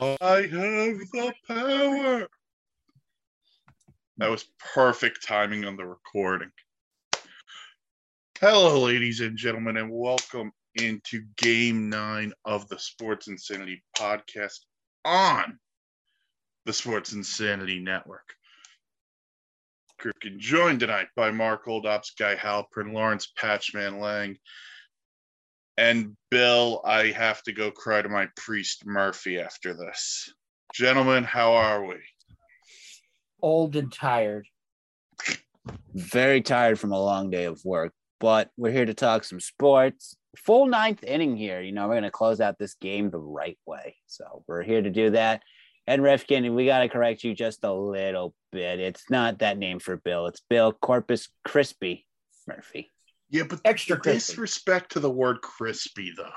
I 0.00 0.42
have 0.42 0.98
the 0.98 1.34
power. 1.46 2.26
That 4.18 4.30
was 4.30 4.44
perfect 4.74 5.26
timing 5.26 5.64
on 5.64 5.76
the 5.76 5.86
recording. 5.86 6.50
Hello, 8.38 8.80
ladies 8.80 9.20
and 9.20 9.36
gentlemen, 9.36 9.76
and 9.76 9.90
welcome 9.90 10.52
into 10.74 11.22
game 11.36 11.88
nine 11.88 12.32
of 12.44 12.68
the 12.68 12.78
Sports 12.78 13.28
Insanity 13.28 13.82
podcast 13.96 14.60
on 15.04 15.58
the 16.66 16.72
Sports 16.72 17.12
Insanity 17.12 17.80
Network. 17.80 18.34
Kripken 20.00 20.38
joined 20.38 20.80
tonight 20.80 21.08
by 21.16 21.30
Mark 21.30 21.66
Oldops, 21.66 22.16
Guy 22.18 22.34
Halpern, 22.34 22.92
Lawrence 22.92 23.32
Patchman 23.36 24.00
Lang, 24.00 24.38
and 25.80 26.14
Bill. 26.30 26.82
I 26.84 27.06
have 27.06 27.42
to 27.44 27.52
go 27.52 27.70
cry 27.70 28.02
to 28.02 28.08
my 28.08 28.28
priest 28.36 28.84
Murphy 28.84 29.40
after 29.40 29.72
this. 29.72 30.32
Gentlemen, 30.74 31.24
how 31.24 31.54
are 31.54 31.84
we? 31.84 31.96
Old 33.40 33.74
and 33.76 33.90
tired. 33.90 34.46
Very 35.94 36.42
tired 36.42 36.78
from 36.78 36.92
a 36.92 37.02
long 37.02 37.30
day 37.30 37.44
of 37.44 37.64
work, 37.64 37.94
but 38.20 38.50
we're 38.58 38.72
here 38.72 38.84
to 38.84 38.94
talk 38.94 39.24
some 39.24 39.40
sports. 39.40 40.16
Full 40.36 40.66
ninth 40.66 41.02
inning 41.02 41.34
here. 41.34 41.62
You 41.62 41.72
know, 41.72 41.88
we're 41.88 41.94
going 41.94 42.02
to 42.04 42.10
close 42.10 42.42
out 42.42 42.58
this 42.58 42.74
game 42.74 43.10
the 43.10 43.18
right 43.18 43.58
way. 43.66 43.96
So 44.06 44.44
we're 44.46 44.62
here 44.62 44.82
to 44.82 44.90
do 44.90 45.10
that. 45.10 45.42
And 45.86 46.02
Rifkin, 46.02 46.54
we 46.54 46.66
got 46.66 46.80
to 46.80 46.88
correct 46.88 47.24
you 47.24 47.34
just 47.34 47.64
a 47.64 47.72
little 47.72 48.34
bit. 48.52 48.80
It's 48.80 49.10
not 49.10 49.38
that 49.38 49.58
name 49.58 49.80
for 49.80 49.96
Bill. 49.96 50.26
It's 50.26 50.42
Bill 50.48 50.72
Corpus 50.72 51.28
Crispy 51.44 52.06
Murphy. 52.46 52.90
Yeah, 53.30 53.44
but 53.48 53.60
Extra 53.64 53.96
crispy. 53.96 54.32
disrespect 54.32 54.92
to 54.92 55.00
the 55.00 55.10
word 55.10 55.40
crispy 55.40 56.12
though. 56.16 56.30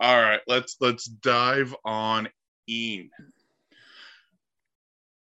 All 0.00 0.20
right, 0.20 0.40
let's 0.48 0.76
let's 0.80 1.04
dive 1.04 1.74
on 1.84 2.28
in. 2.66 3.10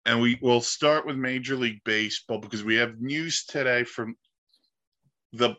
And 0.05 0.21
we 0.21 0.39
will 0.41 0.61
start 0.61 1.07
with 1.07 1.17
Major 1.17 1.57
League 1.57 1.83
Baseball 1.85 2.39
because 2.39 2.65
we 2.65 2.77
have 2.77 3.01
news 3.01 3.45
today 3.45 3.85
from 3.85 4.17
the 5.33 5.55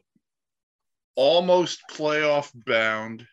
almost 1.15 1.81
playoff 1.91 2.51
bound 2.65 3.27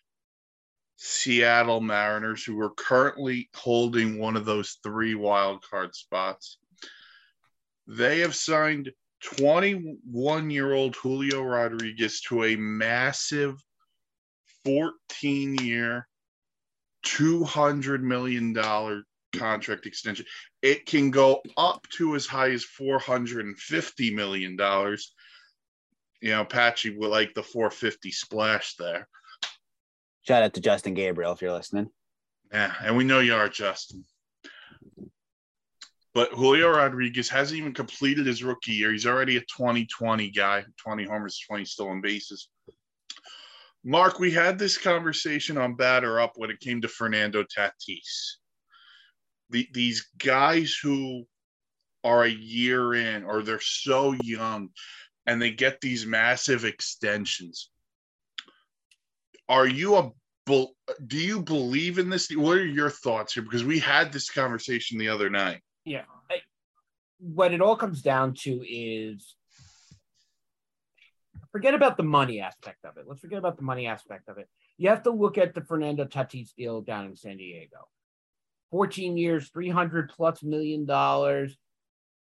Seattle 0.97 1.80
Mariners, 1.80 2.45
who 2.45 2.61
are 2.61 2.70
currently 2.70 3.51
holding 3.55 4.19
one 4.19 4.36
of 4.36 4.45
those 4.45 4.78
three 4.83 5.14
wild 5.14 5.62
card 5.62 5.95
spots. 5.95 6.58
They 7.86 8.20
have 8.20 8.34
signed 8.34 8.91
21 9.22 10.50
year 10.50 10.72
old 10.72 10.95
Julio 10.97 11.42
Rodriguez 11.42 12.20
to 12.22 12.45
a 12.45 12.56
massive 12.56 13.56
14 14.64 15.56
year, 15.56 16.08
$200 17.06 18.00
million 18.00 18.55
contract 19.36 19.86
extension. 19.86 20.27
It 20.62 20.86
can 20.86 21.11
go 21.11 21.42
up 21.56 21.86
to 21.97 22.14
as 22.14 22.27
high 22.27 22.50
as 22.50 22.64
$450 22.64 24.14
million. 24.14 24.56
You 26.23 26.30
know, 26.30 26.45
Patchy 26.45 26.97
would 26.97 27.11
like 27.11 27.34
the 27.34 27.42
450 27.42 28.11
splash 28.11 28.75
there. 28.77 29.08
Shout 30.23 30.42
out 30.42 30.55
to 30.55 30.61
Justin 30.61 30.95
Gabriel 30.95 31.33
if 31.33 31.42
you're 31.42 31.53
listening. 31.53 31.89
Yeah, 32.53 32.73
and 32.83 32.97
we 32.97 33.05
know 33.05 33.20
you 33.20 33.34
are, 33.34 33.48
Justin. 33.48 34.05
But 36.17 36.33
Julio 36.33 36.70
Rodriguez 36.70 37.28
hasn't 37.28 37.59
even 37.59 37.75
completed 37.75 38.25
his 38.25 38.42
rookie 38.42 38.72
year. 38.72 38.91
He's 38.91 39.05
already 39.05 39.36
a 39.36 39.41
2020 39.41 40.31
guy, 40.31 40.64
20 40.78 41.05
homers, 41.05 41.39
20 41.47 41.67
stolen 41.67 42.00
bases. 42.00 42.48
Mark, 43.84 44.19
we 44.19 44.31
had 44.31 44.58
this 44.58 44.78
conversation 44.78 45.58
on 45.58 45.75
Batter 45.75 46.19
Up 46.19 46.33
when 46.36 46.48
it 46.48 46.61
came 46.61 46.81
to 46.81 46.89
Fernando 46.89 47.45
Tatis. 47.45 48.39
The, 49.50 49.69
these 49.75 50.06
guys 50.17 50.75
who 50.83 51.27
are 52.03 52.25
a 52.25 52.30
year 52.30 52.95
in 52.95 53.23
or 53.23 53.42
they're 53.42 53.61
so 53.61 54.12
young 54.25 54.70
and 55.27 55.42
they 55.42 55.51
get 55.51 55.83
these 55.83 56.06
massive 56.06 56.64
extensions. 56.64 57.68
Are 59.51 59.67
you 59.67 59.96
a 59.96 60.12
do 60.46 61.18
you 61.18 61.42
believe 61.42 61.98
in 61.98 62.08
this? 62.08 62.30
What 62.30 62.57
are 62.57 62.64
your 62.64 62.89
thoughts 62.89 63.35
here? 63.35 63.42
Because 63.42 63.64
we 63.64 63.80
had 63.80 64.14
this 64.14 64.30
conversation 64.30 64.96
the 64.96 65.11
other 65.11 65.29
night. 65.29 65.61
Yeah. 65.86 66.02
I, 66.30 66.41
what 67.19 67.55
it 67.55 67.63
all 67.63 67.77
comes 67.77 68.02
down 68.02 68.35
to 68.41 68.63
is 68.69 69.36
forget 71.52 71.73
about 71.73 71.97
the 71.97 72.02
money 72.02 72.41
aspect 72.41 72.85
of 72.85 72.98
it. 72.98 73.05
Let's 73.07 73.20
forget 73.20 73.39
about 73.39 73.57
the 73.57 73.63
money 73.63 73.86
aspect 73.86 74.29
of 74.29 74.36
it. 74.36 74.48
You 74.77 74.91
have 74.91 75.05
to 75.05 75.11
look 75.11 75.39
at 75.39 75.55
the 75.55 75.63
Fernando 75.63 76.05
Tatis 76.05 76.55
deal 76.55 76.83
down 76.83 77.07
in 77.07 77.17
San 77.17 77.39
Diego. 77.39 77.89
14 78.73 79.17
years, 79.17 79.48
300 79.48 80.11
plus 80.11 80.42
million 80.42 80.85
dollars. 80.85 81.57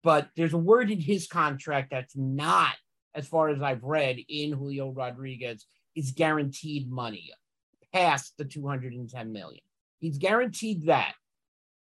But 0.04 0.30
there's 0.38 0.54
a 0.54 0.58
word 0.58 0.92
in 0.92 1.02
his 1.02 1.28
contract 1.28 1.90
that's 1.92 2.16
not, 2.16 2.76
as 3.14 3.28
far 3.28 3.50
as 3.50 3.62
I've 3.62 3.84
read, 3.84 4.20
in 4.30 4.54
Julio 4.54 4.92
Rodriguez, 4.92 5.66
is 5.96 6.12
guaranteed 6.12 6.90
money 6.90 7.34
past 7.92 8.36
the 8.38 8.46
210 8.46 9.34
million. 9.34 9.64
He's 10.00 10.18
guaranteed 10.18 10.86
that 10.86 11.16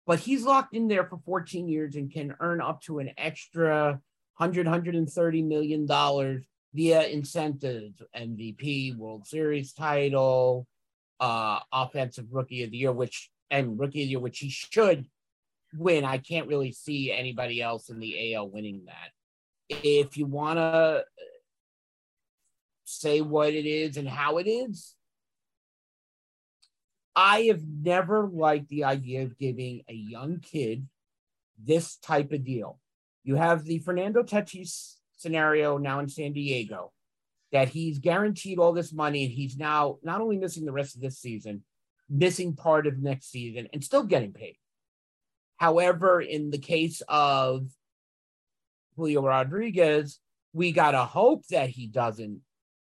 but 0.08 0.18
he's 0.18 0.42
locked 0.42 0.74
in 0.74 0.88
there 0.88 1.04
for 1.04 1.20
14 1.24 1.68
years 1.68 1.94
and 1.94 2.12
can 2.12 2.34
earn 2.40 2.60
up 2.60 2.82
to 2.82 2.98
an 2.98 3.10
extra 3.16 4.00
100 4.38 4.66
130 4.66 5.42
million 5.42 5.86
dollars 5.86 6.44
via 6.74 7.06
incentives 7.06 8.02
mvp 8.16 8.96
world 8.96 9.26
series 9.26 9.72
title 9.72 10.66
uh 11.20 11.60
offensive 11.72 12.26
rookie 12.30 12.64
of 12.64 12.70
the 12.70 12.76
year 12.76 12.92
which 12.92 13.30
and 13.50 13.78
rookie 13.78 14.02
of 14.02 14.06
the 14.06 14.10
year 14.10 14.20
which 14.20 14.38
he 14.38 14.50
should 14.50 15.06
win. 15.76 16.04
I 16.04 16.18
can't 16.18 16.48
really 16.48 16.72
see 16.72 17.12
anybody 17.12 17.60
else 17.60 17.90
in 17.90 17.98
the 17.98 18.34
al 18.34 18.48
winning 18.48 18.86
that. 18.86 19.76
If 19.82 20.16
you 20.16 20.26
want 20.26 20.58
to 20.58 21.04
say 22.84 23.20
what 23.20 23.52
it 23.52 23.66
is 23.66 23.96
and 23.96 24.08
how 24.08 24.38
it 24.38 24.48
is 24.48 24.94
I 27.20 27.46
have 27.48 27.62
never 27.66 28.28
liked 28.28 28.68
the 28.68 28.84
idea 28.84 29.24
of 29.24 29.36
giving 29.36 29.82
a 29.88 29.92
young 29.92 30.38
kid 30.38 30.86
this 31.60 31.96
type 31.96 32.30
of 32.30 32.44
deal. 32.44 32.78
You 33.24 33.34
have 33.34 33.64
the 33.64 33.80
Fernando 33.80 34.22
Tatis 34.22 34.94
scenario 35.16 35.78
now 35.78 35.98
in 35.98 36.08
San 36.08 36.32
Diego 36.32 36.92
that 37.50 37.70
he's 37.70 37.98
guaranteed 37.98 38.60
all 38.60 38.72
this 38.72 38.92
money 38.92 39.24
and 39.24 39.32
he's 39.32 39.56
now 39.56 39.98
not 40.04 40.20
only 40.20 40.36
missing 40.36 40.64
the 40.64 40.70
rest 40.70 40.94
of 40.94 41.02
this 41.02 41.18
season, 41.18 41.64
missing 42.08 42.54
part 42.54 42.86
of 42.86 43.00
next 43.00 43.32
season 43.32 43.66
and 43.72 43.82
still 43.82 44.04
getting 44.04 44.32
paid. 44.32 44.56
However, 45.56 46.20
in 46.20 46.50
the 46.50 46.58
case 46.58 47.02
of 47.08 47.66
Julio 48.94 49.22
Rodriguez, 49.22 50.20
we 50.52 50.70
got 50.70 50.92
to 50.92 51.04
hope 51.04 51.48
that 51.48 51.68
he 51.68 51.88
doesn't, 51.88 52.42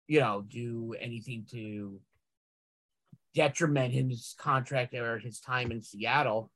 you 0.06 0.20
know, 0.20 0.44
do 0.46 0.94
anything 1.00 1.44
to 1.50 1.98
detriment 3.34 3.92
his 3.92 4.34
contract 4.38 4.94
or 4.94 5.18
his 5.18 5.40
time 5.40 5.70
in 5.70 5.82
Seattle. 5.82 6.50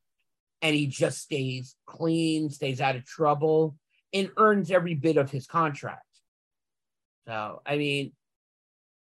And 0.63 0.75
he 0.75 0.87
just 0.87 1.19
stays 1.19 1.77
clean, 1.87 2.51
stays 2.51 2.81
out 2.81 2.97
of 2.97 3.05
trouble, 3.05 3.77
and 4.13 4.31
earns 4.37 4.71
every 4.71 4.95
bit 4.95 5.17
of 5.17 5.31
his 5.31 5.47
contract. 5.47 6.03
So, 7.27 7.61
I 7.67 7.77
mean, 7.77 8.13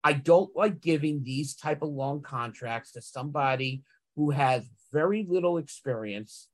I 0.03 0.13
don't 0.13 0.55
like 0.55 0.81
giving 0.81 1.23
these 1.23 1.55
type 1.55 1.81
of 1.81 1.89
long 1.89 2.21
contracts 2.21 2.93
to 2.93 3.01
somebody 3.01 3.83
who 4.15 4.31
has 4.31 4.63
very 4.91 5.25
little 5.27 5.57
experience 5.57 6.47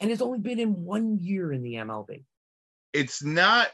and 0.00 0.10
has 0.10 0.22
only 0.22 0.38
been 0.38 0.58
in 0.58 0.84
one 0.84 1.18
year 1.18 1.52
in 1.52 1.62
the 1.62 1.74
MLB. 1.74 2.24
It's 2.92 3.22
not 3.22 3.68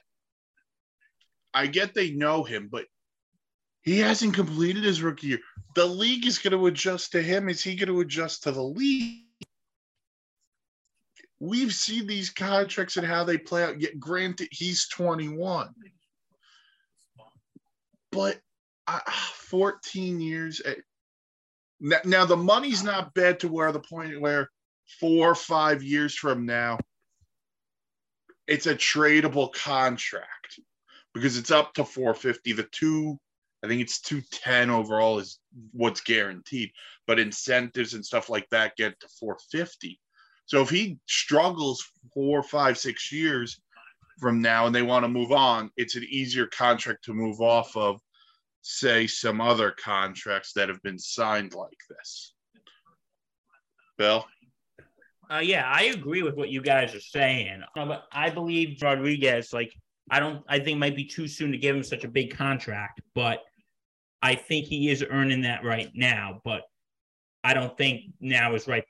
I 1.55 1.67
get 1.67 1.95
they 1.95 2.11
know 2.11 2.45
him, 2.45 2.69
but 2.71 2.87
he 3.83 3.99
hasn't 3.99 4.35
completed 4.35 4.85
his 4.85 5.03
rookie 5.03 5.29
year. 5.29 5.39
The 5.75 5.87
league 5.87 6.27
is 6.27 6.39
going 6.39 6.53
to 6.53 6.67
adjust 6.67 7.13
to 7.13 7.23
him. 7.23 7.49
Is 7.49 7.63
he 7.63 7.77
going 7.77 7.89
to 7.89 8.01
adjust 8.01 8.43
to 8.43 8.53
the 8.53 8.63
league? 8.63 9.23
We've 11.41 11.73
seen 11.73 12.07
these 12.07 12.31
contracts 12.31 12.97
and 12.97 13.07
how 13.07 13.25
they 13.25 13.39
play 13.39 13.63
out. 13.63 13.81
Yet, 13.81 14.01
granted, 14.01 14.49
he's 14.51 14.89
21, 14.89 15.73
but 18.11 18.41
uh, 18.89 19.01
14 19.35 20.21
years. 20.21 20.61
At, 20.61 20.79
now, 21.81 21.99
now, 22.05 22.25
the 22.25 22.37
money's 22.37 22.83
not 22.83 23.15
bad 23.15 23.41
to 23.41 23.49
where 23.49 23.71
the 23.71 23.79
point 23.79 24.21
where 24.21 24.51
four 24.99 25.31
or 25.31 25.35
five 25.37 25.83
years 25.83 26.15
from 26.15 26.45
now, 26.45 26.79
it's 28.49 28.67
a 28.67 28.75
tradable 28.75 29.53
contract 29.55 30.59
because 31.15 31.37
it's 31.39 31.53
up 31.53 31.75
to 31.75 31.85
450. 31.85 32.53
The 32.53 32.63
two 32.65 33.21
I 33.65 33.69
think 33.69 33.81
it's 33.81 34.01
210 34.01 34.71
overall 34.71 35.19
is 35.19 35.41
what's 35.73 36.01
guaranteed, 36.01 36.71
but 37.07 37.19
incentives 37.19 37.95
and 37.95 38.05
stuff 38.05 38.29
like 38.29 38.49
that 38.51 38.77
get 38.77 38.99
to 39.01 39.09
450. 39.19 40.01
So 40.47 40.63
if 40.63 40.71
he 40.71 40.99
struggles 41.07 41.85
four, 42.15 42.43
five, 42.43 42.79
six 42.79 43.13
years 43.13 43.61
from 44.19 44.41
now 44.41 44.67
and 44.67 44.75
they 44.75 44.83
want 44.83 45.05
to 45.05 45.09
move 45.09 45.33
on, 45.33 45.71
it's 45.77 45.97
an 45.97 46.07
easier 46.09 46.47
contract 46.47 47.05
to 47.05 47.13
move 47.13 47.41
off 47.41 47.77
of, 47.77 48.01
say, 48.63 49.07
some 49.07 49.41
other 49.41 49.73
contracts 49.73 50.53
that 50.55 50.69
have 50.69 50.83
been 50.83 50.99
signed 50.99 51.55
like 51.55 51.79
this. 51.91 52.35
Bill? 53.99 54.25
Uh, 55.31 55.41
yeah, 55.41 55.71
I 55.71 55.85
agree 55.85 56.23
with 56.23 56.37
what 56.37 56.49
you 56.49 56.63
guys 56.63 56.95
are 56.95 57.01
saying. 57.01 57.63
But 57.75 58.05
I 58.13 58.31
believe 58.31 58.81
Rodriguez, 58.81 59.53
like, 59.53 59.73
I 60.11 60.21
don't, 60.21 60.43
I 60.49 60.61
think 60.61 60.79
might 60.79 60.97
be 60.97 61.05
too 61.05 61.29
soon 61.29 61.53
to 61.53 61.59
give 61.59 61.77
him 61.77 61.83
such 61.83 62.05
a 62.05 62.09
big 62.09 62.35
contract, 62.35 63.03
but 63.15 63.43
I 64.23 64.35
think 64.35 64.67
he 64.67 64.91
is 64.91 65.05
earning 65.09 65.43
that 65.43 65.65
right 65.65 65.91
now. 65.95 66.41
But 66.45 66.63
I 67.45 67.55
don't 67.55 67.77
think 67.77 68.03
now 68.21 68.55
is 68.55 68.67
right. 68.67 68.85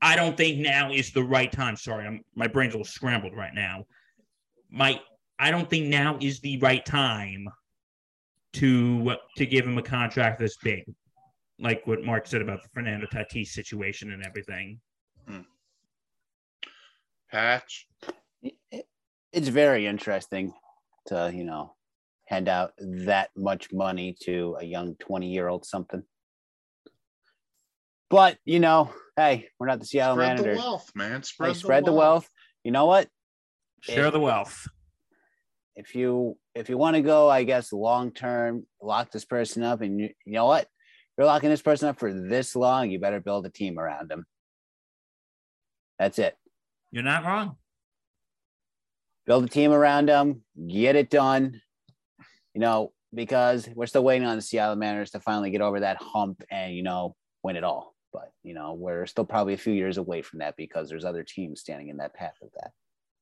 I 0.00 0.16
don't 0.16 0.36
think 0.36 0.58
now 0.58 0.92
is 0.92 1.12
the 1.12 1.22
right 1.22 1.50
time. 1.50 1.76
Sorry, 1.76 2.06
I'm, 2.06 2.22
my 2.34 2.48
brain's 2.48 2.74
a 2.74 2.78
little 2.78 2.90
scrambled 2.90 3.36
right 3.36 3.54
now. 3.54 3.84
My, 4.70 5.00
I 5.38 5.50
don't 5.50 5.70
think 5.70 5.86
now 5.86 6.18
is 6.20 6.40
the 6.40 6.58
right 6.58 6.84
time 6.84 7.46
to 8.54 9.16
to 9.36 9.46
give 9.46 9.66
him 9.66 9.78
a 9.78 9.82
contract 9.82 10.38
this 10.38 10.56
big, 10.62 10.84
like 11.58 11.86
what 11.86 12.02
Mark 12.02 12.26
said 12.26 12.42
about 12.42 12.62
the 12.62 12.68
Fernando 12.74 13.06
Tatis 13.06 13.48
situation 13.48 14.12
and 14.12 14.24
everything. 14.24 14.80
Hmm. 15.26 15.40
Patch. 17.30 17.86
It's 19.32 19.48
very 19.48 19.86
interesting 19.86 20.52
to, 21.06 21.32
you 21.34 21.44
know, 21.44 21.74
hand 22.32 22.48
out 22.48 22.72
that 22.78 23.28
much 23.36 23.68
money 23.72 24.16
to 24.22 24.56
a 24.58 24.64
young 24.64 24.96
20 24.96 25.30
year 25.30 25.48
old 25.48 25.66
something. 25.66 26.02
But, 28.08 28.38
you 28.46 28.58
know, 28.58 28.90
hey, 29.16 29.48
we're 29.58 29.66
not 29.66 29.80
the 29.80 29.86
Seattle 29.86 30.16
Spread 30.16 30.38
the 30.38 30.56
wealth, 30.56 30.90
man. 30.94 31.16
Hey, 31.16 31.22
Spread, 31.22 31.56
spread 31.56 31.84
the 31.84 31.92
wealth. 31.92 32.28
You 32.64 32.70
know 32.72 32.86
what? 32.86 33.08
Share 33.82 34.10
the 34.10 34.20
wealth. 34.20 34.66
If 35.76 35.94
you 35.94 36.36
if 36.54 36.68
you 36.68 36.78
want 36.78 36.96
to 36.96 37.02
go, 37.02 37.28
I 37.28 37.44
guess 37.44 37.72
long 37.72 38.12
term, 38.12 38.66
lock 38.80 39.10
this 39.10 39.24
person 39.24 39.62
up, 39.62 39.80
and 39.80 39.98
you, 39.98 40.10
you 40.24 40.32
know 40.32 40.46
what? 40.46 40.68
You're 41.16 41.26
locking 41.26 41.50
this 41.50 41.62
person 41.62 41.88
up 41.88 41.98
for 41.98 42.12
this 42.12 42.54
long. 42.54 42.90
You 42.90 42.98
better 42.98 43.20
build 43.20 43.46
a 43.46 43.50
team 43.50 43.78
around 43.78 44.10
him. 44.10 44.24
That's 45.98 46.18
it. 46.18 46.34
You're 46.90 47.02
not 47.02 47.24
wrong. 47.24 47.56
build 49.26 49.44
a 49.44 49.48
team 49.48 49.72
around 49.72 50.08
him, 50.08 50.44
get 50.68 50.96
it 50.96 51.10
done. 51.10 51.60
You 52.54 52.60
know, 52.60 52.92
because 53.14 53.68
we're 53.74 53.86
still 53.86 54.04
waiting 54.04 54.26
on 54.26 54.36
the 54.36 54.42
Seattle 54.42 54.76
Mariners 54.76 55.10
to 55.10 55.20
finally 55.20 55.50
get 55.50 55.60
over 55.60 55.80
that 55.80 55.98
hump 56.00 56.42
and 56.50 56.74
you 56.74 56.82
know 56.82 57.14
win 57.42 57.56
it 57.56 57.64
all. 57.64 57.94
But 58.12 58.32
you 58.42 58.54
know, 58.54 58.74
we're 58.74 59.06
still 59.06 59.24
probably 59.24 59.54
a 59.54 59.58
few 59.58 59.72
years 59.72 59.98
away 59.98 60.22
from 60.22 60.40
that 60.40 60.56
because 60.56 60.88
there's 60.88 61.04
other 61.04 61.22
teams 61.22 61.60
standing 61.60 61.88
in 61.88 61.98
that 61.98 62.14
path 62.14 62.36
of 62.42 62.50
that. 62.60 62.72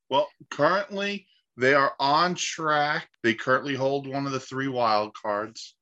Well, 0.09 0.29
currently 0.51 1.27
they 1.57 1.75
are 1.75 1.95
on 2.01 2.35
track. 2.35 3.09
They 3.23 3.35
currently 3.35 3.75
hold 3.75 4.07
one 4.07 4.27
of 4.27 4.33
the 4.33 4.41
three 4.41 4.69
wild 4.69 5.15
cards. 5.15 5.77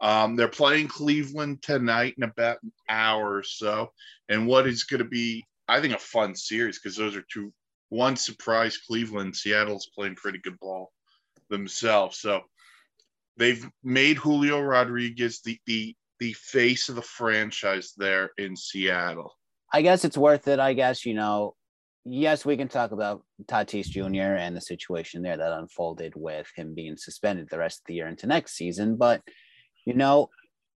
Um, 0.00 0.36
they're 0.36 0.48
playing 0.48 0.88
Cleveland 0.88 1.60
tonight 1.62 2.14
in 2.16 2.22
about 2.22 2.62
an 2.62 2.72
hour 2.88 3.34
or 3.34 3.42
so, 3.42 3.92
and 4.28 4.46
what 4.46 4.66
is 4.66 4.84
going 4.84 5.02
to 5.02 5.08
be, 5.08 5.44
I 5.66 5.80
think, 5.80 5.94
a 5.94 5.98
fun 5.98 6.34
series 6.34 6.78
because 6.78 6.96
those 6.96 7.16
are 7.16 7.24
two. 7.32 7.52
One 7.90 8.16
surprise 8.16 8.76
Cleveland, 8.76 9.34
Seattle's 9.34 9.90
playing 9.94 10.14
pretty 10.14 10.38
good 10.38 10.58
ball 10.60 10.92
themselves. 11.48 12.18
So 12.18 12.42
they've 13.38 13.66
made 13.82 14.16
Julio 14.18 14.60
Rodriguez 14.60 15.40
the 15.44 15.58
the 15.66 15.94
the 16.20 16.32
face 16.34 16.88
of 16.88 16.96
the 16.96 17.02
franchise 17.02 17.92
there 17.96 18.32
in 18.38 18.56
Seattle. 18.56 19.32
I 19.72 19.82
guess 19.82 20.04
it's 20.04 20.18
worth 20.18 20.48
it. 20.48 20.58
I 20.58 20.72
guess 20.74 21.06
you 21.06 21.14
know. 21.14 21.54
Yes, 22.04 22.46
we 22.46 22.56
can 22.56 22.68
talk 22.68 22.92
about 22.92 23.22
Tatis 23.44 23.84
Jr. 23.86 24.34
and 24.36 24.56
the 24.56 24.62
situation 24.62 25.20
there 25.20 25.36
that 25.36 25.52
unfolded 25.52 26.14
with 26.16 26.46
him 26.56 26.74
being 26.74 26.96
suspended 26.96 27.48
the 27.50 27.58
rest 27.58 27.80
of 27.80 27.84
the 27.86 27.94
year 27.94 28.06
into 28.08 28.26
next 28.26 28.56
season. 28.56 28.96
But 28.96 29.20
you 29.84 29.92
know, 29.92 30.30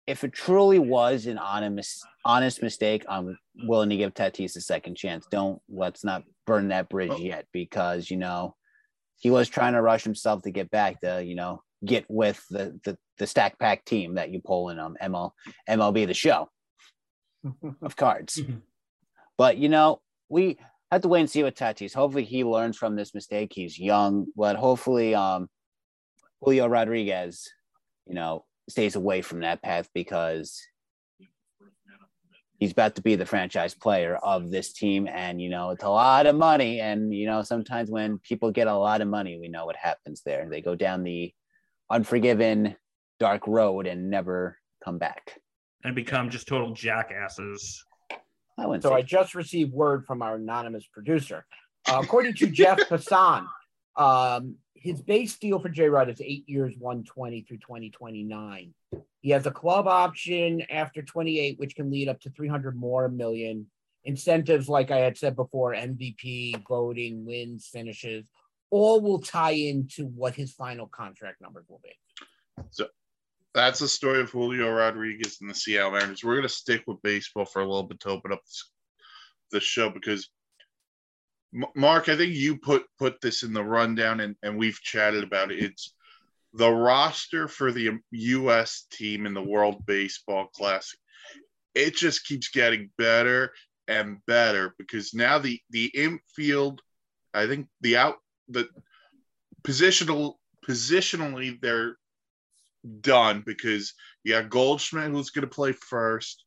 if 0.08 0.26
it 0.26 0.34
truly 0.34 0.78
was 0.80 1.28
an 1.28 1.38
honest 1.38 2.06
honest 2.26 2.62
mistake, 2.62 3.06
I'm 3.08 3.38
willing 3.64 3.90
to 3.92 3.98
give 3.98 4.14
Tatis 4.14 4.58
a 4.58 4.62
second 4.62 4.96
chance. 4.96 5.26
Don't 5.32 5.62
let's 5.70 6.04
not 6.04 6.24
burn 6.46 6.68
that 6.70 6.90
bridge 6.90 7.12
Oh. 7.14 7.18
yet 7.18 7.46
because 7.54 8.12
you 8.12 8.18
know 8.18 8.56
he 9.20 9.30
was 9.30 9.48
trying 9.48 9.74
to 9.74 9.82
rush 9.82 10.04
himself 10.04 10.42
to 10.42 10.52
get 10.52 10.70
back 10.70 11.00
to 11.02 11.24
you 11.24 11.36
know 11.36 11.62
get 11.86 12.06
with 12.10 12.44
the 12.50 12.80
the, 12.84 12.98
the 13.18 13.28
stack 13.28 13.58
pack 13.60 13.86
team 13.86 14.16
that 14.16 14.32
you 14.32 14.40
pull 14.40 14.70
in 14.70 14.80
um 14.80 14.96
ML, 15.02 15.32
MLB 15.70 16.08
the 16.08 16.14
show 16.14 16.50
of 17.82 17.96
cards. 17.96 18.38
Mhm. 18.42 18.62
but 19.38 19.58
you 19.58 19.70
know 19.70 20.02
we 20.30 20.58
have 20.92 21.02
to 21.02 21.08
wait 21.08 21.22
and 21.22 21.30
see 21.30 21.44
with 21.44 21.56
Tatis. 21.56 21.94
Hopefully 21.94 22.26
he 22.26 22.44
learns 22.44 22.78
from 22.78 22.96
this 22.96 23.14
mistake. 23.14 23.52
He's 23.54 23.80
young, 23.80 24.28
but 24.36 24.56
hopefully 24.56 25.16
um 25.16 25.50
Julio 26.42 26.68
Rodriguez, 26.68 27.48
you 28.08 28.16
know, 28.16 28.46
stays 28.70 28.96
away 28.96 29.22
from 29.22 29.42
that 29.42 29.62
path 29.62 29.90
because 29.94 30.60
he's 32.62 32.72
about 32.72 32.96
to 32.96 33.02
be 33.02 33.16
the 33.16 33.26
franchise 33.26 33.74
player 33.74 34.16
of 34.18 34.52
this 34.52 34.72
team 34.72 35.08
and 35.08 35.42
you 35.42 35.50
know 35.50 35.72
it's 35.72 35.84
a 35.84 35.90
lot 35.90 36.28
of 36.28 36.36
money 36.36 36.80
and 36.80 37.14
you 37.14 37.26
know 37.26 37.42
sometimes 37.42 37.90
when 37.90 38.20
people 38.20 38.52
get 38.52 38.68
a 38.68 38.78
lot 38.78 39.02
of 39.02 39.08
money 39.08 39.38
we 39.40 39.48
know 39.48 39.66
what 39.66 39.76
happens 39.76 40.22
there 40.24 40.48
they 40.50 40.62
go 40.62 40.76
down 40.76 41.04
the 41.04 41.34
unforgiven 41.92 42.76
dark 43.20 43.46
road 43.46 43.86
and 43.86 44.10
never 44.10 44.58
come 44.84 44.98
back 44.98 45.40
and 45.84 45.94
become 45.94 46.30
just 46.30 46.48
total 46.48 46.72
jackasses. 46.74 47.84
i 48.58 48.66
wouldn't 48.66 48.84
So 48.84 48.90
say 48.90 48.96
I 48.96 49.02
just 49.02 49.36
received 49.36 49.74
word 49.74 50.06
from 50.06 50.22
our 50.22 50.36
anonymous 50.36 50.88
producer. 50.88 51.46
Uh, 51.88 52.00
according 52.02 52.34
to 52.36 52.48
Jeff 52.48 52.80
Passan, 52.90 53.46
um, 53.98 54.56
his 54.76 55.02
base 55.02 55.38
deal 55.38 55.60
for 55.60 55.70
J 55.70 55.90
Rod 55.90 56.10
is 56.10 56.22
eight 56.22 56.48
years, 56.48 56.74
120 56.80 57.42
through 57.42 57.58
2029. 57.58 58.74
He 59.20 59.30
has 59.30 59.46
a 59.46 59.52
club 59.52 59.88
option 59.88 60.64
after 60.72 61.04
28, 61.04 61.60
which 61.60 61.76
can 61.76 61.92
lead 61.92 62.08
up 62.08 62.20
to 62.22 62.30
300 62.32 62.76
more 62.76 63.08
million. 63.08 63.68
Incentives, 64.04 64.68
like 64.68 64.90
I 64.90 64.98
had 64.98 65.16
said 65.18 65.36
before, 65.36 65.74
MVP, 65.74 66.68
voting, 66.68 67.24
wins, 67.26 67.70
finishes, 67.72 68.26
all 68.72 69.02
will 69.02 69.20
tie 69.20 69.52
into 69.52 70.08
what 70.08 70.34
his 70.34 70.54
final 70.54 70.88
contract 70.88 71.42
numbers 71.42 71.66
will 71.70 71.82
be. 71.84 71.92
So 72.72 72.88
that's 73.54 73.80
the 73.80 73.88
story 73.88 74.22
of 74.22 74.30
Julio 74.30 74.72
Rodriguez 74.72 75.38
and 75.42 75.50
the 75.50 75.56
Seattle 75.56 75.92
Mariners. 75.92 76.24
We're 76.24 76.36
going 76.36 76.48
to 76.48 76.50
stick 76.50 76.84
with 76.88 77.02
baseball 77.02 77.46
for 77.46 77.62
a 77.62 77.68
little 77.68 77.84
bit 77.84 78.00
to 78.02 78.10
open 78.10 78.32
up 78.32 78.42
this 79.52 79.64
show 79.64 79.90
because 79.90 80.30
Mark, 81.76 82.08
I 82.08 82.16
think 82.16 82.34
you 82.34 82.58
put 82.58 82.86
put 82.98 83.20
this 83.20 83.44
in 83.44 83.52
the 83.52 83.64
rundown 83.64 84.22
and, 84.22 84.38
and 84.42 84.58
we've 84.58 84.80
chatted 84.82 85.24
about 85.24 85.52
it. 85.52 85.60
It's 85.62 85.94
the 86.54 86.72
roster 86.72 87.50
for 87.50 87.74
the 87.74 88.00
U.S. 88.12 88.86
team 88.92 89.26
in 89.26 89.34
the 89.34 89.44
World 89.44 89.86
Baseball 89.86 90.48
Classic. 90.48 90.98
It 91.76 91.96
just 91.96 92.26
keeps 92.26 92.50
getting 92.50 92.90
better 92.98 93.52
and 93.88 94.18
better 94.28 94.74
because 94.78 95.14
now 95.14 95.40
the 95.40 95.60
the 95.72 95.88
infield, 95.88 96.82
I 97.34 97.48
think 97.48 97.68
the 97.82 97.98
out 97.98 98.16
the 98.52 98.68
positional 99.64 100.36
positionally 100.68 101.60
they're 101.62 101.98
done 103.02 103.44
because 103.46 103.94
you 104.24 104.34
got 104.34 104.50
Goldschmidt 104.50 105.12
who's 105.12 105.30
going 105.30 105.48
to 105.48 105.54
play 105.54 105.72
first, 105.72 106.44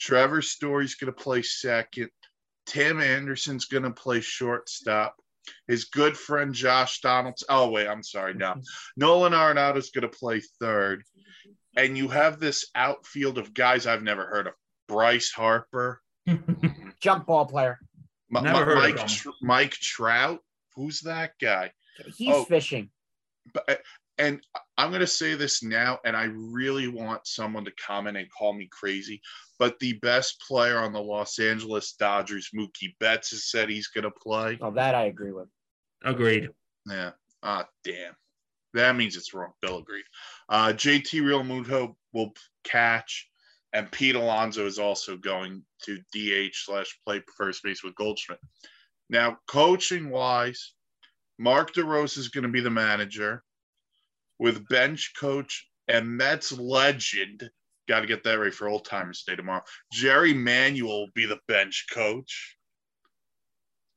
Trevor 0.00 0.42
Story's 0.42 0.94
going 0.94 1.12
to 1.12 1.22
play 1.22 1.42
second, 1.42 2.08
Tim 2.66 3.00
Anderson's 3.00 3.66
going 3.66 3.82
to 3.84 3.90
play 3.90 4.20
shortstop. 4.20 5.16
His 5.66 5.86
good 5.86 6.16
friend 6.16 6.54
Josh 6.54 7.00
Donaldson. 7.00 7.46
Oh 7.50 7.70
wait, 7.70 7.88
I'm 7.88 8.04
sorry. 8.04 8.34
No, 8.34 8.54
Nolan 8.96 9.32
Arenado's 9.34 9.90
going 9.90 10.08
to 10.08 10.16
play 10.16 10.40
third, 10.60 11.02
and 11.76 11.98
you 11.98 12.06
have 12.08 12.38
this 12.38 12.66
outfield 12.76 13.38
of 13.38 13.52
guys 13.52 13.86
I've 13.88 14.04
never 14.04 14.24
heard 14.24 14.46
of: 14.46 14.52
Bryce 14.86 15.32
Harper, 15.32 16.00
Jump 17.00 17.26
ball 17.26 17.46
player. 17.46 17.78
M- 18.34 18.44
Never 18.44 18.64
heard 18.64 18.78
Mike 18.78 18.98
him. 19.00 19.08
Tr- 19.08 19.30
Mike 19.42 19.72
Trout. 19.72 20.38
Who's 20.76 21.00
that 21.00 21.32
guy? 21.40 21.72
He's 22.16 22.34
Oh. 22.34 22.44
fishing. 22.44 22.90
but 23.52 23.82
and 24.18 24.40
I'm 24.78 24.90
going 24.90 25.00
to 25.00 25.06
say 25.06 25.34
this 25.34 25.62
now, 25.62 25.98
and 26.04 26.16
I 26.16 26.24
really 26.24 26.86
want 26.86 27.26
someone 27.26 27.64
to 27.64 27.72
comment 27.72 28.16
and 28.16 28.30
call 28.30 28.52
me 28.52 28.68
crazy, 28.70 29.20
but 29.58 29.78
the 29.80 29.94
best 29.94 30.40
player 30.46 30.78
on 30.78 30.92
the 30.92 31.00
Los 31.00 31.38
Angeles 31.38 31.94
Dodgers, 31.94 32.50
Mookie 32.54 32.94
Betts, 33.00 33.30
has 33.30 33.50
said 33.50 33.68
he's 33.68 33.88
going 33.88 34.04
to 34.04 34.10
play. 34.10 34.58
Oh, 34.60 34.70
that 34.72 34.94
I 34.94 35.06
agree 35.06 35.32
with. 35.32 35.48
Agreed. 36.04 36.50
Yeah. 36.86 37.12
Ah, 37.42 37.66
damn. 37.84 38.14
That 38.74 38.96
means 38.96 39.16
it's 39.16 39.34
wrong. 39.34 39.52
Bill 39.60 39.78
agreed. 39.78 40.04
Uh, 40.48 40.72
JT 40.72 41.20
Realmuto 41.22 41.96
will 42.12 42.32
catch, 42.64 43.28
and 43.72 43.90
Pete 43.90 44.14
Alonso 44.14 44.66
is 44.66 44.78
also 44.78 45.16
going 45.16 45.64
to 45.84 45.98
DH 46.14 46.54
slash 46.54 46.96
play 47.04 47.22
first 47.36 47.62
base 47.62 47.82
with 47.82 47.94
Goldschmidt. 47.96 48.40
Now, 49.12 49.36
coaching 49.46 50.08
wise, 50.08 50.72
Mark 51.38 51.74
DeRosa 51.74 52.16
is 52.16 52.28
going 52.28 52.44
to 52.44 52.50
be 52.50 52.62
the 52.62 52.70
manager 52.70 53.44
with 54.38 54.66
bench 54.68 55.12
coach 55.20 55.68
and 55.86 56.16
Mets 56.16 56.50
legend. 56.50 57.50
Got 57.86 58.00
to 58.00 58.06
get 58.06 58.24
that 58.24 58.38
right 58.38 58.54
for 58.54 58.68
Old 58.68 58.86
Timers 58.86 59.22
Day 59.24 59.36
tomorrow. 59.36 59.64
Jerry 59.92 60.32
Manuel 60.32 61.00
will 61.00 61.12
be 61.14 61.26
the 61.26 61.40
bench 61.46 61.88
coach. 61.92 62.56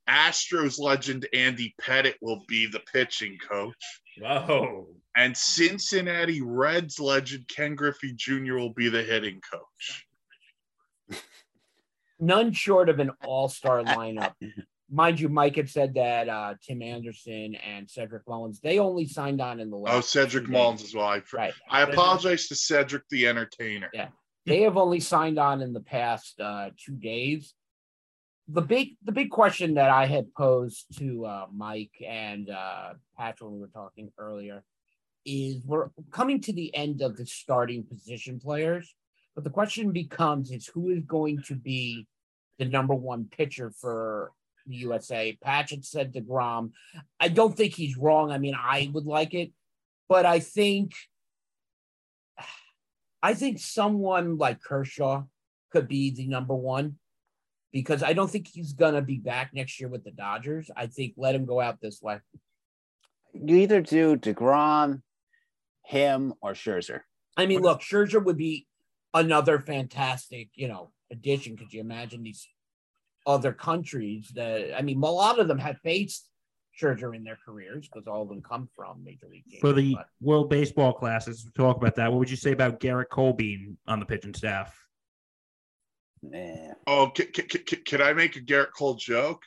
Astros 0.10 0.78
legend 0.80 1.26
Andy 1.34 1.74
Pettitte 1.82 2.16
will 2.22 2.44
be 2.50 2.68
the 2.68 2.82
pitching 2.92 3.38
coach. 3.38 4.02
Whoa. 4.20 4.88
And 5.16 5.36
Cincinnati 5.36 6.42
Reds 6.42 7.00
legend 7.00 7.48
Ken 7.48 7.76
Griffey 7.76 8.12
Jr. 8.14 8.56
will 8.56 8.74
be 8.74 8.90
the 8.90 9.02
hitting 9.02 9.40
coach. 9.50 10.08
none 12.20 12.52
short 12.52 12.90
of 12.90 13.00
an 13.00 13.12
all-star 13.24 13.82
lineup. 13.82 14.34
Mind 14.92 15.20
you, 15.20 15.30
Mike 15.30 15.56
had 15.56 15.70
said 15.70 15.96
that 15.96 16.30
uh, 16.30 16.54
Tim 16.62 16.82
Anderson 16.82 17.56
and 17.56 17.90
Cedric 17.90 18.22
Mullins 18.28 18.60
they 18.60 18.78
only 18.78 19.08
signed 19.08 19.42
on 19.42 19.60
in 19.60 19.72
the 19.72 19.78
last 19.78 19.96
Oh, 19.96 20.02
Cedric 20.02 20.48
Mullins 20.48 20.84
as 20.84 20.94
well. 20.94 21.08
I, 21.08 21.22
Right. 21.34 21.54
I 21.70 21.82
apologize 21.82 22.48
to 22.50 22.56
Cedric 22.56 23.04
the 23.10 23.28
Entertainer. 23.28 23.90
Yeah. 23.94 24.10
They 24.46 24.62
have 24.62 24.78
only 24.78 25.00
signed 25.00 25.40
on 25.40 25.62
in 25.64 25.74
the 25.74 25.80
past 25.82 26.40
uh, 26.40 26.70
two 26.78 26.94
days. 26.94 27.56
The 28.48 28.62
big 28.62 28.90
the 29.04 29.12
big 29.12 29.32
question 29.32 29.74
that 29.74 29.90
I 29.90 30.06
had 30.06 30.32
posed 30.36 30.86
to 31.00 31.26
uh, 31.26 31.46
Mike 31.52 31.94
and 32.08 32.52
uh, 32.52 32.94
Patrick 33.18 33.50
when 33.50 33.56
we 33.56 33.62
were 33.62 33.68
talking 33.70 34.12
earlier 34.20 34.64
is 35.26 35.64
we're 35.66 35.90
coming 36.12 36.40
to 36.42 36.54
the 36.54 36.74
end 36.76 37.02
of 37.02 37.18
the 37.18 37.26
starting 37.26 37.84
position 37.84 38.40
players, 38.40 38.94
but 39.34 39.44
the 39.44 39.50
question 39.50 39.92
becomes 39.92 40.52
is 40.52 40.68
who 40.68 40.90
is 40.92 41.02
going 41.08 41.42
to 41.48 41.56
be 41.56 42.06
the 42.60 42.66
number 42.66 42.94
one 42.94 43.26
pitcher 43.26 43.72
for 43.72 44.32
the 44.68 44.76
USA? 44.78 45.38
Patchett 45.42 45.86
said 45.86 46.14
DeGrom. 46.14 46.72
I 47.20 47.28
don't 47.28 47.56
think 47.56 47.74
he's 47.74 47.98
wrong. 47.98 48.32
I 48.32 48.38
mean, 48.38 48.56
I 48.56 48.90
would 48.94 49.06
like 49.06 49.34
it, 49.34 49.52
but 50.08 50.26
I 50.26 50.40
think 50.40 50.94
I 53.22 53.34
think 53.34 53.60
someone 53.60 54.38
like 54.38 54.62
Kershaw 54.62 55.24
could 55.72 55.88
be 55.88 56.12
the 56.12 56.28
number 56.28 56.54
one 56.54 56.98
because 57.74 58.04
I 58.04 58.14
don't 58.14 58.30
think 58.30 58.48
he's 58.48 58.74
gonna 58.74 59.02
be 59.02 59.18
back 59.18 59.52
next 59.54 59.80
year 59.80 59.90
with 59.90 60.04
the 60.04 60.12
Dodgers. 60.12 60.70
I 60.76 60.88
think 60.88 61.14
let 61.18 61.36
him 61.36 61.46
go 61.46 61.60
out 61.60 61.82
this 61.82 62.02
way. 62.02 62.20
You 63.34 63.58
either 63.58 63.82
do 63.82 64.16
DeGrom, 64.16 65.02
him, 65.84 66.34
or 66.42 66.54
Scherzer. 66.54 67.02
I 67.36 67.48
mean, 67.48 67.62
look, 67.62 67.82
Scherzer 67.82 68.24
would 68.24 68.38
be 68.38 68.68
another 69.14 69.60
fantastic, 69.60 70.50
you 70.54 70.68
know, 70.68 70.92
addition. 71.12 71.58
Could 71.58 71.74
you 71.74 71.82
imagine 71.82 72.24
these 72.24 72.48
other 73.26 73.52
countries 73.54 74.32
that 74.36 74.78
I 74.78 74.82
mean, 74.82 74.98
a 75.02 75.06
lot 75.12 75.40
of 75.40 75.48
them 75.48 75.58
have 75.60 75.78
faced 75.80 76.30
Scherzer 76.80 77.16
in 77.16 77.24
their 77.24 77.38
careers 77.46 77.88
because 77.88 78.08
all 78.08 78.22
of 78.24 78.30
them 78.30 78.42
come 78.42 78.68
from 78.76 79.04
major 79.04 79.28
league 79.32 79.46
games. 79.50 79.62
For 79.62 79.74
the 79.74 79.96
but- 79.96 80.08
World 80.22 80.50
Baseball 80.50 80.94
Classic, 80.94 81.34
we 81.46 81.52
talk 81.52 81.78
about 81.78 81.96
that. 81.96 82.12
What 82.12 82.20
would 82.20 82.30
you 82.30 82.36
say 82.38 82.52
about 82.52 82.80
Gerrit 82.80 83.10
Cole 83.10 83.34
being 83.34 83.78
on 83.88 84.00
the 84.00 84.06
pitching 84.06 84.34
staff? 84.34 84.78
Eh, 86.34 86.72
Oh, 86.88 87.12
can, 87.14 87.28
can, 87.32 87.48
can, 87.48 87.80
can 87.86 88.02
I 88.02 88.14
make 88.14 88.36
a 88.36 88.42
Gerrit 88.42 88.72
Cole 88.78 88.96
joke? 88.96 89.44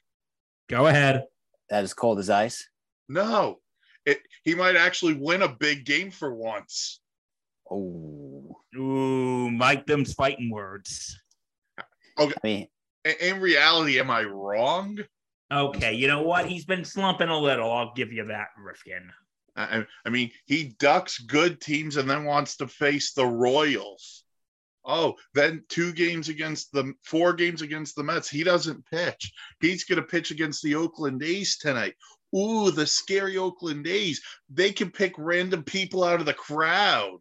Go 0.68 0.86
ahead. 0.86 1.24
that 1.70 1.84
is 1.84 1.94
cold 1.94 2.18
as 2.18 2.30
ice. 2.30 2.68
No. 3.08 3.60
It, 4.06 4.20
he 4.44 4.54
might 4.54 4.76
actually 4.76 5.14
win 5.14 5.42
a 5.42 5.48
big 5.48 5.84
game 5.84 6.10
for 6.10 6.34
once. 6.34 7.00
Oh, 7.70 8.56
Ooh, 8.76 9.50
Mike, 9.50 9.86
them's 9.86 10.14
fighting 10.14 10.50
words. 10.50 11.18
Okay. 12.18 12.34
I 12.42 12.46
mean, 12.46 12.62
I- 12.62 12.68
In 13.04 13.40
reality, 13.40 13.98
am 13.98 14.10
I 14.10 14.24
wrong? 14.24 14.98
Okay, 15.50 15.94
you 15.94 16.08
know 16.08 16.22
what? 16.22 16.46
He's 16.46 16.64
been 16.64 16.84
slumping 16.84 17.28
a 17.28 17.38
little. 17.38 17.70
I'll 17.72 17.94
give 17.94 18.12
you 18.12 18.26
that, 18.26 18.48
Rifkin. 18.58 19.10
I, 19.56 19.86
I 20.04 20.10
mean, 20.10 20.30
he 20.44 20.74
ducks 20.78 21.18
good 21.18 21.60
teams 21.60 21.96
and 21.96 22.08
then 22.08 22.24
wants 22.24 22.56
to 22.58 22.68
face 22.68 23.12
the 23.12 23.26
Royals. 23.26 24.24
Oh, 24.84 25.16
then 25.34 25.64
two 25.68 25.92
games 25.92 26.28
against 26.28 26.72
the 26.72 26.94
four 27.04 27.32
games 27.32 27.62
against 27.62 27.96
the 27.96 28.04
Mets. 28.04 28.30
He 28.30 28.44
doesn't 28.44 28.86
pitch. 28.86 29.32
He's 29.60 29.84
going 29.84 30.00
to 30.00 30.06
pitch 30.06 30.30
against 30.30 30.62
the 30.62 30.76
Oakland 30.76 31.22
A's 31.22 31.58
tonight. 31.58 31.94
Ooh, 32.36 32.70
the 32.70 32.86
scary 32.86 33.36
Oakland 33.36 33.86
A's. 33.86 34.22
They 34.48 34.72
can 34.72 34.90
pick 34.90 35.14
random 35.18 35.62
people 35.64 36.04
out 36.04 36.20
of 36.20 36.26
the 36.26 36.34
crowd 36.34 37.18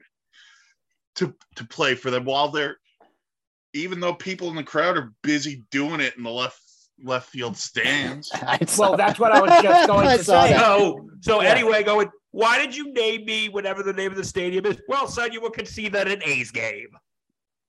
to 1.15 1.33
to 1.55 1.65
play 1.65 1.95
for 1.95 2.11
them 2.11 2.25
while 2.25 2.49
they're 2.49 2.77
even 3.73 3.99
though 3.99 4.13
people 4.13 4.49
in 4.49 4.55
the 4.55 4.63
crowd 4.63 4.97
are 4.97 5.13
busy 5.23 5.63
doing 5.71 5.99
it 5.99 6.15
in 6.17 6.23
the 6.23 6.31
left 6.31 6.61
left 7.03 7.29
field 7.29 7.55
stands. 7.55 8.31
I 8.41 8.57
saw- 8.65 8.89
Well, 8.89 8.97
that's 8.97 9.19
what 9.19 9.31
I 9.31 9.41
was 9.41 9.51
just 9.61 9.87
going 9.87 10.07
I 10.07 10.17
to 10.17 10.23
say. 10.23 10.33
that. 10.53 10.59
So, 10.59 11.09
so 11.21 11.41
Yeah. 11.41 11.49
anyway, 11.49 11.83
going. 11.83 12.09
Why 12.31 12.59
did 12.59 12.75
you 12.75 12.91
name 12.93 13.25
me 13.25 13.49
whatever 13.49 13.81
the 13.83 13.93
name 13.93 14.11
of 14.11 14.17
the 14.17 14.23
stadium 14.23 14.65
is? 14.65 14.77
Well, 14.87 15.07
son, 15.07 15.31
you 15.31 15.41
would 15.41 15.53
conceive 15.53 15.91
that 15.93 16.07
an 16.07 16.21
A's 16.23 16.51
game 16.51 16.87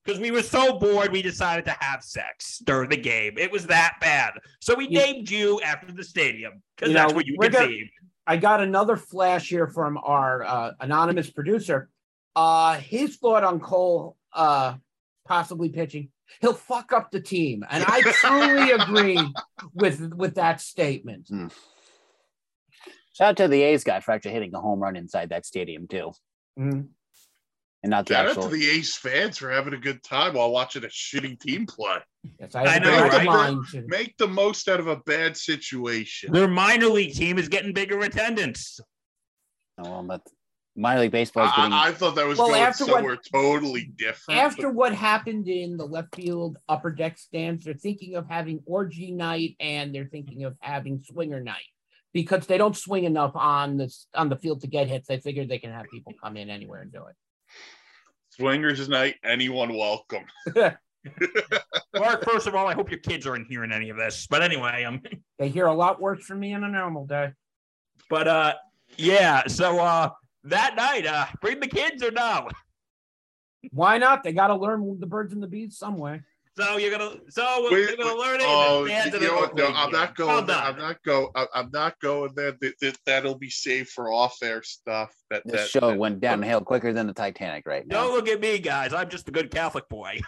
because 0.05 0.21
we 0.21 0.31
were 0.31 0.43
so 0.43 0.78
bored, 0.78 1.12
we 1.12 1.23
decided 1.23 1.64
to 1.67 1.76
have 1.81 2.02
sex 2.02 2.59
during 2.59 2.88
the 2.90 2.97
game. 2.97 3.37
It 3.38 3.50
was 3.52 3.67
that 3.67 3.95
bad, 4.00 4.33
so 4.61 4.75
we 4.75 4.85
You- 4.88 4.99
named 4.99 5.31
you 5.31 5.61
after 5.62 5.93
the 5.93 6.05
stadium 6.05 6.62
because 6.76 6.93
that's 6.95 7.12
know, 7.12 7.17
what 7.17 7.26
you 7.26 7.37
we're 7.38 7.50
conceived. 7.50 7.90
I 8.26 8.37
got 8.37 8.61
another 8.61 8.97
flash 8.97 9.49
here 9.49 9.67
from 9.69 9.97
our 9.99 10.43
uh, 10.45 10.73
anonymous 10.81 11.31
producer. 11.31 11.88
Uh, 12.37 12.75
his 12.78 13.17
thought 13.17 13.43
on 13.45 13.59
Cole 13.61 14.17
uh, 14.35 14.75
possibly 15.28 15.68
pitching. 15.68 16.08
He'll 16.40 16.54
fuck 16.54 16.92
up 16.92 17.11
the 17.11 17.20
team, 17.20 17.64
and 17.70 17.85
I 17.87 18.00
truly 18.12 18.70
agree 18.73 19.20
with 19.75 20.12
with 20.14 20.35
that 20.37 20.61
statement. 20.61 21.28
Shout 23.14 23.28
out 23.30 23.37
to 23.38 23.49
the 23.49 23.62
A's 23.62 23.85
guy 23.85 24.00
for 24.00 24.12
actually 24.12 24.32
hitting 24.32 24.54
a 24.54 24.61
home 24.61 24.80
run 24.80 24.97
inside 24.97 25.30
that 25.30 25.44
stadium 25.47 25.87
too, 25.88 26.12
Mhm. 26.58 26.88
and 27.82 27.90
not 27.90 28.06
the 28.06 28.14
Shout 28.14 28.26
out 28.26 28.30
actual. 28.30 28.50
to 28.50 28.56
the 28.56 28.68
A's 28.70 28.97
fans 28.97 29.38
for 29.38 29.50
having 29.50 29.75
a 29.75 29.78
good 29.78 30.02
time 30.02 30.35
while 30.35 30.50
watching 30.50 30.85
a 30.85 30.88
shitty 30.88 31.38
team 31.40 31.66
play. 31.66 31.99
Yes, 32.40 32.54
I, 32.54 32.64
I 32.64 32.78
know, 32.78 33.04
a 33.04 33.08
right? 33.08 33.25
mind 33.26 33.64
to. 33.73 33.82
Make 33.87 34.16
the 34.18 34.28
most 34.28 34.68
out 34.68 34.80
of 34.80 34.87
a 34.87 34.97
bad 34.97 35.37
situation. 35.37 36.32
Their 36.32 36.49
minor 36.49 36.87
league 36.87 37.14
team 37.14 37.38
is 37.38 37.49
getting 37.49 37.73
bigger 37.73 37.99
attendance. 38.00 38.80
Oh, 39.78 40.02
but 40.02 40.20
minor 40.78 41.00
league 41.00 41.11
baseball 41.12 41.44
is 41.47 41.52
getting. 41.56 41.73
I, 41.73 41.88
I 41.88 41.92
thought 41.92 42.14
that 42.14 42.26
was 42.26 42.38
Well, 42.38 42.49
going 42.49 42.62
after 42.62 42.85
what- 42.87 42.94
somewhere 42.94 43.18
totally 43.32 43.92
different. 43.97 44.40
After 44.40 44.70
what 44.70 44.94
happened 44.94 45.49
in 45.49 45.76
the 45.76 45.85
left 45.85 46.14
field 46.14 46.58
upper 46.68 46.90
deck 46.90 47.18
stands, 47.18 47.64
they're 47.64 47.75
thinking 47.75 48.14
of 48.14 48.28
having 48.28 48.61
orgy 48.66 49.11
night 49.12 49.56
and 49.61 49.94
they're 49.94 50.06
thinking 50.11 50.44
of 50.44 50.56
having 50.61 51.02
swinger 51.04 51.40
night 51.40 51.66
because 52.12 52.47
they 52.47 52.58
don't 52.58 52.76
swing 52.76 53.04
enough 53.04 53.32
on 53.35 53.76
this 53.76 54.06
on 54.14 54.28
the 54.28 54.37
field 54.37 54.61
to 54.62 54.66
get 54.68 54.88
hits. 54.88 55.08
They 55.08 55.18
figure 55.18 55.44
they 55.44 55.58
can 55.58 55.73
have 55.73 55.87
people 55.92 56.12
come 56.23 56.37
in 56.37 56.49
anywhere 56.50 56.80
and 56.82 56.92
do 56.92 57.04
it. 57.06 57.16
Swingers 58.30 58.88
night, 58.88 59.16
anyone 59.25 59.76
welcome. 59.76 60.25
Mark, 61.94 62.25
first 62.25 62.47
of 62.47 62.54
all, 62.54 62.66
I 62.66 62.75
hope 62.75 62.90
your 62.90 63.00
kids 63.00 63.26
aren't 63.26 63.49
hearing 63.49 63.73
any 63.73 63.90
of 63.90 63.97
this. 63.97 64.26
But 64.28 64.42
anyway, 64.42 64.85
um, 64.85 65.00
They 65.38 65.49
hear 65.49 65.66
a 65.66 65.75
lot 65.75 66.00
worse 66.00 66.25
from 66.25 66.40
me 66.40 66.54
on 66.54 66.64
a 66.64 66.68
normal 66.68 67.06
day. 67.06 67.32
but 68.11 68.28
uh, 68.28 68.54
yeah. 68.97 69.47
So 69.47 69.78
uh, 69.78 70.11
that 70.49 70.76
night, 70.76 71.07
uh, 71.07 71.26
bring 71.40 71.61
the 71.61 71.67
kids 71.67 72.02
or 72.02 72.11
no? 72.11 72.49
Why 73.73 73.99
not? 73.99 74.23
They 74.23 74.33
got 74.33 74.49
to 74.49 74.55
learn 74.55 74.99
the 75.00 75.07
birds 75.07 75.33
and 75.33 75.43
the 75.43 75.47
bees 75.47 75.78
some 75.78 75.97
way. 75.97 76.23
So 76.57 76.76
you're 76.76 76.90
gonna, 76.90 77.14
so 77.28 77.69
Wait, 77.71 77.88
you're 77.88 77.97
gonna 77.97 78.19
learn 78.19 78.40
it. 78.40 78.47
Oh, 78.49 78.83
the 78.83 78.90
you 78.90 78.97
fans 78.97 79.14
of 79.14 79.21
the 79.21 79.28
know 79.28 79.35
what? 79.37 79.55
No, 79.55 79.69
I'm 79.69 79.93
not 79.93 80.17
going 80.17 80.45
there. 80.45 80.57
I'm 80.57 80.76
not 80.76 81.00
going. 81.05 81.28
I- 81.37 81.47
I'm 81.55 81.71
not 81.71 82.00
going 82.00 82.35
there. 82.35 82.50
That, 82.61 82.75
that, 82.81 82.99
that'll 83.07 83.37
be 83.37 83.49
saved 83.49 83.90
for 83.90 84.12
off-air 84.12 84.64
stuff. 84.64 85.14
That 85.31 85.45
this 85.45 85.52
that, 85.61 85.69
show 85.69 85.90
that- 85.90 85.99
went 85.99 86.19
downhill 86.19 86.61
quicker 86.62 86.93
than 86.93 87.07
the 87.07 87.12
Titanic 87.12 87.64
right 87.64 87.87
now, 87.87 88.02
Don't 88.02 88.12
look 88.14 88.28
at 88.28 88.40
me, 88.40 88.59
guys. 88.59 88.93
I'm 88.93 89.09
just 89.09 89.28
a 89.28 89.31
good 89.31 89.52
Catholic 89.52 89.88
boy. 89.88 90.19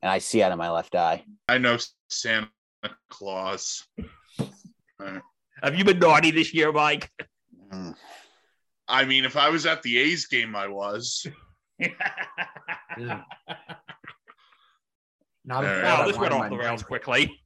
and 0.00 0.10
I 0.10 0.18
see 0.18 0.42
out 0.42 0.52
of 0.52 0.58
my 0.58 0.70
left 0.70 0.94
eye. 0.94 1.22
I 1.50 1.58
know 1.58 1.76
Santa 2.08 2.48
Claus. 3.10 3.86
Have 5.62 5.74
you 5.74 5.84
been 5.84 5.98
naughty 5.98 6.30
this 6.30 6.54
year, 6.54 6.72
Mike? 6.72 7.10
Mm. 7.70 7.94
I 8.88 9.04
mean, 9.04 9.24
if 9.24 9.36
I 9.36 9.48
was 9.50 9.66
at 9.66 9.82
the 9.82 9.98
A's 9.98 10.26
game, 10.26 10.54
I 10.54 10.68
was. 10.68 11.26
Not 15.44 15.64
a 15.64 15.68
All 15.68 15.74
right. 15.74 15.82
Wow, 15.84 16.06
this 16.06 16.16
went 16.16 16.32
why 16.32 16.40
off 16.40 16.50
the 16.50 16.56
rails 16.56 16.82
quickly. 16.82 17.40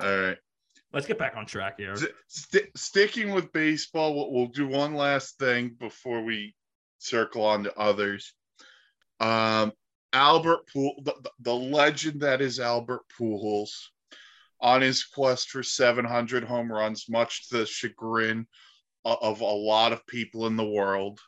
All 0.00 0.18
right. 0.20 0.36
Let's 0.92 1.06
get 1.06 1.18
back 1.18 1.36
on 1.36 1.46
track 1.46 1.74
here. 1.78 1.94
St- 1.96 2.10
st- 2.28 2.76
sticking 2.78 3.30
with 3.30 3.52
baseball, 3.52 4.14
we'll, 4.14 4.32
we'll 4.32 4.46
do 4.48 4.66
one 4.66 4.94
last 4.94 5.38
thing 5.38 5.76
before 5.78 6.22
we 6.22 6.54
circle 6.98 7.44
on 7.44 7.64
to 7.64 7.74
others. 7.78 8.34
Um, 9.20 9.72
Albert 10.12 10.66
Pool, 10.72 10.94
the, 11.04 11.14
the- 11.22 11.30
the 11.40 11.54
legend 11.54 12.20
that 12.22 12.40
is 12.40 12.58
Albert 12.58 13.02
Pujols, 13.18 13.70
on 14.60 14.80
his 14.82 15.04
quest 15.04 15.48
for 15.50 15.62
700 15.62 16.44
home 16.44 16.70
runs, 16.70 17.06
much 17.08 17.48
to 17.48 17.58
the 17.58 17.66
chagrin 17.66 18.40
o- 18.40 18.44
of 19.04 19.40
a 19.40 19.44
lot 19.44 19.92
of 19.92 20.06
people 20.06 20.46
in 20.46 20.56
the 20.56 20.64
world. 20.68 21.20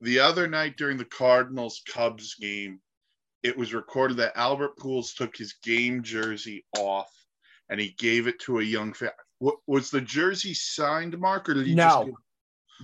The 0.00 0.20
other 0.20 0.46
night 0.46 0.76
during 0.76 0.98
the 0.98 1.04
Cardinals 1.04 1.82
Cubs 1.88 2.34
game, 2.34 2.80
it 3.42 3.56
was 3.56 3.74
recorded 3.74 4.18
that 4.18 4.36
Albert 4.36 4.76
Pujols 4.78 5.14
took 5.16 5.36
his 5.36 5.54
game 5.62 6.02
jersey 6.02 6.64
off 6.78 7.10
and 7.68 7.80
he 7.80 7.90
gave 7.98 8.26
it 8.26 8.38
to 8.40 8.58
a 8.58 8.62
young 8.62 8.92
fan. 8.92 9.10
Was 9.66 9.90
the 9.90 10.00
jersey 10.00 10.54
signed, 10.54 11.18
Mark, 11.18 11.48
or 11.48 11.54
did 11.54 11.66
he 11.66 11.74
No. 11.74 11.84
just 11.84 12.04
give- 12.06 12.14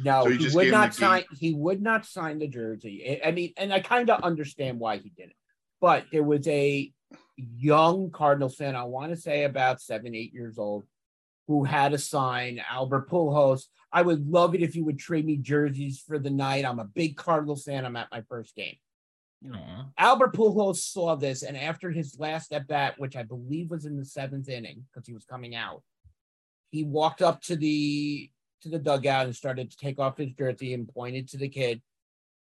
No, 0.04 0.22
So 0.24 0.28
you 0.30 0.48
he 0.48 0.54
would 0.56 0.70
not 0.70 0.94
sign. 0.94 1.24
He 1.36 1.52
would 1.52 1.82
not 1.82 2.06
sign 2.06 2.38
the 2.38 2.46
jersey. 2.46 3.20
I- 3.22 3.28
I 3.28 3.32
mean, 3.32 3.52
and 3.56 3.72
I 3.72 3.80
kind 3.80 4.08
of 4.08 4.22
understand 4.22 4.78
why 4.78 4.98
he 4.98 5.10
did 5.10 5.30
it. 5.30 5.36
But 5.80 6.06
there 6.12 6.22
was 6.22 6.46
a 6.46 6.92
young 7.36 8.10
Cardinals 8.10 8.56
fan, 8.56 8.76
I 8.76 8.84
want 8.84 9.10
to 9.12 9.16
say 9.20 9.44
about 9.44 9.80
seven, 9.80 10.14
eight 10.14 10.32
years 10.32 10.58
old, 10.58 10.86
who 11.50 11.64
had 11.64 11.92
a 11.92 11.98
sign 11.98 12.62
Albert 12.70 13.10
Pujols. 13.10 13.64
I 13.92 14.02
would 14.02 14.30
love 14.30 14.54
it 14.54 14.62
if 14.62 14.76
you 14.76 14.84
would 14.84 15.00
trade 15.00 15.26
me 15.26 15.36
jerseys 15.36 16.00
for 16.06 16.16
the 16.16 16.30
night. 16.30 16.64
I'm 16.64 16.78
a 16.78 16.84
big 16.84 17.16
Cardinals 17.16 17.64
fan. 17.64 17.84
I'm 17.84 17.96
at 17.96 18.06
my 18.12 18.22
first 18.28 18.54
game. 18.54 18.76
Aw. 19.52 19.86
Albert 19.98 20.32
Pujols 20.32 20.76
saw 20.76 21.16
this, 21.16 21.42
and 21.42 21.56
after 21.56 21.90
his 21.90 22.16
last 22.20 22.52
at 22.52 22.68
bat, 22.68 22.94
which 22.98 23.16
I 23.16 23.24
believe 23.24 23.68
was 23.68 23.84
in 23.84 23.96
the 23.96 24.04
seventh 24.04 24.48
inning, 24.48 24.84
because 24.86 25.08
he 25.08 25.12
was 25.12 25.24
coming 25.24 25.56
out, 25.56 25.82
he 26.70 26.84
walked 26.84 27.20
up 27.20 27.42
to 27.42 27.56
the 27.56 28.30
to 28.62 28.68
the 28.68 28.78
dugout 28.78 29.26
and 29.26 29.34
started 29.34 29.72
to 29.72 29.76
take 29.76 29.98
off 29.98 30.18
his 30.18 30.30
jersey 30.30 30.72
and 30.72 30.86
pointed 30.86 31.26
to 31.30 31.36
the 31.36 31.48
kid. 31.48 31.82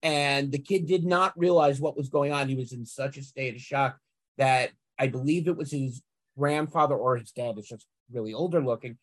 And 0.02 0.50
the 0.50 0.58
kid 0.58 0.86
did 0.86 1.04
not 1.04 1.38
realize 1.38 1.80
what 1.80 1.96
was 1.96 2.08
going 2.08 2.32
on. 2.32 2.48
He 2.48 2.56
was 2.56 2.72
in 2.72 2.84
such 2.84 3.18
a 3.18 3.22
state 3.22 3.54
of 3.54 3.60
shock 3.60 3.98
that 4.36 4.70
I 4.98 5.06
believe 5.06 5.46
it 5.46 5.56
was 5.56 5.70
his 5.70 6.02
grandfather 6.36 6.96
or 6.96 7.18
his 7.18 7.30
dad, 7.30 7.56
is 7.56 7.68
just 7.68 7.86
really 8.12 8.34
older 8.34 8.60
looking, 8.64 8.98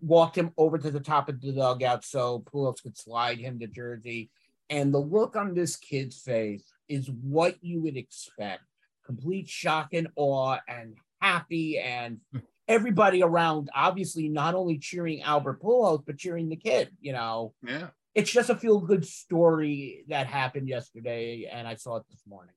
walked 0.00 0.36
him 0.36 0.52
over 0.56 0.78
to 0.78 0.90
the 0.90 1.00
top 1.00 1.28
of 1.28 1.40
the 1.40 1.52
dugout 1.52 2.04
so 2.04 2.40
Pujols 2.52 2.82
could 2.82 2.96
slide 2.98 3.38
him 3.38 3.58
the 3.58 3.66
jersey. 3.66 4.30
And 4.70 4.92
the 4.92 4.98
look 4.98 5.36
on 5.36 5.54
this 5.54 5.76
kid's 5.76 6.20
face 6.20 6.64
is 6.88 7.10
what 7.10 7.56
you 7.62 7.82
would 7.82 7.96
expect 7.96 8.62
complete 9.04 9.48
shock 9.48 9.88
and 9.92 10.08
awe 10.16 10.58
and 10.66 10.94
happy 11.20 11.78
and 11.78 12.20
everybody 12.68 13.22
around 13.22 13.68
obviously 13.74 14.28
not 14.28 14.54
only 14.54 14.78
cheering 14.78 15.20
Albert 15.22 15.60
Pujols 15.62 16.02
but 16.06 16.16
cheering 16.16 16.48
the 16.48 16.56
kid 16.56 16.88
you 17.02 17.12
know 17.12 17.52
Yeah. 17.62 17.88
it's 18.14 18.30
just 18.30 18.48
a 18.48 18.56
feel 18.56 18.80
good 18.80 19.04
story 19.06 20.04
that 20.08 20.26
happened 20.26 20.68
yesterday 20.68 21.46
and 21.52 21.68
I 21.68 21.74
saw 21.74 21.96
it 21.96 22.04
this 22.10 22.22
morning 22.26 22.54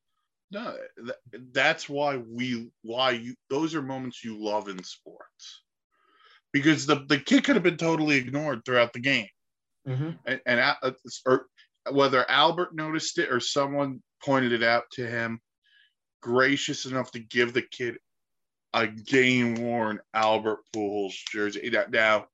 No, 0.51 0.75
th- 0.97 1.43
that's 1.51 1.89
why 1.89 2.17
we 2.17 2.69
why 2.81 3.11
you 3.11 3.35
those 3.49 3.75
are 3.75 3.81
moments 3.81 4.23
you 4.23 4.37
love 4.41 4.67
in 4.69 4.81
sports. 4.83 5.63
Because 6.53 6.85
the, 6.85 7.05
the 7.07 7.19
kid 7.19 7.43
could 7.43 7.55
have 7.55 7.63
been 7.63 7.77
totally 7.77 8.15
ignored 8.15 8.61
throughout 8.65 8.93
the 8.93 8.99
game. 9.01 9.27
and, 10.25 10.39
and 10.45 10.59
uh, 10.81 10.91
or 11.25 11.45
whether 11.91 12.29
Albert 12.29 12.73
noticed 12.75 13.17
it 13.19 13.31
or 13.31 13.39
someone 13.39 14.01
pointed 14.23 14.51
it 14.53 14.63
out 14.63 14.83
to 14.93 15.05
him, 15.07 15.39
gracious 16.21 16.85
enough 16.85 17.11
to 17.11 17.19
give 17.19 17.53
the 17.53 17.61
kid 17.61 17.97
a 18.73 18.87
game 18.87 19.55
worn 19.55 19.99
Albert 20.13 20.59
Pujols 20.75 21.13
jersey. 21.31 21.69
Now- 21.71 21.85
Now, 21.91 22.27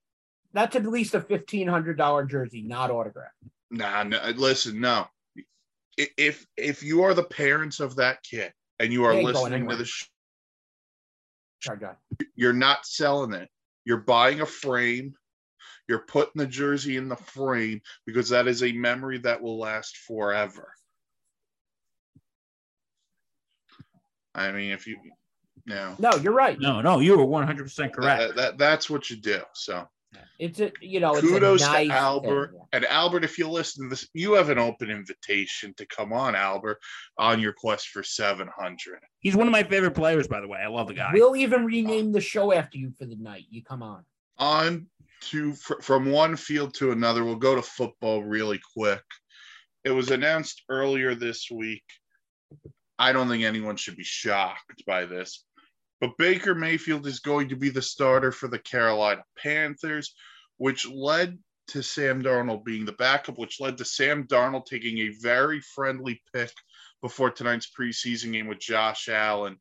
that's 0.53 0.75
at 0.75 0.85
least 0.85 1.15
a 1.15 1.21
fifteen 1.21 1.67
hundred 1.67 1.97
dollar 1.97 2.25
jersey 2.25 2.61
not 2.61 2.91
autographed 2.91 3.33
nah, 3.71 4.03
no, 4.03 4.19
listen, 4.35 4.79
no. 4.79 5.07
I- 5.99 6.09
If 6.17 6.45
if 6.57 6.83
you 6.83 7.03
are 7.03 7.13
the 7.13 7.23
parents 7.23 7.79
of 7.79 7.95
that 7.97 8.23
kid 8.23 8.53
and 8.79 8.91
you 8.91 9.05
are 9.05 9.11
He 9.13 9.19
ain't 9.19 9.33
going 9.33 9.43
listening 9.43 9.69
to 9.69 9.75
the, 9.75 9.85
sh- 9.85 10.09
sorry 11.61 11.79
you're 12.35 12.53
not 12.53 12.85
selling 12.85 13.33
it. 13.33 13.49
You're 13.85 13.97
buying 13.97 14.41
a 14.41 14.45
frame. 14.45 15.15
You're 15.87 15.99
putting 16.05 16.39
the 16.39 16.47
jersey 16.47 16.97
in 16.97 17.09
the 17.09 17.15
frame 17.15 17.81
because 18.05 18.29
that 18.29 18.47
is 18.47 18.63
a 18.63 18.71
memory 18.71 19.17
that 19.19 19.41
will 19.41 19.59
last 19.59 19.97
forever. 19.97 20.73
I 24.33 24.51
mean, 24.51 24.71
if 24.71 24.87
you, 24.87 24.97
no, 25.65 25.95
no 25.99 26.15
you're 26.15 26.33
right 26.33 26.59
No, 26.59 26.81
no, 26.81 26.99
you 26.99 27.17
were 27.17 27.25
100% 27.25 27.93
correct. 27.93 27.99
that, 27.99 28.35
that- 28.35 28.57
that's 28.57 28.89
what 28.89 29.09
you 29.09 29.17
do. 29.17 29.41
So 29.53 29.87
it's 30.39 30.59
a 30.59 30.71
you 30.81 30.99
know 30.99 31.13
it's 31.13 31.21
kudos 31.21 31.61
a 31.61 31.65
nice 31.65 31.87
to 31.87 31.93
Albert 31.93 32.51
thing. 32.51 32.61
and 32.73 32.85
Albert. 32.85 33.23
If 33.23 33.37
you 33.37 33.49
listen 33.49 33.83
to 33.83 33.89
this, 33.89 34.07
you 34.13 34.33
have 34.33 34.49
an 34.49 34.59
open 34.59 34.89
invitation 34.89 35.73
to 35.77 35.85
come 35.85 36.11
on, 36.13 36.35
Albert, 36.35 36.79
on 37.17 37.39
your 37.39 37.53
quest 37.53 37.89
for 37.89 38.03
seven 38.03 38.49
hundred. 38.55 38.99
He's 39.19 39.35
one 39.35 39.47
of 39.47 39.51
my 39.51 39.63
favorite 39.63 39.95
players, 39.95 40.27
by 40.27 40.41
the 40.41 40.47
way. 40.47 40.59
I 40.59 40.67
love 40.67 40.87
the 40.87 40.95
guy. 40.95 41.11
We'll 41.13 41.35
even 41.35 41.65
rename 41.65 42.11
the 42.11 42.21
show 42.21 42.53
after 42.53 42.77
you 42.77 42.91
for 42.97 43.05
the 43.05 43.15
night. 43.15 43.45
You 43.49 43.63
come 43.63 43.83
on. 43.83 44.03
on 44.37 44.87
to 45.21 45.53
fr- 45.53 45.81
from 45.81 46.11
one 46.11 46.35
field 46.35 46.73
to 46.75 46.91
another. 46.91 47.23
We'll 47.23 47.35
go 47.35 47.55
to 47.55 47.61
football 47.61 48.23
really 48.23 48.59
quick. 48.75 49.03
It 49.83 49.91
was 49.91 50.11
announced 50.11 50.63
earlier 50.69 51.15
this 51.15 51.49
week. 51.51 51.83
I 52.99 53.11
don't 53.11 53.27
think 53.27 53.43
anyone 53.43 53.75
should 53.75 53.97
be 53.97 54.03
shocked 54.03 54.85
by 54.85 55.05
this, 55.05 55.43
but 56.03 56.17
Baker 56.17 56.53
Mayfield 56.53 57.07
is 57.07 57.21
going 57.21 57.47
to 57.47 57.55
be 57.55 57.69
the 57.69 57.81
starter 57.81 58.33
for 58.33 58.49
the 58.49 58.59
Carolina 58.59 59.23
Panthers, 59.37 60.13
which 60.57 60.85
led 60.85 61.39
to 61.67 61.81
Sam 61.81 62.21
Darnold 62.21 62.65
being 62.65 62.83
the 62.83 62.91
backup, 62.91 63.37
which 63.37 63.61
led 63.61 63.77
to 63.77 63.85
Sam 63.85 64.27
Darnold 64.27 64.65
taking 64.65 64.97
a 64.97 65.15
very 65.21 65.61
friendly 65.61 66.21
pick 66.33 66.51
before 67.01 67.31
tonight's 67.31 67.71
preseason 67.71 68.33
game 68.33 68.47
with 68.47 68.59
Josh 68.59 69.07
Allen. 69.07 69.55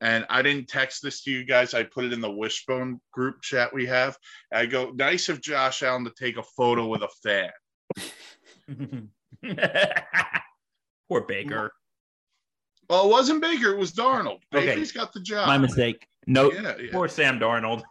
And 0.00 0.24
I 0.30 0.40
didn't 0.40 0.70
text 0.70 1.02
this 1.02 1.22
to 1.24 1.30
you 1.30 1.44
guys. 1.44 1.74
I 1.74 1.82
put 1.82 2.06
it 2.06 2.14
in 2.14 2.22
the 2.22 2.30
Wishbone 2.30 2.98
group 3.12 3.42
chat 3.42 3.74
we 3.74 3.84
have. 3.84 4.16
I 4.50 4.64
go, 4.64 4.92
nice 4.94 5.28
of 5.28 5.42
Josh 5.42 5.82
Allen 5.82 6.06
to 6.06 6.12
take 6.18 6.38
a 6.38 6.42
photo 6.42 6.86
with 6.86 7.02
a 7.02 7.10
fan. 7.22 7.50
Poor 11.10 11.20
Baker. 11.20 11.70
Well, 12.90 13.06
it 13.06 13.10
wasn't 13.10 13.40
Baker, 13.40 13.70
it 13.70 13.78
was 13.78 13.92
Darnold. 13.92 14.40
Okay. 14.52 14.66
Baker's 14.66 14.90
got 14.90 15.12
the 15.12 15.20
job. 15.20 15.46
My 15.46 15.58
mistake. 15.58 16.08
No, 16.26 16.50
Yeah, 16.50 16.74
yeah. 16.76 16.90
poor 16.90 17.06
Sam 17.06 17.38
Darnold. 17.38 17.84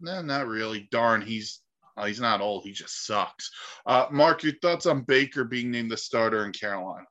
No, 0.00 0.22
not 0.22 0.46
really. 0.46 0.88
Darn, 0.90 1.20
he's 1.20 1.60
uh, 1.98 2.06
he's 2.06 2.20
not 2.20 2.40
old. 2.40 2.64
He 2.64 2.72
just 2.72 3.04
sucks. 3.04 3.50
Uh, 3.84 4.06
Mark, 4.10 4.42
your 4.42 4.54
thoughts 4.62 4.86
on 4.86 5.02
Baker 5.02 5.44
being 5.44 5.70
named 5.70 5.90
the 5.90 5.98
starter 5.98 6.46
in 6.46 6.52
Carolina? 6.52 7.04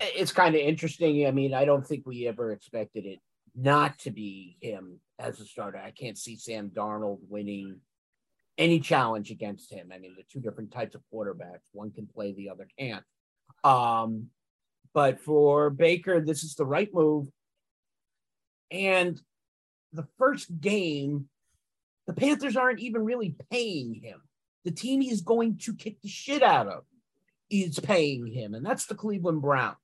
It's 0.00 0.32
kind 0.32 0.54
of 0.54 0.60
interesting. 0.60 1.26
I 1.26 1.30
mean, 1.30 1.54
I 1.54 1.64
don't 1.64 1.86
think 1.86 2.04
we 2.04 2.26
ever 2.28 2.52
expected 2.52 3.06
it 3.06 3.20
not 3.54 3.98
to 4.00 4.10
be 4.10 4.58
him 4.60 5.00
as 5.18 5.40
a 5.40 5.46
starter. 5.46 5.78
I 5.78 5.92
can't 5.92 6.18
see 6.18 6.36
Sam 6.36 6.70
Darnold 6.74 7.20
winning 7.28 7.80
any 8.58 8.80
challenge 8.80 9.30
against 9.30 9.72
him. 9.72 9.92
I 9.94 9.98
mean, 9.98 10.14
the 10.14 10.24
two 10.30 10.40
different 10.40 10.72
types 10.72 10.94
of 10.94 11.00
quarterbacks. 11.12 11.70
One 11.72 11.90
can 11.90 12.06
play, 12.06 12.32
the 12.32 12.50
other 12.50 12.68
can't. 12.78 13.04
Um, 13.62 14.26
but 14.94 15.20
for 15.20 15.70
Baker, 15.70 16.20
this 16.20 16.44
is 16.44 16.54
the 16.54 16.64
right 16.64 16.88
move. 16.94 17.26
And 18.70 19.20
the 19.92 20.06
first 20.18 20.60
game, 20.60 21.28
the 22.06 22.14
Panthers 22.14 22.56
aren't 22.56 22.80
even 22.80 23.04
really 23.04 23.36
paying 23.50 23.94
him. 23.94 24.22
The 24.64 24.70
team 24.70 25.00
he's 25.00 25.20
going 25.20 25.58
to 25.58 25.74
kick 25.74 26.00
the 26.00 26.08
shit 26.08 26.42
out 26.42 26.68
of 26.68 26.84
is 27.50 27.78
paying 27.78 28.26
him, 28.26 28.54
and 28.54 28.64
that's 28.64 28.86
the 28.86 28.94
Cleveland 28.94 29.42
Browns. 29.42 29.76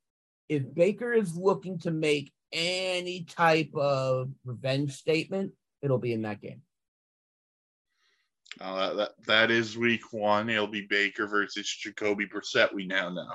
If 0.48 0.74
Baker 0.74 1.12
is 1.12 1.36
looking 1.36 1.78
to 1.80 1.90
make 1.90 2.32
any 2.52 3.24
type 3.24 3.74
of 3.74 4.30
revenge 4.44 4.92
statement, 4.94 5.52
it'll 5.82 5.98
be 5.98 6.12
in 6.12 6.22
that 6.22 6.40
game. 6.40 6.62
Uh, 8.60 8.94
that 8.94 9.10
that 9.26 9.50
is 9.50 9.76
week 9.76 10.12
one. 10.12 10.50
It'll 10.50 10.66
be 10.66 10.86
Baker 10.88 11.26
versus 11.26 11.68
Jacoby 11.68 12.26
Brissett. 12.26 12.74
We 12.74 12.86
now 12.86 13.10
know. 13.10 13.34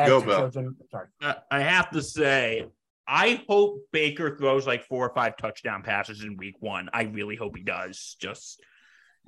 As 0.00 0.08
Go, 0.08 0.20
Bill. 0.22 0.38
chosen- 0.40 0.76
sorry. 0.90 1.08
Uh, 1.20 1.34
I 1.50 1.60
have 1.60 1.90
to 1.90 2.02
say, 2.02 2.66
I 3.06 3.44
hope 3.48 3.86
Baker 3.92 4.36
throws 4.36 4.66
like 4.66 4.84
four 4.84 5.06
or 5.06 5.14
five 5.14 5.36
touchdown 5.36 5.82
passes 5.82 6.22
in 6.22 6.36
week 6.36 6.56
one. 6.60 6.88
I 6.92 7.02
really 7.02 7.36
hope 7.36 7.56
he 7.56 7.62
does. 7.62 8.16
Just 8.20 8.62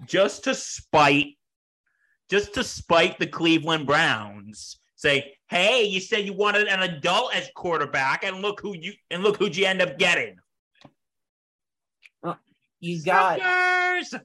just 0.07 0.45
to 0.45 0.55
spite 0.55 1.37
just 2.31 2.55
to 2.55 2.65
spite 2.65 3.19
the 3.19 3.27
Cleveland 3.27 3.87
Browns. 3.87 4.79
Say, 4.97 5.35
hey, 5.49 5.85
you 5.85 6.01
said 6.01 6.25
you 6.25 6.33
wanted 6.33 6.69
an 6.69 6.81
adult 6.83 7.35
as 7.35 7.51
quarterback, 7.55 8.25
and 8.25 8.41
look 8.41 8.61
who 8.61 8.75
you 8.75 8.93
and 9.11 9.23
look 9.23 9.37
who'd 9.37 9.57
you 9.57 9.67
end 9.67 9.83
up 9.83 9.99
getting. 9.99 10.37
You 12.81 13.03
got 13.03 13.39
Suckers! 13.39 14.23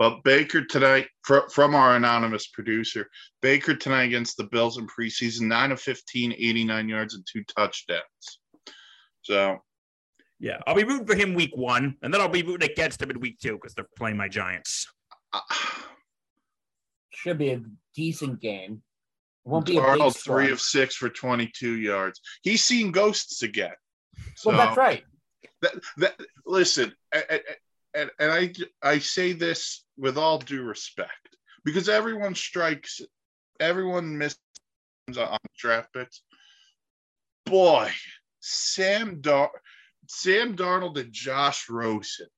But 0.00 0.24
Baker 0.24 0.64
tonight, 0.64 1.08
fr- 1.24 1.50
from 1.52 1.74
our 1.74 1.94
anonymous 1.94 2.46
producer, 2.46 3.10
Baker 3.42 3.76
tonight 3.76 4.04
against 4.04 4.38
the 4.38 4.44
Bills 4.44 4.78
in 4.78 4.86
preseason, 4.86 5.42
9 5.42 5.72
of 5.72 5.80
15, 5.82 6.32
89 6.32 6.88
yards, 6.88 7.14
and 7.14 7.26
two 7.30 7.44
touchdowns. 7.44 8.00
So, 9.20 9.58
Yeah, 10.38 10.56
I'll 10.66 10.74
be 10.74 10.84
rooting 10.84 11.06
for 11.06 11.14
him 11.14 11.34
week 11.34 11.54
one, 11.54 11.98
and 12.00 12.14
then 12.14 12.22
I'll 12.22 12.30
be 12.30 12.40
rooting 12.40 12.70
against 12.70 13.02
him 13.02 13.10
in 13.10 13.20
week 13.20 13.40
two 13.42 13.52
because 13.56 13.74
they're 13.74 13.90
playing 13.98 14.16
my 14.16 14.26
Giants. 14.26 14.90
uh, 15.34 15.40
should 17.10 17.36
be 17.36 17.50
a 17.50 17.60
decent 17.94 18.40
game. 18.40 18.80
Won't 19.44 19.66
be 19.66 19.76
a 19.76 19.82
big 19.82 19.98
three 20.14 20.44
score. 20.46 20.52
of 20.52 20.62
six 20.62 20.96
for 20.96 21.10
22 21.10 21.78
yards. 21.78 22.22
He's 22.40 22.64
seen 22.64 22.90
ghosts 22.90 23.42
again. 23.42 23.74
So, 24.36 24.48
Well, 24.48 24.56
that's 24.56 24.78
right. 24.78 25.04
that, 25.60 25.74
that, 25.98 26.18
listen, 26.46 26.94
and, 27.12 27.42
and, 27.94 28.10
and 28.18 28.30
I, 28.30 28.52
I 28.82 28.98
say 28.98 29.32
this 29.32 29.84
with 29.96 30.16
all 30.16 30.38
due 30.38 30.62
respect 30.62 31.36
because 31.64 31.88
everyone 31.88 32.34
strikes, 32.34 33.00
everyone 33.58 34.16
misses 34.16 34.38
on 35.18 35.38
draft 35.58 35.92
picks. 35.92 36.22
Boy, 37.46 37.90
Sam 38.40 39.20
Dar- 39.20 39.50
Sam 40.08 40.56
Darnold 40.56 40.98
and 40.98 41.12
Josh 41.12 41.68
Rosen 41.68 42.28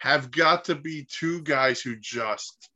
have 0.00 0.30
got 0.30 0.64
to 0.66 0.74
be 0.74 1.06
two 1.10 1.42
guys 1.42 1.80
who 1.80 1.96
just 1.96 2.70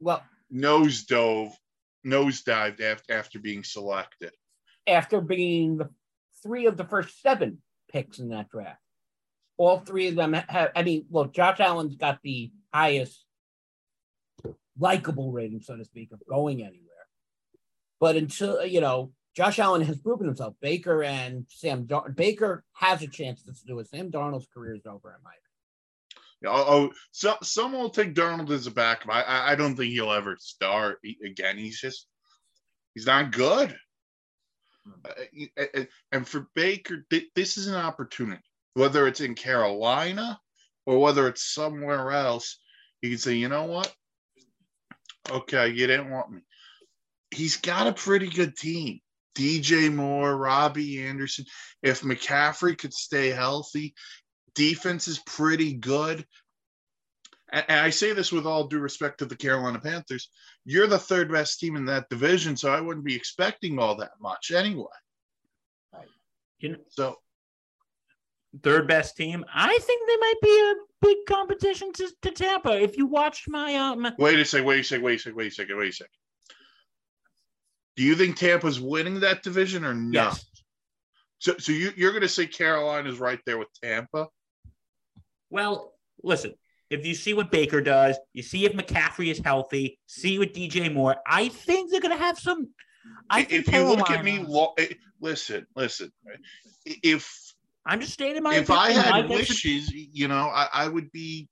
Well, 0.00 0.22
nose 0.50 1.04
dove, 1.04 1.56
nosedived 2.06 2.80
after, 2.80 3.14
after 3.14 3.38
being 3.38 3.62
selected. 3.64 4.32
after 4.86 5.20
being 5.20 5.78
the 5.78 5.88
three 6.42 6.66
of 6.66 6.76
the 6.76 6.84
first 6.84 7.20
seven 7.22 7.62
picks 7.90 8.18
in 8.18 8.28
that 8.30 8.48
draft, 8.50 8.81
all 9.66 9.78
three 9.80 10.08
of 10.08 10.16
them 10.16 10.32
have. 10.32 10.70
I 10.74 10.82
mean, 10.82 11.06
well, 11.08 11.26
Josh 11.26 11.60
Allen's 11.60 11.96
got 11.96 12.20
the 12.22 12.50
highest 12.72 13.24
likable 14.78 15.32
rating, 15.32 15.60
so 15.60 15.76
to 15.76 15.84
speak, 15.84 16.12
of 16.12 16.20
going 16.28 16.62
anywhere. 16.62 16.88
But 18.00 18.16
until 18.16 18.64
you 18.66 18.80
know, 18.80 19.12
Josh 19.36 19.58
Allen 19.58 19.82
has 19.82 19.98
proven 19.98 20.26
himself. 20.26 20.54
Baker 20.60 21.02
and 21.02 21.46
Sam 21.48 21.86
Dar- 21.86 22.10
Baker 22.10 22.64
has 22.72 23.02
a 23.02 23.08
chance 23.08 23.42
to 23.44 23.52
do 23.66 23.78
it. 23.78 23.88
Sam 23.88 24.10
Darnold's 24.10 24.48
career 24.52 24.74
is 24.74 24.86
over 24.86 25.10
in 25.10 25.22
my 25.24 25.30
Oh, 26.44 26.64
oh 26.66 26.92
so, 27.12 27.36
someone 27.42 27.82
will 27.82 27.90
take 27.90 28.14
Darnold 28.14 28.50
as 28.50 28.66
a 28.66 28.72
backup. 28.72 29.10
I, 29.10 29.22
I, 29.22 29.52
I 29.52 29.54
don't 29.54 29.76
think 29.76 29.92
he'll 29.92 30.10
ever 30.12 30.36
start 30.40 30.98
again. 31.24 31.56
He's 31.56 31.80
just, 31.80 32.08
he's 32.94 33.06
not 33.06 33.30
good. 33.30 33.76
Uh, 35.08 35.84
and- 36.10 36.26
for 36.26 36.48
Baker, 36.54 37.06
thi- 37.10 37.30
this 37.36 37.56
is 37.58 37.68
an 37.68 37.76
opportunity, 37.76 38.42
whether 38.74 39.06
it's 39.06 39.20
in 39.20 39.34
Carolina 39.34 40.40
or 40.86 40.98
whether 40.98 41.28
it's 41.28 41.54
somewhere 41.54 42.10
else. 42.10 42.58
He 43.00 43.10
can 43.10 43.18
say, 43.18 43.34
you 43.34 43.48
know 43.48 43.64
what? 43.64 43.92
Okay, 45.30 45.68
you 45.68 45.86
didn't 45.86 46.10
want 46.10 46.30
me. 46.30 46.40
He's 47.30 47.56
got 47.56 47.86
a 47.86 47.92
pretty 47.92 48.28
good 48.28 48.56
team. 48.56 49.00
DJ 49.34 49.92
Moore, 49.92 50.36
Robbie 50.36 51.02
Anderson. 51.02 51.46
If 51.82 52.02
McCaffrey 52.02 52.76
could 52.76 52.92
stay 52.92 53.28
healthy, 53.28 53.94
defense 54.54 55.08
is 55.08 55.18
pretty 55.20 55.74
good. 55.74 56.26
And, 57.52 57.64
and 57.68 57.80
I 57.80 57.90
say 57.90 58.12
this 58.12 58.32
with 58.32 58.46
all 58.46 58.66
due 58.66 58.80
respect 58.80 59.18
to 59.18 59.26
the 59.26 59.36
Carolina 59.36 59.78
Panthers. 59.78 60.28
You're 60.64 60.86
the 60.86 60.98
third 60.98 61.30
best 61.32 61.60
team 61.60 61.76
in 61.76 61.86
that 61.86 62.08
division, 62.10 62.56
so 62.56 62.72
I 62.72 62.80
wouldn't 62.80 63.06
be 63.06 63.16
expecting 63.16 63.78
all 63.78 63.96
that 63.96 64.12
much 64.20 64.50
anyway. 64.50 64.86
You 66.58 66.70
know, 66.70 66.78
So 66.90 67.16
third 68.62 68.86
best 68.86 69.16
team. 69.16 69.44
I 69.54 69.78
think 69.78 70.08
they 70.08 70.16
might 70.16 70.34
be 70.42 70.72
a 70.72 70.74
big 71.06 71.16
competition 71.26 71.92
to, 71.94 72.10
to 72.22 72.30
Tampa. 72.30 72.80
If 72.80 72.96
you 72.96 73.06
watched 73.06 73.48
my 73.48 73.74
um, 73.76 74.06
wait 74.18 74.38
a 74.38 74.44
second, 74.44 74.66
wait 74.66 74.80
a 74.80 74.84
second, 74.84 75.04
wait 75.04 75.16
a 75.16 75.18
second, 75.18 75.36
wait 75.36 75.46
a 75.48 75.50
second, 75.50 75.76
wait 75.78 75.88
a 75.88 75.92
second. 75.92 76.10
Do 77.96 78.02
you 78.04 78.14
think 78.14 78.36
Tampa's 78.36 78.80
winning 78.80 79.20
that 79.20 79.42
division 79.42 79.84
or 79.84 79.94
no? 79.94 80.22
yes, 80.22 80.44
So, 81.38 81.56
so 81.58 81.72
you, 81.72 81.92
you're 81.96 82.12
going 82.12 82.22
to 82.22 82.28
say 82.28 82.46
Carolina's 82.46 83.18
right 83.18 83.40
there 83.44 83.58
with 83.58 83.68
Tampa? 83.82 84.28
well, 85.50 85.92
listen. 86.22 86.54
If 86.88 87.06
you 87.06 87.14
see 87.14 87.32
what 87.32 87.50
Baker 87.50 87.80
does, 87.80 88.18
you 88.34 88.42
see 88.42 88.66
if 88.66 88.74
McCaffrey 88.74 89.30
is 89.30 89.38
healthy, 89.38 89.98
see 90.06 90.38
what 90.38 90.52
DJ 90.52 90.92
Moore. 90.92 91.16
I 91.26 91.48
think 91.48 91.90
they're 91.90 92.02
going 92.02 92.16
to 92.16 92.22
have 92.22 92.38
some. 92.38 92.68
I 93.30 93.44
think 93.44 93.66
if 93.66 93.72
you 93.72 93.84
look 93.84 94.10
at 94.10 94.22
me, 94.22 94.44
eh, 94.78 94.88
listen, 95.18 95.66
listen. 95.74 96.12
If 96.84 97.41
I'm 97.84 98.00
just 98.00 98.12
stating 98.12 98.42
my. 98.42 98.54
if 98.56 98.70
I 98.70 98.92
had 98.92 99.24
it's- 99.24 99.48
wishes, 99.48 99.90
you 99.92 100.28
know, 100.28 100.48
I, 100.48 100.68
I 100.72 100.88
would 100.88 101.10
be. 101.12 101.48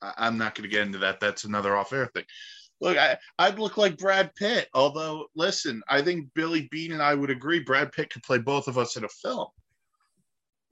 I- 0.00 0.14
I'm 0.18 0.38
not 0.38 0.54
going 0.54 0.68
to 0.68 0.74
get 0.74 0.86
into 0.86 0.98
that. 0.98 1.20
That's 1.20 1.44
another 1.44 1.76
off-air 1.76 2.06
thing. 2.14 2.24
Look, 2.80 2.96
I, 2.96 3.18
I'd 3.38 3.58
look 3.58 3.76
like 3.76 3.98
Brad 3.98 4.34
Pitt. 4.34 4.68
Although, 4.72 5.26
listen, 5.36 5.82
I 5.88 6.00
think 6.00 6.28
Billy 6.34 6.68
Beane 6.70 6.92
and 6.92 7.02
I 7.02 7.14
would 7.14 7.30
agree 7.30 7.60
Brad 7.60 7.92
Pitt 7.92 8.10
could 8.10 8.22
play 8.22 8.38
both 8.38 8.68
of 8.68 8.78
us 8.78 8.96
in 8.96 9.04
a 9.04 9.08
film. 9.08 9.48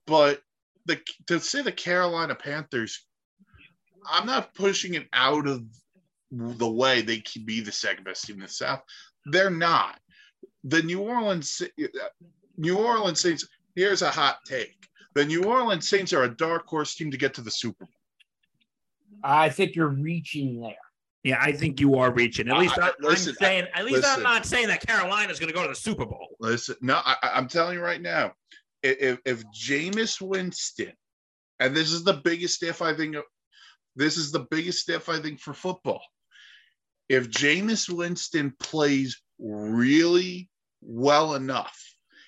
But 0.07 0.41
the 0.87 0.99
to 1.27 1.39
say 1.39 1.61
the 1.61 1.73
Carolina 1.73 2.35
Panthers, 2.35 3.07
I'm 4.09 4.25
not 4.25 4.55
pushing 4.55 4.95
it 4.95 5.07
out 5.13 5.47
of 5.47 5.65
the 6.31 6.71
way 6.71 7.03
they 7.03 7.19
can 7.19 7.45
be 7.45 7.61
the 7.61 7.73
second 7.73 8.05
best 8.05 8.25
team 8.25 8.37
in 8.37 8.43
the 8.43 8.49
South. 8.49 8.81
They're 9.27 9.51
not. 9.51 9.99
The 10.65 10.83
New 10.83 11.01
Orleans 11.01 11.61
uh, 11.63 11.87
New 12.57 12.79
Orleans 12.79 13.21
Saints. 13.21 13.47
Here's 13.79 14.03
a 14.03 14.11
hot 14.11 14.39
take: 14.45 14.89
the 15.15 15.25
New 15.25 15.45
Orleans 15.45 15.89
Saints 15.89 16.13
are 16.13 16.25
a 16.25 16.29
dark 16.29 16.67
horse 16.67 16.97
team 16.97 17.13
to 17.13 17.17
get 17.17 17.33
to 17.35 17.43
the 17.43 17.51
Super 17.51 17.85
Bowl. 17.85 17.95
I 19.23 19.51
think 19.51 19.77
you're 19.77 19.87
reaching 19.87 20.61
there. 20.61 20.75
Yeah, 21.23 21.39
I 21.41 21.53
think 21.53 21.79
you 21.79 21.95
are 21.95 22.13
reaching. 22.13 22.49
At 22.49 22.59
least 22.59 22.77
I, 22.77 22.91
listen, 22.99 23.31
am 23.31 23.37
saying. 23.37 23.67
At 23.75 23.85
least 23.85 23.99
listen. 23.99 24.17
I'm 24.17 24.23
not 24.25 24.47
saying 24.47 24.67
that 24.67 24.85
Carolina's 24.85 25.39
going 25.39 25.49
to 25.49 25.55
go 25.55 25.63
to 25.63 25.69
the 25.69 25.77
Super 25.77 26.07
Bowl. 26.07 26.27
Listen, 26.41 26.75
no, 26.81 27.01
I, 27.05 27.17
I- 27.23 27.31
I'm 27.35 27.47
telling 27.47 27.75
you 27.75 27.81
right 27.81 28.03
now, 28.03 28.33
if 28.83 29.21
if 29.25 29.45
Jameis 29.53 30.21
Winston, 30.21 30.93
and 31.61 31.77
this 31.77 31.93
is 31.93 32.03
the 32.03 32.15
biggest 32.25 32.65
if 32.65 32.83
I 32.83 32.97
think, 32.97 33.15
this 33.95 34.17
is 34.17 34.33
the 34.33 34.47
biggest 34.51 34.89
if 34.91 35.09
I 35.09 35.21
think 35.21 35.39
for 35.39 35.55
football. 35.55 36.03
If 37.09 37.31
Jameis 37.31 37.89
Winston 37.89 38.55
plays 38.59 39.23
really 39.39 40.51
well 40.81 41.37
enough, 41.37 41.81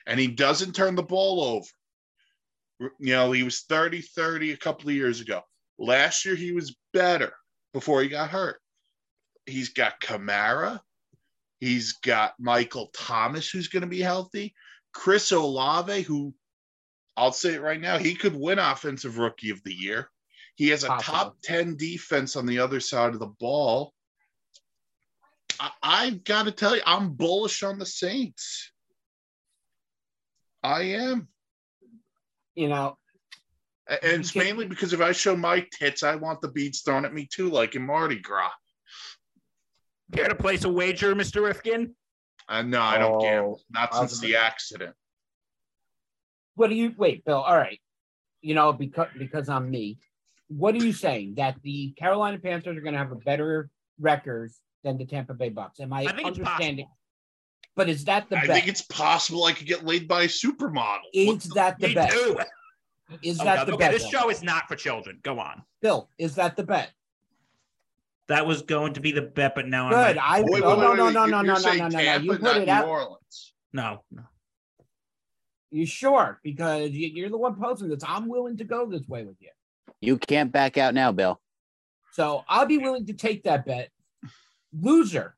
and 0.06 0.18
he 0.18 0.26
doesn't 0.26 0.74
turn 0.74 0.94
the 0.94 1.02
ball 1.02 1.42
over, 1.42 2.90
you 2.98 3.12
know, 3.12 3.32
he 3.32 3.42
was 3.42 3.62
30 3.62 4.00
30 4.00 4.52
a 4.52 4.56
couple 4.56 4.88
of 4.88 4.94
years 4.94 5.20
ago. 5.20 5.42
Last 5.78 6.24
year, 6.24 6.34
he 6.34 6.52
was 6.52 6.76
better 6.92 7.32
before 7.72 8.02
he 8.02 8.08
got 8.08 8.30
hurt. 8.30 8.60
He's 9.46 9.70
got 9.70 10.00
Kamara. 10.00 10.80
He's 11.58 11.92
got 11.92 12.34
Michael 12.38 12.90
Thomas, 12.94 13.48
who's 13.50 13.68
going 13.68 13.82
to 13.82 13.86
be 13.86 14.00
healthy. 14.00 14.54
Chris 14.92 15.30
Olave, 15.30 16.02
who 16.02 16.34
I'll 17.16 17.32
say 17.32 17.54
it 17.54 17.62
right 17.62 17.80
now, 17.80 17.98
he 17.98 18.14
could 18.14 18.34
win 18.34 18.58
Offensive 18.58 19.18
Rookie 19.18 19.50
of 19.50 19.62
the 19.62 19.74
Year. 19.74 20.10
He 20.56 20.68
has 20.68 20.84
a 20.84 20.88
Possible. 20.88 21.18
top 21.18 21.36
10 21.42 21.76
defense 21.76 22.36
on 22.36 22.46
the 22.46 22.58
other 22.58 22.80
side 22.80 23.12
of 23.12 23.20
the 23.20 23.26
ball. 23.26 23.92
I, 25.58 25.70
I've 25.82 26.24
got 26.24 26.44
to 26.44 26.52
tell 26.52 26.74
you, 26.76 26.82
I'm 26.86 27.12
bullish 27.12 27.62
on 27.62 27.78
the 27.78 27.86
Saints. 27.86 28.72
I 30.62 30.82
am. 30.82 31.28
You 32.54 32.68
know, 32.68 32.98
And 33.88 34.20
it's 34.20 34.36
mainly 34.36 34.66
because 34.66 34.92
if 34.92 35.00
I 35.00 35.12
show 35.12 35.36
my 35.36 35.66
tits, 35.72 36.02
I 36.02 36.14
want 36.16 36.40
the 36.40 36.48
beads 36.48 36.82
thrown 36.82 37.04
at 37.04 37.14
me 37.14 37.26
too, 37.32 37.48
like 37.48 37.74
in 37.74 37.86
Mardi 37.86 38.18
Gras. 38.18 38.50
Care 40.12 40.28
to 40.28 40.34
place 40.34 40.64
a 40.64 40.68
wager, 40.68 41.14
Mr. 41.14 41.42
Rifkin? 41.44 41.94
Uh, 42.48 42.62
no, 42.62 42.80
I 42.82 42.98
don't 42.98 43.14
Oh, 43.14 43.20
gamble. 43.20 43.62
Not 43.70 43.94
I 43.94 44.00
was 44.00 44.10
since 44.10 44.20
the 44.20 44.36
accident. 44.36 44.94
what 46.56 46.68
do 46.68 46.74
you 46.76 46.92
wait, 46.96 47.24
Bill? 47.24 47.38
All 47.40 47.56
right. 47.56 47.80
You 48.42 48.54
know, 48.54 48.72
because 48.72 49.08
because 49.16 49.48
I'm 49.48 49.70
me. 49.70 49.98
What 50.48 50.74
are 50.74 50.84
you 50.84 50.92
saying? 50.92 51.34
That 51.36 51.56
the 51.62 51.92
Carolina 51.92 52.38
Panthers 52.38 52.76
are 52.76 52.80
going 52.80 52.94
to 52.94 52.98
have 52.98 53.12
a 53.12 53.16
better 53.16 53.70
record 54.00 54.50
than 54.82 54.98
the 54.98 55.06
Tampa 55.06 55.34
Bay 55.34 55.50
Bucks? 55.50 55.78
Am 55.78 55.92
I, 55.92 56.00
I 56.00 56.12
think 56.12 56.28
it's 56.28 56.38
understanding? 56.38 56.86
Possible. 57.60 57.72
But 57.76 57.88
is 57.88 58.04
that 58.04 58.28
the 58.28 58.36
bet 58.36 58.50
I 58.50 58.54
think 58.54 58.68
it's 58.68 58.82
possible 58.82 59.44
I 59.44 59.52
could 59.52 59.66
get 59.66 59.84
laid 59.84 60.08
by 60.08 60.22
a 60.22 60.28
supermodel. 60.28 60.98
What 61.12 61.36
is 61.36 61.44
the- 61.44 61.54
that 61.54 61.78
the 61.78 61.88
Me 61.88 61.94
bet? 61.94 62.10
too. 62.10 62.38
Is 63.22 63.40
Oh, 63.40 63.44
that 63.44 63.56
God. 63.56 63.68
the 63.68 63.74
okay, 63.74 63.84
bet? 63.86 63.92
this 63.92 64.08
show 64.08 64.30
is 64.30 64.42
not 64.42 64.68
for 64.68 64.76
children. 64.76 65.18
Go 65.22 65.38
on. 65.40 65.62
Bill, 65.82 66.08
is 66.18 66.34
that 66.36 66.56
the 66.56 66.62
bet? 66.62 66.92
That 68.28 68.46
was 68.46 68.62
going 68.62 68.92
to 68.94 69.00
be 69.00 69.10
the 69.10 69.22
bet, 69.22 69.56
but 69.56 69.66
now 69.66 69.90
Good. 69.90 70.16
I'm 70.18 70.44
I 70.44 70.44
Wait, 70.46 70.62
oh, 70.62 70.76
no 70.80 70.94
no 70.94 71.10
no 71.10 71.26
no 71.26 71.42
no 71.42 71.54
no 71.54 71.54
no 71.58 71.88
no 71.88 71.88
no. 71.88 72.16
You 72.18 72.38
put 72.38 72.56
it 72.56 72.66
New 72.66 72.72
out. 72.72 72.86
Orleans. 72.86 73.54
no, 73.72 74.04
no. 74.12 74.22
You 75.72 75.86
sure? 75.86 76.40
Because 76.44 76.90
you- 76.90 77.08
you're 77.08 77.28
the 77.30 77.36
one 77.38 77.56
posting 77.56 77.88
this. 77.88 78.02
I'm 78.06 78.28
willing 78.28 78.56
to 78.58 78.64
go 78.64 78.86
this 78.86 79.06
way 79.08 79.24
with 79.24 79.36
you. 79.40 79.50
You 80.00 80.16
can't 80.18 80.52
back 80.52 80.78
out 80.78 80.94
now, 80.94 81.10
Bill. 81.12 81.40
So 82.12 82.44
I'll 82.48 82.66
be 82.66 82.78
willing 82.78 83.06
to 83.06 83.12
take 83.12 83.42
that 83.44 83.64
bet. 83.66 83.90
Loser. 84.72 85.36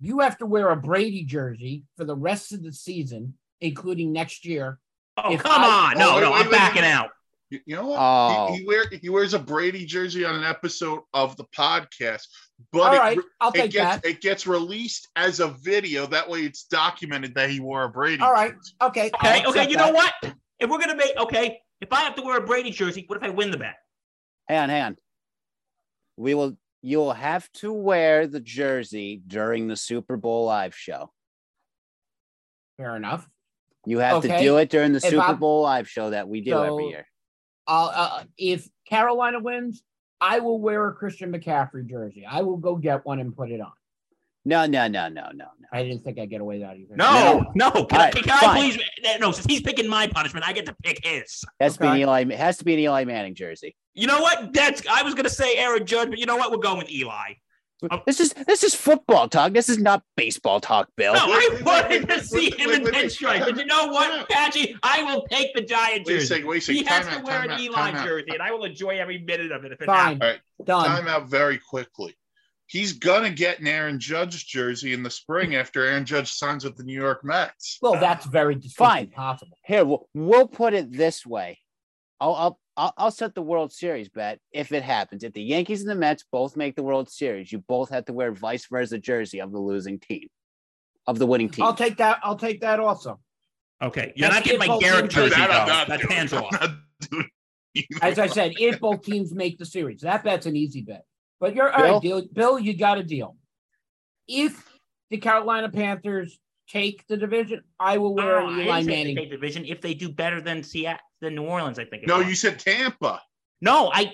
You 0.00 0.20
have 0.20 0.38
to 0.38 0.46
wear 0.46 0.70
a 0.70 0.76
Brady 0.76 1.24
jersey 1.24 1.84
for 1.96 2.04
the 2.04 2.14
rest 2.14 2.52
of 2.52 2.62
the 2.62 2.72
season, 2.72 3.34
including 3.60 4.12
next 4.12 4.44
year. 4.44 4.78
Oh, 5.16 5.32
If 5.32 5.42
come 5.42 5.62
I- 5.62 5.90
on. 5.92 5.98
No, 5.98 6.10
Oh, 6.10 6.14
wait, 6.16 6.20
no, 6.22 6.30
wait, 6.32 6.38
I'm 6.38 6.46
wait, 6.46 6.52
backing 6.52 6.82
wait. 6.82 6.90
out. 6.92 7.10
You, 7.50 7.60
you 7.64 7.76
know 7.76 7.86
what? 7.88 7.98
Oh. 7.98 8.52
He, 8.52 8.58
he, 8.60 8.66
wear, 8.66 8.84
he 9.02 9.08
wears 9.08 9.32
a 9.34 9.38
Brady 9.38 9.86
jersey 9.86 10.24
on 10.24 10.34
an 10.34 10.44
episode 10.44 11.00
of 11.14 11.34
the 11.38 11.44
podcast, 11.56 12.26
but 12.72 12.80
All 13.00 13.08
it, 13.12 13.18
I'll 13.40 13.48
it 13.50 13.54
take 13.54 13.70
gets 13.72 14.02
that. 14.02 14.04
it 14.04 14.20
gets 14.20 14.46
released 14.46 15.08
as 15.16 15.40
a 15.40 15.48
video. 15.48 16.06
That 16.06 16.28
way, 16.28 16.40
it's 16.40 16.64
documented 16.64 17.34
that 17.36 17.48
he 17.48 17.58
wore 17.58 17.84
a 17.84 17.88
Brady. 17.88 18.22
All 18.22 18.32
right. 18.32 18.52
jersey. 18.52 18.72
Okay. 18.82 19.06
Okay, 19.14 19.28
I'll 19.42 19.48
okay. 19.50 19.60
accept 19.62 19.70
You 19.70 19.76
know 19.78 19.92
what? 19.92 20.12
If 20.60 20.68
we're 20.68 20.78
gonna 20.78 20.94
make 20.96 21.16
okay, 21.16 21.58
if 21.80 21.90
I 21.92 22.00
have 22.02 22.14
to 22.16 22.22
wear 22.22 22.36
a 22.36 22.44
Brady 22.46 22.70
jersey, 22.70 23.04
what 23.06 23.16
if 23.16 23.22
I 23.24 23.30
win 23.30 23.50
the 23.50 23.56
bet? 23.56 23.76
Hang 24.46 24.58
on, 24.64 24.68
hang 24.68 24.82
on. 24.82 24.96
We 26.18 26.34
will. 26.34 26.56
You'll 26.82 27.12
have 27.12 27.50
to 27.54 27.72
wear 27.72 28.26
the 28.26 28.40
jersey 28.40 29.20
during 29.26 29.66
the 29.66 29.76
Super 29.76 30.16
Bowl 30.16 30.44
live 30.46 30.74
show. 30.74 31.10
Fair 32.76 32.94
enough. 32.96 33.28
You 33.86 33.98
have 33.98 34.22
to 34.22 34.38
do 34.38 34.58
it 34.58 34.70
during 34.70 34.92
the 34.92 34.98
If 34.98 35.04
Super 35.10 35.22
I'm- 35.22 35.38
Bowl 35.38 35.62
live 35.62 35.88
show 35.88 36.10
that 36.10 36.28
we 36.28 36.40
do 36.40 36.62
every 36.62 36.88
year. 36.88 37.06
I'll, 37.66 37.90
uh, 37.94 38.24
if 38.36 38.68
Carolina 38.86 39.40
wins, 39.40 39.82
I 40.20 40.38
will 40.40 40.60
wear 40.60 40.88
a 40.88 40.94
Christian 40.94 41.32
McCaffrey 41.32 41.86
jersey. 41.88 42.24
I 42.24 42.42
will 42.42 42.56
go 42.56 42.76
get 42.76 43.04
one 43.04 43.18
and 43.18 43.36
put 43.36 43.50
it 43.50 43.60
on. 43.60 43.72
No, 44.44 44.64
no, 44.66 44.88
no, 44.88 45.08
no, 45.08 45.24
no, 45.34 45.44
no. 45.58 45.68
I 45.72 45.82
didn't 45.82 46.02
think 46.04 46.18
I'd 46.18 46.30
get 46.30 46.40
away 46.40 46.58
without 46.58 46.76
either. 46.78 46.96
No, 46.96 47.44
no. 47.54 47.70
Can, 47.70 48.00
I, 48.00 48.10
can 48.10 48.30
I 48.30 48.40
fine. 48.40 48.56
please? 48.72 48.82
No, 49.20 49.30
since 49.32 49.46
he's 49.46 49.60
picking 49.60 49.86
my 49.86 50.06
punishment, 50.06 50.46
I 50.48 50.52
get 50.52 50.64
to 50.66 50.76
pick 50.82 51.04
his. 51.04 51.44
Has 51.60 51.74
to 51.74 51.80
be 51.80 51.86
an 51.88 51.96
Eli. 51.98 52.22
It 52.22 52.32
has 52.38 52.56
to 52.58 52.64
be 52.64 52.72
an 52.74 52.80
Eli 52.80 53.04
Manning 53.04 53.34
jersey. 53.34 53.76
You 53.98 54.06
know 54.06 54.20
what? 54.20 54.52
That's 54.52 54.82
I 54.86 55.02
was 55.02 55.14
gonna 55.14 55.28
say 55.28 55.56
Aaron 55.56 55.84
Judge, 55.86 56.10
but 56.10 56.18
you 56.18 56.26
know 56.26 56.36
what? 56.36 56.50
We're 56.52 56.58
going 56.58 56.78
with 56.78 56.90
Eli. 56.90 57.34
Oh. 57.90 58.00
This 58.06 58.18
is 58.18 58.32
this 58.32 58.64
is 58.64 58.74
football 58.74 59.28
talk. 59.28 59.52
This 59.52 59.68
is 59.68 59.78
not 59.78 60.02
baseball 60.16 60.60
talk, 60.60 60.88
Bill. 60.96 61.14
No, 61.14 61.26
Wait, 61.26 61.32
I 61.34 61.48
wait, 61.54 61.64
wanted 61.64 61.90
wait, 61.90 62.08
to 62.08 62.14
wait, 62.16 62.24
see 62.24 62.36
wait, 62.50 62.54
him 62.60 62.68
wait, 62.70 62.78
in 62.78 62.84
wait, 62.84 62.92
wait. 62.94 63.04
pinstripe. 63.04 63.40
But 63.40 63.56
you 63.56 63.66
know 63.66 63.86
what, 63.86 64.20
out. 64.20 64.28
Patchy? 64.28 64.76
I 64.82 65.02
will 65.04 65.26
take 65.30 65.54
the 65.54 65.60
Giant 65.62 66.04
Wait 66.06 66.14
a 66.14 66.18
jersey. 66.18 66.26
second. 66.26 66.46
Wait 66.48 66.58
a 66.58 66.60
second. 66.60 66.76
He 66.82 66.84
has 66.86 67.04
Time 67.06 67.12
to 67.14 67.18
out, 67.20 67.24
wear 67.24 67.42
an 67.42 67.50
out, 67.52 67.60
Eli 67.60 67.74
time 67.76 67.96
out. 67.96 68.04
jersey, 68.06 68.30
and 68.32 68.42
I 68.42 68.50
will 68.50 68.64
enjoy 68.64 68.98
every 68.98 69.18
minute 69.18 69.52
of 69.52 69.64
it 69.64 69.70
if 69.72 69.80
it 69.80 69.86
Fine. 69.86 70.20
happens. 70.20 70.40
Done. 70.64 70.86
Time 70.86 71.06
out 71.08 71.28
very 71.28 71.58
quickly. 71.58 72.16
he's 72.66 72.92
gonna 72.94 73.30
get 73.30 73.60
an 73.60 73.66
Aaron 73.68 74.00
Judge 74.00 74.46
jersey 74.48 74.92
in 74.92 75.02
the 75.04 75.10
spring 75.10 75.54
after 75.54 75.84
Aaron 75.84 76.04
Judge 76.04 76.32
signs 76.32 76.64
with 76.64 76.76
the 76.76 76.82
New 76.82 76.98
York 77.00 77.24
Mets. 77.24 77.78
Well, 77.80 77.94
that's 77.94 78.26
very 78.26 78.60
Fine. 78.60 79.08
possible. 79.10 79.56
Here, 79.64 79.84
we'll, 79.84 80.08
we'll 80.14 80.48
put 80.48 80.74
it 80.74 80.90
this 80.92 81.24
way. 81.24 81.60
I'll, 82.20 82.34
I'll 82.34 82.60
I'll 82.76 82.94
I'll 82.96 83.10
set 83.10 83.34
the 83.34 83.42
World 83.42 83.72
Series 83.72 84.08
bet 84.08 84.38
if 84.52 84.72
it 84.72 84.82
happens. 84.82 85.24
If 85.24 85.32
the 85.32 85.42
Yankees 85.42 85.80
and 85.80 85.90
the 85.90 85.94
Mets 85.94 86.24
both 86.30 86.56
make 86.56 86.76
the 86.76 86.82
World 86.82 87.10
Series, 87.10 87.52
you 87.52 87.58
both 87.58 87.90
have 87.90 88.04
to 88.06 88.12
wear 88.12 88.32
vice 88.32 88.66
versa 88.66 88.98
jersey 88.98 89.40
of 89.40 89.52
the 89.52 89.58
losing 89.58 89.98
team, 89.98 90.28
of 91.06 91.18
the 91.18 91.26
winning 91.26 91.48
team. 91.48 91.64
I'll 91.64 91.74
take 91.74 91.96
that. 91.98 92.20
I'll 92.22 92.36
take 92.36 92.60
that 92.60 92.80
also. 92.80 93.20
Okay, 93.82 94.12
you're 94.16 94.28
That's 94.28 94.36
not 94.36 94.44
getting 94.44 94.58
my 94.58 94.64
if 94.64 94.68
both 94.70 94.80
Garrett 94.82 95.10
jersey 95.10 95.34
That 95.36 95.50
I'm 95.50 95.68
though. 95.68 95.96
That's 95.96 96.12
hands 96.12 96.32
off. 96.32 96.52
not 96.52 96.70
doing 97.10 97.28
either 97.74 97.86
As 98.02 98.18
I 98.18 98.26
said, 98.26 98.52
if 98.58 98.80
both 98.80 99.02
teams 99.02 99.32
make 99.32 99.58
the 99.58 99.66
series, 99.66 100.00
that 100.00 100.24
bet's 100.24 100.46
an 100.46 100.56
easy 100.56 100.82
bet. 100.82 101.04
But 101.40 101.54
you're 101.54 101.70
all 101.70 101.82
Bill? 101.82 101.92
right, 101.94 102.02
deal. 102.02 102.22
Bill, 102.32 102.58
you 102.58 102.76
got 102.76 102.98
a 102.98 103.04
deal. 103.04 103.36
If 104.26 104.68
the 105.10 105.18
Carolina 105.18 105.68
Panthers 105.68 106.38
take 106.68 107.06
the 107.08 107.16
division, 107.16 107.62
I 107.80 107.98
will 107.98 108.14
wear 108.14 108.40
No, 108.40 108.48
an 108.48 108.54
I 108.60 108.62
Eli 108.62 108.80
didn't 108.80 108.86
Manning. 108.86 109.14
they 109.14 109.20
take 109.22 109.30
division 109.30 109.64
if 109.64 109.80
they 109.80 109.94
do 109.94 110.08
better 110.10 110.40
than 110.40 110.62
Seattle, 110.62 111.00
than 111.20 111.34
New 111.34 111.44
Orleans. 111.44 111.78
I 111.78 111.84
think. 111.84 112.06
No, 112.06 112.20
you 112.20 112.34
said 112.34 112.58
Tampa. 112.58 113.20
No, 113.60 113.90
I. 113.92 114.12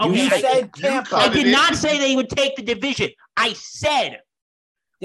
Okay, 0.00 0.24
you 0.24 0.30
I, 0.30 0.40
said 0.40 0.70
you 0.76 0.82
Tampa. 0.82 1.16
I 1.16 1.28
did 1.28 1.46
not 1.46 1.72
in. 1.72 1.76
say 1.76 1.98
they 1.98 2.16
would 2.16 2.28
take 2.30 2.56
the 2.56 2.62
division. 2.62 3.10
I 3.36 3.52
said 3.52 4.20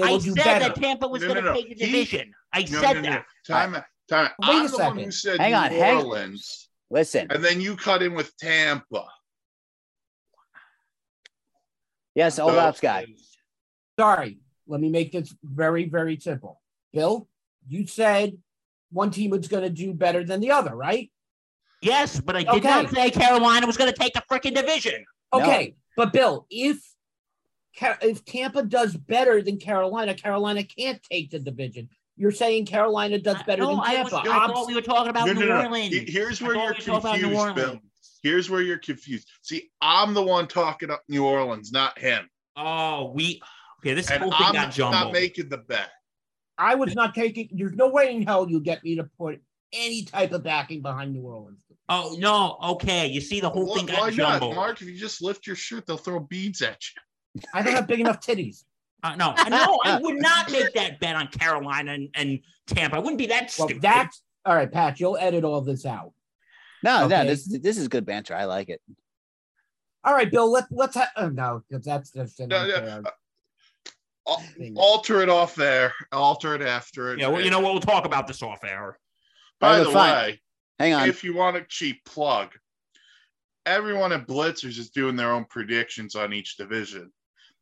I 0.02 0.18
said 0.18 0.34
better. 0.34 0.64
that 0.66 0.74
Tampa 0.76 1.06
was 1.08 1.22
No, 1.22 1.28
going 1.28 1.36
to 1.36 1.42
no, 1.42 1.50
no. 1.50 1.54
take 1.60 1.68
the 1.78 1.84
He- 1.84 1.92
division. 1.92 2.32
I 2.52 2.64
said 2.64 2.94
no, 2.94 3.00
no. 3.02 3.10
that. 3.10 3.24
Time 3.46 3.74
out. 3.74 3.84
Time 4.08 4.26
out. 4.26 4.32
Wait 4.40 4.48
a 4.48 4.50
I'm 4.52 4.66
the 4.66 4.72
one 4.72 4.78
second. 4.78 5.04
who 5.04 5.10
said 5.10 5.40
Hang 5.40 5.50
New 5.50 5.56
on, 5.56 5.70
hang- 5.70 5.96
Orleans, 5.96 6.68
Listen, 6.90 7.26
and 7.30 7.44
then 7.44 7.60
you 7.60 7.76
cut 7.76 8.02
in 8.02 8.14
with 8.14 8.34
Tampa. 8.38 9.04
yes, 12.14 12.38
old 12.38 12.52
So- 12.52 12.58
ops 12.58 12.80
guy. 12.80 13.06
Sorry, 13.98 14.38
let 14.66 14.80
me 14.80 14.88
make 14.88 15.12
this 15.12 15.34
very, 15.42 15.86
very 15.88 16.18
simple. 16.18 16.60
Bill, 16.92 17.28
you 17.68 17.86
said 17.86 18.38
one 18.90 19.10
team 19.10 19.30
was 19.30 19.48
going 19.48 19.62
to 19.64 19.70
do 19.70 19.92
better 19.92 20.24
than 20.24 20.40
the 20.40 20.50
other, 20.50 20.74
right? 20.74 21.10
Yes, 21.82 22.18
but 22.20 22.34
I 22.36 22.40
did 22.40 22.48
Okay. 22.48 22.68
not 22.68 22.90
say 22.90 23.10
Carolina 23.10 23.66
was 23.66 23.76
going 23.76 23.92
to 23.92 23.96
take 23.98 24.14
the 24.14 24.22
freaking 24.30 24.54
division. 24.54 25.04
No. 25.32 25.40
Okay, 25.40 25.76
but 25.96 26.12
Bill, 26.12 26.46
if 26.50 26.78
if 28.02 28.24
Tampa 28.24 28.64
does 28.64 28.96
better 28.96 29.40
than 29.40 29.58
Carolina, 29.58 30.14
Carolina 30.14 30.64
can't 30.64 31.00
take 31.02 31.30
the 31.30 31.38
division. 31.38 31.88
You're 32.16 32.32
saying 32.32 32.66
Carolina 32.66 33.20
does 33.20 33.40
better 33.44 33.62
no, 33.62 33.70
than 33.70 33.80
I, 33.80 34.02
was, 34.02 34.10
Tampa. 34.12 34.28
I 34.28 34.38
I'm- 34.38 34.50
thought 34.50 34.66
we 34.66 34.74
were 34.74 34.80
talking 34.82 35.10
about 35.10 35.28
No, 35.28 35.34
no, 35.34 35.40
New 35.40 35.46
no, 35.46 35.58
no. 35.60 35.64
Orleans. 35.66 35.94
Here's 36.08 36.42
where 36.42 36.56
you're 36.56 36.62
we 36.62 36.68
were 36.70 36.74
talking 36.74 36.94
about 36.96 37.16
New 37.20 37.30
confused, 37.30 37.54
Bill. 37.54 37.80
Here's 38.24 38.50
where 38.50 38.60
you're 38.62 38.78
confused. 38.78 39.28
See, 39.42 39.70
I'm 39.80 40.14
the 40.14 40.22
one 40.22 40.48
talking 40.48 40.90
up 40.90 41.02
New 41.08 41.24
Orleans, 41.24 41.70
not 41.70 41.96
him. 41.96 42.28
Oh, 42.56 43.12
we. 43.14 43.40
Okay, 43.80 43.94
this 43.94 44.10
And 44.10 44.20
whole 44.22 44.32
thing 44.32 44.40
I'm 44.58 44.70
got 44.70 44.76
not 44.90 45.12
making 45.12 45.48
the 45.48 45.58
bet. 45.58 45.90
I 46.58 46.74
was 46.74 46.94
not 46.94 47.14
taking. 47.14 47.48
There's 47.52 47.74
no 47.74 47.88
way 47.88 48.14
in 48.14 48.22
hell 48.26 48.48
you 48.50 48.60
get 48.60 48.82
me 48.84 48.96
to 48.96 49.04
put 49.18 49.40
any 49.72 50.04
type 50.04 50.32
of 50.32 50.42
backing 50.42 50.82
behind 50.82 51.12
New 51.12 51.22
Orleans. 51.22 51.58
Oh 51.88 52.16
no. 52.18 52.58
Okay, 52.74 53.06
you 53.06 53.20
see 53.20 53.40
the 53.40 53.48
whole 53.48 53.66
Why- 53.66 53.76
thing 53.76 53.86
got 53.86 53.98
Why 54.00 54.06
not, 54.10 54.14
jumbled. 54.40 54.56
Mark? 54.56 54.80
If 54.82 54.88
you 54.88 54.96
just 54.96 55.22
lift 55.22 55.46
your 55.46 55.56
shirt, 55.56 55.86
they'll 55.86 55.96
throw 55.96 56.20
beads 56.20 56.60
at 56.62 56.78
you. 57.36 57.42
I 57.54 57.62
don't 57.62 57.74
have 57.74 57.86
big 57.86 58.00
enough 58.00 58.20
titties. 58.20 58.64
Uh, 59.04 59.14
no, 59.14 59.32
I- 59.36 59.48
no, 59.48 59.78
I 59.84 60.00
would 60.00 60.16
not 60.20 60.50
make 60.50 60.74
that 60.74 60.98
bet 60.98 61.14
on 61.14 61.28
Carolina 61.28 61.92
and, 61.92 62.08
and 62.16 62.40
Tampa. 62.66 62.96
I 62.96 62.98
wouldn't 62.98 63.18
be 63.18 63.28
that 63.28 63.54
Well, 63.56 63.68
stupid. 63.68 63.80
that's 63.80 64.24
all 64.44 64.56
right, 64.56 64.72
Pat. 64.72 64.98
You'll 64.98 65.16
edit 65.16 65.44
all 65.44 65.60
this 65.60 65.86
out. 65.86 66.12
No, 66.82 67.06
no, 67.06 67.18
Okay. 67.18 67.28
this 67.28 67.44
this 67.60 67.78
is 67.78 67.86
good 67.86 68.04
banter. 68.04 68.34
I 68.34 68.46
like 68.46 68.68
it. 68.70 68.80
All 70.02 70.12
right, 70.12 70.28
Bill. 70.28 70.50
Let 70.50 70.64
let's 70.72 70.96
ha- 70.96 71.12
oh, 71.16 71.28
no, 71.28 71.62
because 71.68 71.84
that's 71.84 72.10
just 72.10 72.40
No, 72.40 72.46
no, 72.46 72.62
unfair 72.64 72.88
Al- 72.88 73.02
thing. 73.02 73.12
Alter 74.76 75.22
it 75.22 75.28
off 75.28 75.54
there. 75.54 75.92
Alter 76.12 76.54
it 76.54 76.62
after 76.62 77.12
it. 77.12 77.20
yeah. 77.20 77.28
Well, 77.28 77.42
you 77.42 77.50
know 77.50 77.60
what? 77.60 77.72
We'll 77.72 77.80
talk 77.80 78.04
about 78.04 78.26
this 78.26 78.42
off 78.42 78.64
air. 78.64 78.98
By 79.60 79.72
Alright, 79.78 79.86
the 79.86 79.92
fine. 79.92 80.12
way, 80.12 80.40
Hang 80.78 80.94
on. 80.94 81.08
if 81.08 81.24
you 81.24 81.34
want 81.34 81.56
a 81.56 81.64
cheap 81.68 82.04
plug, 82.04 82.52
everyone 83.66 84.12
at 84.12 84.26
Blitzers 84.28 84.78
is 84.78 84.90
doing 84.90 85.16
their 85.16 85.32
own 85.32 85.44
predictions 85.46 86.14
on 86.14 86.32
each 86.32 86.56
division. 86.56 87.10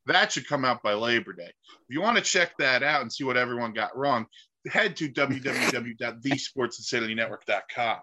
That 0.07 0.31
should 0.33 0.47
come 0.47 0.65
out 0.65 0.83
by 0.83 0.93
Labor 0.95 1.33
Day. 1.33 1.49
If 1.49 1.87
you 1.89 2.01
want 2.03 2.17
to 2.17 2.23
check 2.23 2.53
that 2.59 2.83
out 2.83 3.03
and 3.03 3.13
see 3.13 3.25
what 3.25 3.37
everyone 3.37 3.73
got 3.73 3.97
wrong, 3.97 4.27
head 4.71 4.97
to 4.97 5.09
www.thesportsinsanitynetwork.com. 5.09 7.99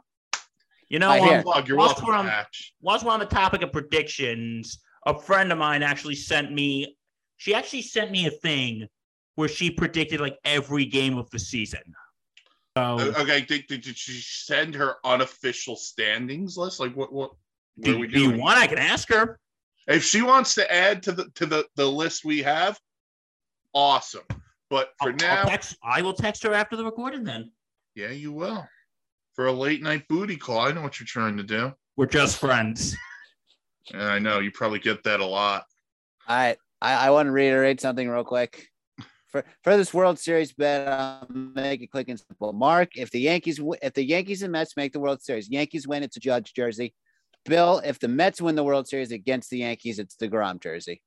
You 0.89 0.99
know, 0.99 1.09
I 1.09 1.19
um, 1.19 1.27
hear. 1.27 1.41
Plug, 1.43 1.67
you're 1.67 1.77
Whilst 1.77 1.97
welcome, 2.03 2.25
we're 2.25 2.31
on- 2.31 2.45
whilst 2.81 3.05
we're 3.05 3.11
on 3.11 3.19
the 3.19 3.25
topic 3.25 3.61
of 3.61 3.71
predictions, 3.71 4.79
a 5.05 5.17
friend 5.17 5.51
of 5.51 5.57
mine 5.57 5.83
actually 5.83 6.15
sent 6.15 6.51
me. 6.51 6.97
She 7.43 7.53
actually 7.53 7.81
sent 7.81 8.09
me 8.09 8.25
a 8.25 8.31
thing 8.31 8.87
where 9.35 9.49
she 9.49 9.69
predicted 9.69 10.21
like 10.21 10.37
every 10.45 10.85
game 10.85 11.17
of 11.17 11.29
the 11.29 11.37
season. 11.39 11.81
So 12.77 12.99
Okay, 13.17 13.41
did, 13.41 13.67
did, 13.67 13.81
did 13.81 13.97
she 13.97 14.13
send 14.13 14.73
her 14.75 14.95
unofficial 15.03 15.75
standings 15.75 16.55
list? 16.55 16.79
Like 16.79 16.95
what? 16.95 17.11
What? 17.11 17.31
What 17.75 17.85
do, 17.85 17.95
are 17.95 17.99
we 17.99 18.07
do 18.07 18.17
you 18.21 18.37
want? 18.39 18.59
I 18.59 18.67
can 18.67 18.77
ask 18.77 19.09
her. 19.09 19.41
If 19.89 20.05
she 20.05 20.21
wants 20.21 20.55
to 20.55 20.73
add 20.73 21.03
to 21.03 21.11
the 21.11 21.25
to 21.35 21.45
the 21.45 21.65
the 21.75 21.85
list 21.85 22.23
we 22.23 22.41
have, 22.43 22.79
awesome. 23.73 24.23
But 24.69 24.93
for 25.01 25.09
I'll- 25.09 25.29
I'll 25.29 25.43
now, 25.43 25.43
text- 25.43 25.75
I 25.83 26.01
will 26.01 26.13
text 26.13 26.43
her 26.43 26.53
after 26.53 26.77
the 26.77 26.85
recording. 26.85 27.25
Then 27.25 27.51
yeah, 27.93 28.11
you 28.11 28.31
will. 28.31 28.65
For 29.33 29.47
a 29.47 29.51
late 29.51 29.81
night 29.83 30.07
booty 30.07 30.37
call, 30.37 30.59
I 30.61 30.71
know 30.71 30.81
what 30.81 30.97
you're 30.97 31.07
trying 31.07 31.35
to 31.35 31.43
do. 31.43 31.73
we're 31.97 32.05
just 32.05 32.37
friends. 32.37 32.95
And 33.93 34.01
I 34.03 34.17
know 34.17 34.39
you 34.39 34.49
probably 34.49 34.79
get 34.79 35.03
that 35.03 35.19
a 35.19 35.25
lot. 35.25 35.65
All 36.29 36.37
right, 36.37 36.57
I, 36.83 37.07
I 37.07 37.09
want 37.11 37.27
to 37.27 37.31
reiterate 37.31 37.79
something 37.79 38.07
real 38.09 38.25
quick. 38.25 38.67
For 39.29 39.43
for 39.63 39.77
this 39.77 39.93
World 39.93 40.19
Series 40.19 40.53
bet, 40.53 40.87
I'll 40.87 41.27
make 41.29 41.81
it 41.81 41.87
quick 41.87 42.09
and 42.09 42.19
simple. 42.19 42.53
Mark, 42.53 42.97
if 42.97 43.09
the 43.09 43.21
Yankees 43.21 43.59
if 43.81 43.93
the 43.93 44.03
Yankees 44.03 44.43
and 44.43 44.51
Mets 44.51 44.77
make 44.77 44.91
the 44.91 44.99
World 44.99 45.23
Series, 45.23 45.49
Yankees 45.49 45.87
win, 45.87 46.03
it's 46.03 46.17
a 46.17 46.19
Judge 46.19 46.53
jersey. 46.53 46.93
Bill, 47.45 47.81
if 47.83 47.99
the 47.99 48.07
Mets 48.07 48.41
win 48.41 48.55
the 48.55 48.63
World 48.63 48.87
Series 48.87 49.11
against 49.11 49.49
the 49.49 49.59
Yankees, 49.59 49.97
it's 49.97 50.15
DeGrom 50.15 50.61
jersey. 50.61 51.01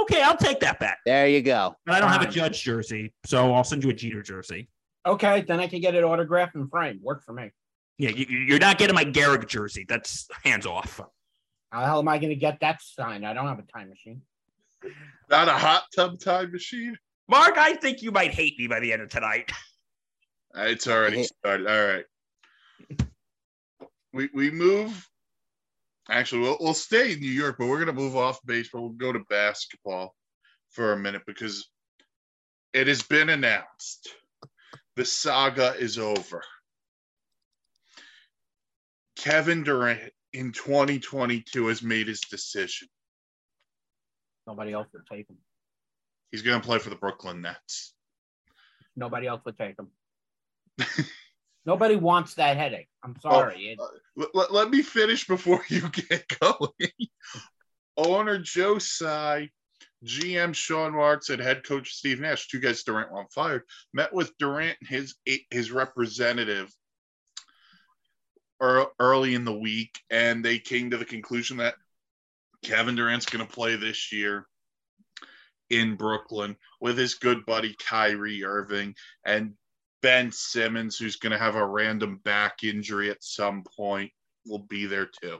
Okay, 0.00 0.22
I'll 0.22 0.36
take 0.36 0.60
that 0.60 0.78
bet. 0.78 0.96
There 1.04 1.28
you 1.28 1.42
go. 1.42 1.74
But 1.84 1.96
I 1.96 2.00
don't 2.00 2.10
have 2.10 2.22
a 2.22 2.30
Judge 2.30 2.62
jersey, 2.62 3.12
so 3.26 3.52
I'll 3.52 3.64
send 3.64 3.84
you 3.84 3.90
a 3.90 3.94
Jeter 3.94 4.22
jersey. 4.22 4.68
Okay, 5.04 5.42
then 5.42 5.60
I 5.60 5.66
can 5.66 5.80
get 5.80 5.94
it 5.94 6.04
autographed 6.04 6.54
and 6.54 6.70
framed. 6.70 7.02
Work 7.02 7.24
for 7.24 7.32
me. 7.32 7.50
Yeah, 7.98 8.10
you, 8.10 8.26
you're 8.26 8.60
not 8.60 8.78
getting 8.78 8.94
my 8.94 9.04
Gehrig 9.04 9.48
jersey. 9.48 9.84
That's 9.88 10.28
hands 10.44 10.66
off. 10.66 11.00
How 11.70 11.80
the 11.80 11.86
hell 11.86 11.98
am 11.98 12.08
I 12.08 12.18
going 12.18 12.30
to 12.30 12.36
get 12.36 12.60
that 12.60 12.80
signed? 12.80 13.26
I 13.26 13.34
don't 13.34 13.48
have 13.48 13.58
a 13.58 13.62
time 13.62 13.88
machine. 13.88 14.22
Not 15.30 15.48
a 15.48 15.52
hot 15.52 15.84
tub 15.94 16.18
time 16.20 16.52
machine. 16.52 16.96
Mark, 17.28 17.58
I 17.58 17.74
think 17.74 18.02
you 18.02 18.10
might 18.10 18.32
hate 18.32 18.58
me 18.58 18.66
by 18.66 18.80
the 18.80 18.92
end 18.92 19.02
of 19.02 19.10
tonight. 19.10 19.50
Uh, 20.56 20.62
It's 20.62 20.86
already 20.88 21.24
started. 21.24 21.66
All 21.66 21.86
right. 21.86 22.04
We 24.12 24.30
we 24.32 24.50
move. 24.50 25.06
Actually, 26.10 26.42
we'll 26.42 26.56
we'll 26.60 26.74
stay 26.74 27.12
in 27.12 27.20
New 27.20 27.30
York, 27.30 27.56
but 27.58 27.66
we're 27.66 27.78
gonna 27.78 27.92
move 27.92 28.16
off 28.16 28.40
baseball. 28.46 28.82
We'll 28.82 28.92
go 28.92 29.12
to 29.12 29.20
basketball 29.28 30.14
for 30.70 30.92
a 30.92 30.98
minute 30.98 31.22
because 31.26 31.68
it 32.72 32.86
has 32.86 33.02
been 33.02 33.28
announced. 33.28 34.14
The 34.96 35.04
saga 35.04 35.74
is 35.78 35.98
over. 35.98 36.42
Kevin 39.16 39.64
Durant 39.64 40.12
in 40.32 40.52
2022 40.52 41.66
has 41.66 41.82
made 41.82 42.08
his 42.08 42.20
decision. 42.20 42.88
Nobody 44.48 44.72
else 44.72 44.88
would 44.94 45.06
take 45.06 45.28
him. 45.28 45.36
He's 46.30 46.40
going 46.40 46.58
to 46.58 46.66
play 46.66 46.78
for 46.78 46.88
the 46.88 46.96
Brooklyn 46.96 47.42
Nets. 47.42 47.92
Nobody 48.96 49.26
else 49.26 49.42
would 49.44 49.58
take 49.58 49.76
him. 49.78 49.88
Nobody 51.66 51.96
wants 51.96 52.32
that 52.34 52.56
headache. 52.56 52.88
I'm 53.04 53.14
oh, 53.26 53.30
sorry. 53.30 53.72
It- 53.72 53.78
uh, 53.78 53.86
Let, 54.16 54.34
let, 54.34 54.52
let 54.52 54.70
me 54.70 54.80
finish 54.80 55.26
before 55.26 55.60
you 55.68 55.82
get 56.08 56.24
going. 56.40 56.70
Owner 57.98 58.38
Joe 58.38 58.78
Tsai, 58.78 59.50
GM 60.06 60.54
Sean 60.54 60.94
Marks, 60.94 61.28
and 61.28 61.42
head 61.42 61.62
coach 61.62 61.92
Steve 61.92 62.20
Nash, 62.20 62.48
two 62.48 62.58
guys 62.58 62.82
Durant 62.84 63.12
want 63.12 63.30
fired, 63.30 63.64
met 63.92 64.14
with 64.14 64.32
Durant 64.38 64.78
and 64.80 64.88
his 64.88 65.14
his 65.50 65.70
representative 65.70 66.72
ear- 68.62 68.86
early 68.98 69.34
in 69.34 69.44
the 69.44 69.58
week, 69.58 69.98
and 70.08 70.42
they 70.42 70.58
came 70.58 70.90
to 70.90 70.96
the 70.96 71.04
conclusion 71.04 71.58
that 71.58 71.74
Kevin 72.62 72.94
Durant's 72.94 73.26
going 73.26 73.46
to 73.46 73.52
play 73.52 73.76
this 73.76 74.12
year 74.12 74.46
in 75.70 75.96
Brooklyn 75.96 76.56
with 76.80 76.96
his 76.96 77.14
good 77.14 77.44
buddy 77.46 77.74
Kyrie 77.78 78.44
Irving 78.44 78.94
and 79.24 79.54
Ben 80.02 80.30
Simmons, 80.32 80.96
who's 80.96 81.16
going 81.16 81.32
to 81.32 81.38
have 81.38 81.56
a 81.56 81.66
random 81.66 82.20
back 82.24 82.62
injury 82.62 83.10
at 83.10 83.22
some 83.22 83.64
point, 83.76 84.10
will 84.46 84.60
be 84.60 84.86
there 84.86 85.10
too. 85.22 85.38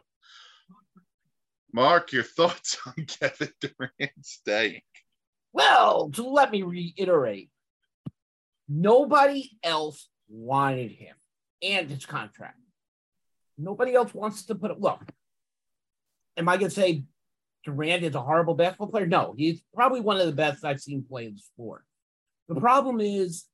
Mark, 1.72 2.12
your 2.12 2.22
thoughts 2.22 2.78
on 2.87 3.07
Kevin 3.07 3.52
Durant 3.61 4.12
staying? 4.22 4.81
well, 5.52 6.11
let 6.18 6.50
me 6.50 6.62
reiterate, 6.62 7.50
nobody 8.68 9.50
else 9.62 10.09
wanted 10.28 10.92
him 10.92 11.16
and 11.62 11.90
his 11.90 12.07
contract. 12.07 12.59
Nobody 13.57 13.94
else 13.94 14.14
wants 14.14 14.44
to 14.46 14.54
put 14.54 14.70
it. 14.70 14.81
Look, 14.81 15.02
am 16.38 16.48
I 16.48 16.57
going 16.57 16.70
to 16.70 16.74
say 16.74 17.05
Durant 17.64 18.05
is 18.05 18.14
a 18.14 18.22
horrible 18.22 18.55
basketball 18.55 18.88
player. 18.88 19.07
No, 19.07 19.35
he's 19.37 19.61
probably 19.74 20.01
one 20.01 20.18
of 20.18 20.27
the 20.27 20.33
best 20.33 20.64
I've 20.64 20.81
seen 20.81 21.05
play 21.05 21.27
in 21.27 21.35
the 21.35 21.40
sport. 21.40 21.85
The 22.48 22.55
problem 22.55 23.01
is, 23.01 23.44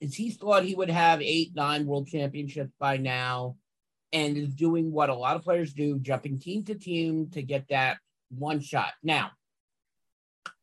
is 0.00 0.14
he 0.14 0.30
thought 0.30 0.64
he 0.64 0.74
would 0.74 0.90
have 0.90 1.20
eight, 1.20 1.50
nine 1.54 1.84
world 1.84 2.06
championships 2.06 2.72
by 2.78 2.96
now, 2.96 3.56
and 4.12 4.38
is 4.38 4.54
doing 4.54 4.90
what 4.90 5.10
a 5.10 5.14
lot 5.14 5.36
of 5.36 5.42
players 5.42 5.74
do, 5.74 5.98
jumping 5.98 6.38
team 6.38 6.64
to 6.64 6.74
team 6.74 7.28
to 7.32 7.42
get 7.42 7.68
that 7.68 7.98
one 8.30 8.60
shot. 8.60 8.92
Now, 9.02 9.32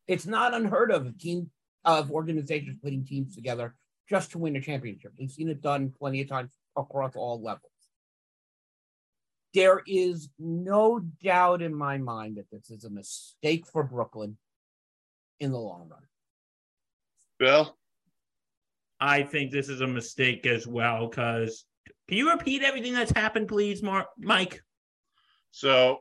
it's 0.08 0.26
not 0.26 0.54
unheard 0.54 0.90
of 0.90 1.06
a 1.06 1.12
team 1.12 1.50
of 1.84 2.10
organizations 2.10 2.78
putting 2.82 3.04
teams 3.04 3.34
together 3.34 3.76
just 4.08 4.32
to 4.32 4.38
win 4.38 4.56
a 4.56 4.60
championship. 4.60 5.12
We've 5.18 5.30
seen 5.30 5.48
it 5.48 5.62
done 5.62 5.92
plenty 5.96 6.22
of 6.22 6.28
times 6.28 6.50
across 6.76 7.14
all 7.14 7.42
levels. 7.42 7.70
There 9.56 9.80
is 9.86 10.28
no 10.38 11.00
doubt 11.24 11.62
in 11.62 11.74
my 11.74 11.96
mind 11.96 12.36
that 12.36 12.50
this 12.52 12.70
is 12.70 12.84
a 12.84 12.90
mistake 12.90 13.66
for 13.66 13.82
Brooklyn 13.82 14.36
in 15.40 15.50
the 15.50 15.58
long 15.58 15.88
run. 15.88 16.02
Bill? 17.38 17.74
I 19.00 19.22
think 19.22 19.50
this 19.50 19.70
is 19.70 19.80
a 19.80 19.86
mistake 19.86 20.44
as 20.44 20.66
well 20.66 21.08
because 21.08 21.64
can 22.06 22.18
you 22.18 22.30
repeat 22.30 22.62
everything 22.64 22.92
that's 22.92 23.12
happened, 23.12 23.48
please, 23.48 23.82
Mark, 23.82 24.08
Mike? 24.18 24.60
So, 25.52 26.00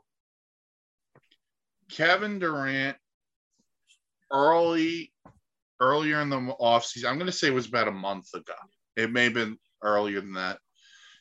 Kevin 1.90 2.40
Durant, 2.40 2.98
early, 4.34 5.14
earlier 5.80 6.20
in 6.20 6.30
the 6.30 6.42
offseason, 6.60 7.06
I'm 7.06 7.16
going 7.16 7.28
to 7.28 7.32
say 7.32 7.48
it 7.48 7.54
was 7.54 7.68
about 7.68 7.88
a 7.88 7.92
month 7.92 8.34
ago. 8.34 8.54
It 8.98 9.14
may 9.14 9.24
have 9.24 9.34
been 9.34 9.58
earlier 9.82 10.20
than 10.20 10.34
that. 10.34 10.58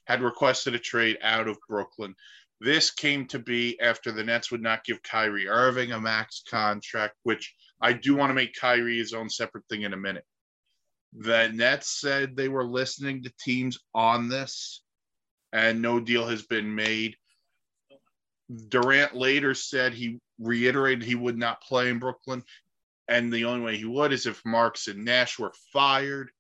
Had 0.07 0.23
requested 0.23 0.75
a 0.75 0.79
trade 0.79 1.19
out 1.23 1.49
of 1.49 1.59
Brooklyn. 1.69 2.15
This 2.61 2.91
came 2.91 3.27
to 3.27 3.39
be 3.39 3.79
after 3.81 4.13
the 4.13 4.25
Nets 4.25 4.51
would 4.51 4.63
not 4.63 4.85
give 4.85 5.03
Kyrie 5.03 5.49
Irving 5.49 5.93
a 5.93 6.01
max 6.01 6.43
contract, 6.49 7.17
which 7.23 7.55
I 7.81 7.93
do 7.93 8.15
want 8.15 8.31
to 8.31 8.35
make 8.35 8.55
Kyrie 8.55 8.99
his 8.99 9.13
own 9.13 9.29
separate 9.29 9.65
thing 9.69 9.83
in 9.83 9.93
a 9.93 9.99
minute. 9.99 10.25
The 11.17 11.49
Nets 11.53 12.01
said 12.01 12.37
they 12.37 12.49
were 12.49 12.65
listening 12.65 13.23
to 13.23 13.33
teams 13.41 13.79
on 13.95 14.29
this, 14.29 14.83
and 15.53 15.81
no 15.81 16.01
deal 16.01 16.27
has 16.27 16.43
been 16.43 16.75
made. 16.75 17.17
Durant 18.69 19.15
later 19.15 19.55
said 19.55 19.95
he 19.95 20.21
reiterated 20.39 21.03
he 21.03 21.15
would 21.15 21.39
not 21.39 21.63
play 21.63 21.89
in 21.89 21.99
Brooklyn, 21.99 22.43
and 23.09 23.33
the 23.33 23.45
only 23.45 23.65
way 23.65 23.77
he 23.77 23.85
would 23.85 24.13
is 24.13 24.27
if 24.27 24.45
Marks 24.45 24.89
and 24.89 25.05
Nash 25.05 25.39
were 25.39 25.53
fired. 25.73 26.31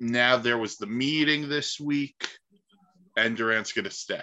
Now 0.00 0.38
there 0.38 0.56
was 0.56 0.76
the 0.76 0.86
meeting 0.86 1.48
this 1.48 1.78
week, 1.78 2.26
and 3.16 3.36
Durant's 3.36 3.72
going 3.72 3.84
to 3.84 3.90
stay. 3.90 4.22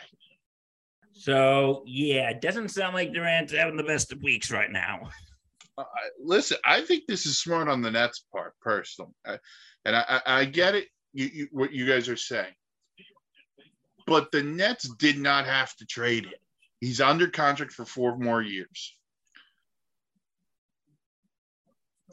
So 1.13 1.83
yeah, 1.85 2.29
it 2.31 2.41
doesn't 2.41 2.69
sound 2.69 2.95
like 2.95 3.13
Durant's 3.13 3.53
having 3.53 3.77
the 3.77 3.83
best 3.83 4.11
of 4.11 4.21
weeks 4.21 4.51
right 4.51 4.71
now. 4.71 5.09
Uh, 5.77 5.83
listen, 6.19 6.57
I 6.65 6.81
think 6.81 7.03
this 7.07 7.27
is 7.27 7.37
smart 7.37 7.67
on 7.67 7.81
the 7.83 7.91
Nets' 7.91 8.25
part, 8.31 8.53
personally, 8.61 9.11
I, 9.25 9.37
and 9.85 9.95
I, 9.95 10.03
I, 10.07 10.21
I 10.39 10.45
get 10.45 10.73
it. 10.73 10.87
You, 11.13 11.29
you, 11.31 11.47
what 11.51 11.71
you 11.71 11.85
guys 11.85 12.09
are 12.09 12.17
saying, 12.17 12.53
but 14.07 14.31
the 14.31 14.43
Nets 14.43 14.89
did 14.95 15.19
not 15.19 15.45
have 15.45 15.75
to 15.77 15.85
trade 15.85 16.25
him. 16.25 16.33
He's 16.79 17.01
under 17.01 17.27
contract 17.27 17.73
for 17.73 17.85
four 17.85 18.17
more 18.17 18.41
years. 18.41 18.95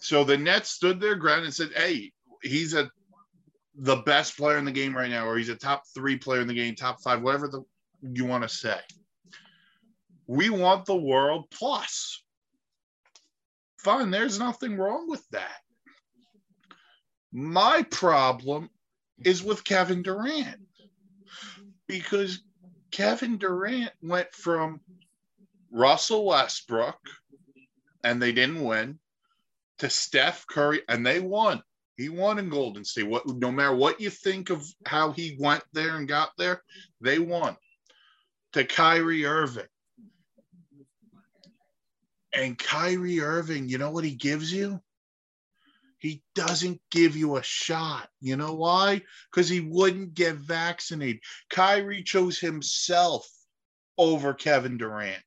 So 0.01 0.25
the 0.25 0.37
Nets 0.37 0.71
stood 0.71 1.01
their 1.01 1.17
ground 1.17 1.45
and 1.45 1.55
said, 1.55 1.71
"Hey, 1.75 2.13
he's 2.43 2.75
a 2.75 2.91
the 3.77 3.97
best 3.97 4.37
player 4.37 4.59
in 4.59 4.65
the 4.65 4.73
game 4.73 4.97
right 4.97 5.11
now, 5.11 5.27
or 5.27 5.37
he's 5.37 5.49
a 5.49 5.57
top 5.57 5.85
three 5.95 6.17
player 6.17 6.41
in 6.41 6.49
the 6.49 6.55
game, 6.55 6.75
top 6.75 7.01
five, 7.03 7.23
whatever 7.23 7.49
the 7.49 7.63
you 8.03 8.25
want 8.25 8.43
to 8.43 8.49
say. 8.49 8.79
We 10.27 10.51
want 10.51 10.87
the 10.87 10.97
world 10.97 11.47
plus. 11.51 12.23
Fine, 13.79 14.11
there's 14.11 14.39
nothing 14.39 14.77
wrong 14.77 15.09
with 15.09 15.27
that. 15.31 15.61
My 17.33 17.83
problem 17.91 18.71
is 19.25 19.43
with 19.43 19.65
Kevin 19.65 20.03
Durant 20.03 20.61
because 21.87 22.41
Kevin 22.91 23.39
Durant 23.39 23.93
went 24.03 24.33
from 24.33 24.81
Russell 25.71 26.25
Westbrook 26.25 26.99
and 28.05 28.23
they 28.23 28.33
didn't 28.33 28.63
win 28.63 28.99
to 29.79 29.91
Steph 29.91 30.47
Curry 30.47 30.83
and 30.89 31.05
they 31.05 31.21
won. 31.21 31.63
He 31.97 32.09
won 32.09 32.39
in 32.39 32.49
Golden 32.49 32.85
State. 32.85 33.07
What 33.07 33.27
no 33.27 33.53
matter 33.53 33.75
what 33.75 34.01
you 34.01 34.11
think 34.11 34.51
of 34.51 34.67
how 34.85 35.13
he 35.13 35.37
went 35.39 35.63
there 35.73 35.97
and 35.97 36.09
got 36.09 36.31
there, 36.37 36.63
they 37.01 37.19
won 37.19 37.57
to 38.53 38.65
Kyrie 38.65 39.27
Irving. 39.27 39.67
And 42.33 42.59
Kyrie 42.59 43.21
Irving, 43.21 43.69
you 43.69 43.79
know 43.79 43.91
what 43.91 44.05
he 44.05 44.15
gives 44.15 44.53
you? 44.53 44.81
He 45.99 46.23
doesn't 46.35 46.81
give 46.91 47.17
you 47.17 47.37
a 47.37 47.43
shot. 47.43 48.09
You 48.21 48.37
know 48.37 48.55
why? 48.55 49.03
Because 49.31 49.49
he 49.49 49.61
wouldn't 49.61 50.15
get 50.15 50.35
vaccinated. 50.35 51.23
Kyrie 51.49 52.03
chose 52.03 52.39
himself 52.39 53.27
over 53.97 54.35
Kevin 54.35 54.77
Durant. 54.77 55.23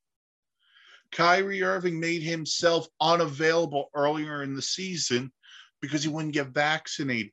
Kyrie 1.12 1.64
Irving 1.64 2.00
made 2.00 2.22
himself 2.22 2.88
unavailable 3.00 3.90
earlier 3.96 4.44
in 4.44 4.56
the 4.56 4.62
season 4.62 5.32
because 5.82 6.04
he 6.04 6.10
wouldn't 6.10 6.34
get 6.34 6.48
vaccinated. 6.48 7.32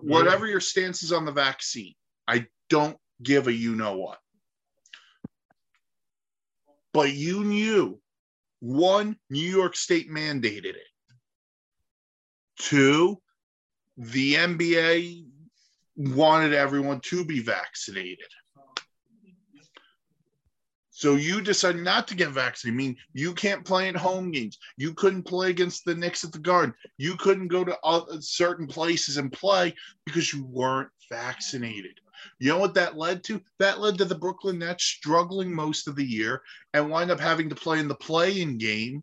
Whatever 0.00 0.46
your 0.46 0.60
stance 0.60 1.02
is 1.02 1.12
on 1.12 1.24
the 1.24 1.32
vaccine, 1.32 1.94
I 2.26 2.46
don't 2.68 2.96
give 3.22 3.46
a 3.46 3.52
you 3.52 3.76
know 3.76 3.96
what 3.96 4.18
but 6.92 7.12
you 7.12 7.44
knew 7.44 7.98
one, 8.60 9.16
New 9.28 9.40
York 9.40 9.74
State 9.74 10.08
mandated 10.10 10.76
it. 10.76 10.86
Two, 12.58 13.20
the 13.96 14.34
NBA 14.34 15.24
wanted 15.96 16.54
everyone 16.54 17.00
to 17.00 17.24
be 17.24 17.40
vaccinated. 17.40 18.28
So 21.02 21.16
you 21.16 21.40
decided 21.40 21.82
not 21.82 22.06
to 22.06 22.14
get 22.14 22.28
vaccinated. 22.28 22.74
I 22.74 22.76
mean, 22.76 22.96
you 23.12 23.34
can't 23.34 23.64
play 23.64 23.88
at 23.88 23.96
home 23.96 24.30
games. 24.30 24.60
You 24.76 24.94
couldn't 24.94 25.24
play 25.24 25.50
against 25.50 25.84
the 25.84 25.96
Knicks 25.96 26.22
at 26.22 26.30
the 26.30 26.38
Garden. 26.38 26.76
You 26.96 27.16
couldn't 27.16 27.48
go 27.48 27.64
to 27.64 27.76
uh, 27.82 28.20
certain 28.20 28.68
places 28.68 29.16
and 29.16 29.32
play 29.32 29.74
because 30.06 30.32
you 30.32 30.44
weren't 30.44 30.90
vaccinated. 31.10 31.98
You 32.38 32.50
know 32.50 32.58
what 32.58 32.74
that 32.74 32.96
led 32.96 33.24
to? 33.24 33.42
That 33.58 33.80
led 33.80 33.98
to 33.98 34.04
the 34.04 34.14
Brooklyn 34.14 34.60
Nets 34.60 34.84
struggling 34.84 35.52
most 35.52 35.88
of 35.88 35.96
the 35.96 36.04
year 36.04 36.40
and 36.72 36.88
wind 36.88 37.10
up 37.10 37.18
having 37.18 37.48
to 37.48 37.56
play 37.56 37.80
in 37.80 37.88
the 37.88 37.96
play-in 37.96 38.56
game, 38.56 39.02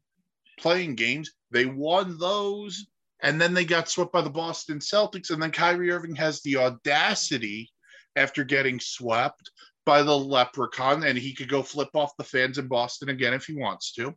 playing 0.57 0.95
games. 0.95 1.31
They 1.51 1.65
won 1.65 2.17
those, 2.17 2.88
and 3.21 3.41
then 3.41 3.53
they 3.53 3.65
got 3.65 3.89
swept 3.89 4.13
by 4.13 4.21
the 4.21 4.29
Boston 4.29 4.79
Celtics. 4.79 5.31
And 5.31 5.43
then 5.43 5.51
Kyrie 5.51 5.91
Irving 5.91 6.15
has 6.15 6.41
the 6.43 6.55
audacity 6.55 7.69
after 8.15 8.45
getting 8.45 8.79
swept 8.79 9.51
by 9.89 10.04
the 10.04 10.15
leprechaun, 10.15 11.04
and 11.04 11.17
he 11.17 11.34
could 11.34 11.49
go 11.49 11.63
flip 11.63 11.89
off 11.95 12.15
the 12.15 12.23
fans 12.23 12.60
in 12.60 12.67
Boston 12.67 13.10
again 13.10 13.34
if 13.34 13.45
he 13.45 13.56
wants 13.56 13.91
to. 13.93 14.13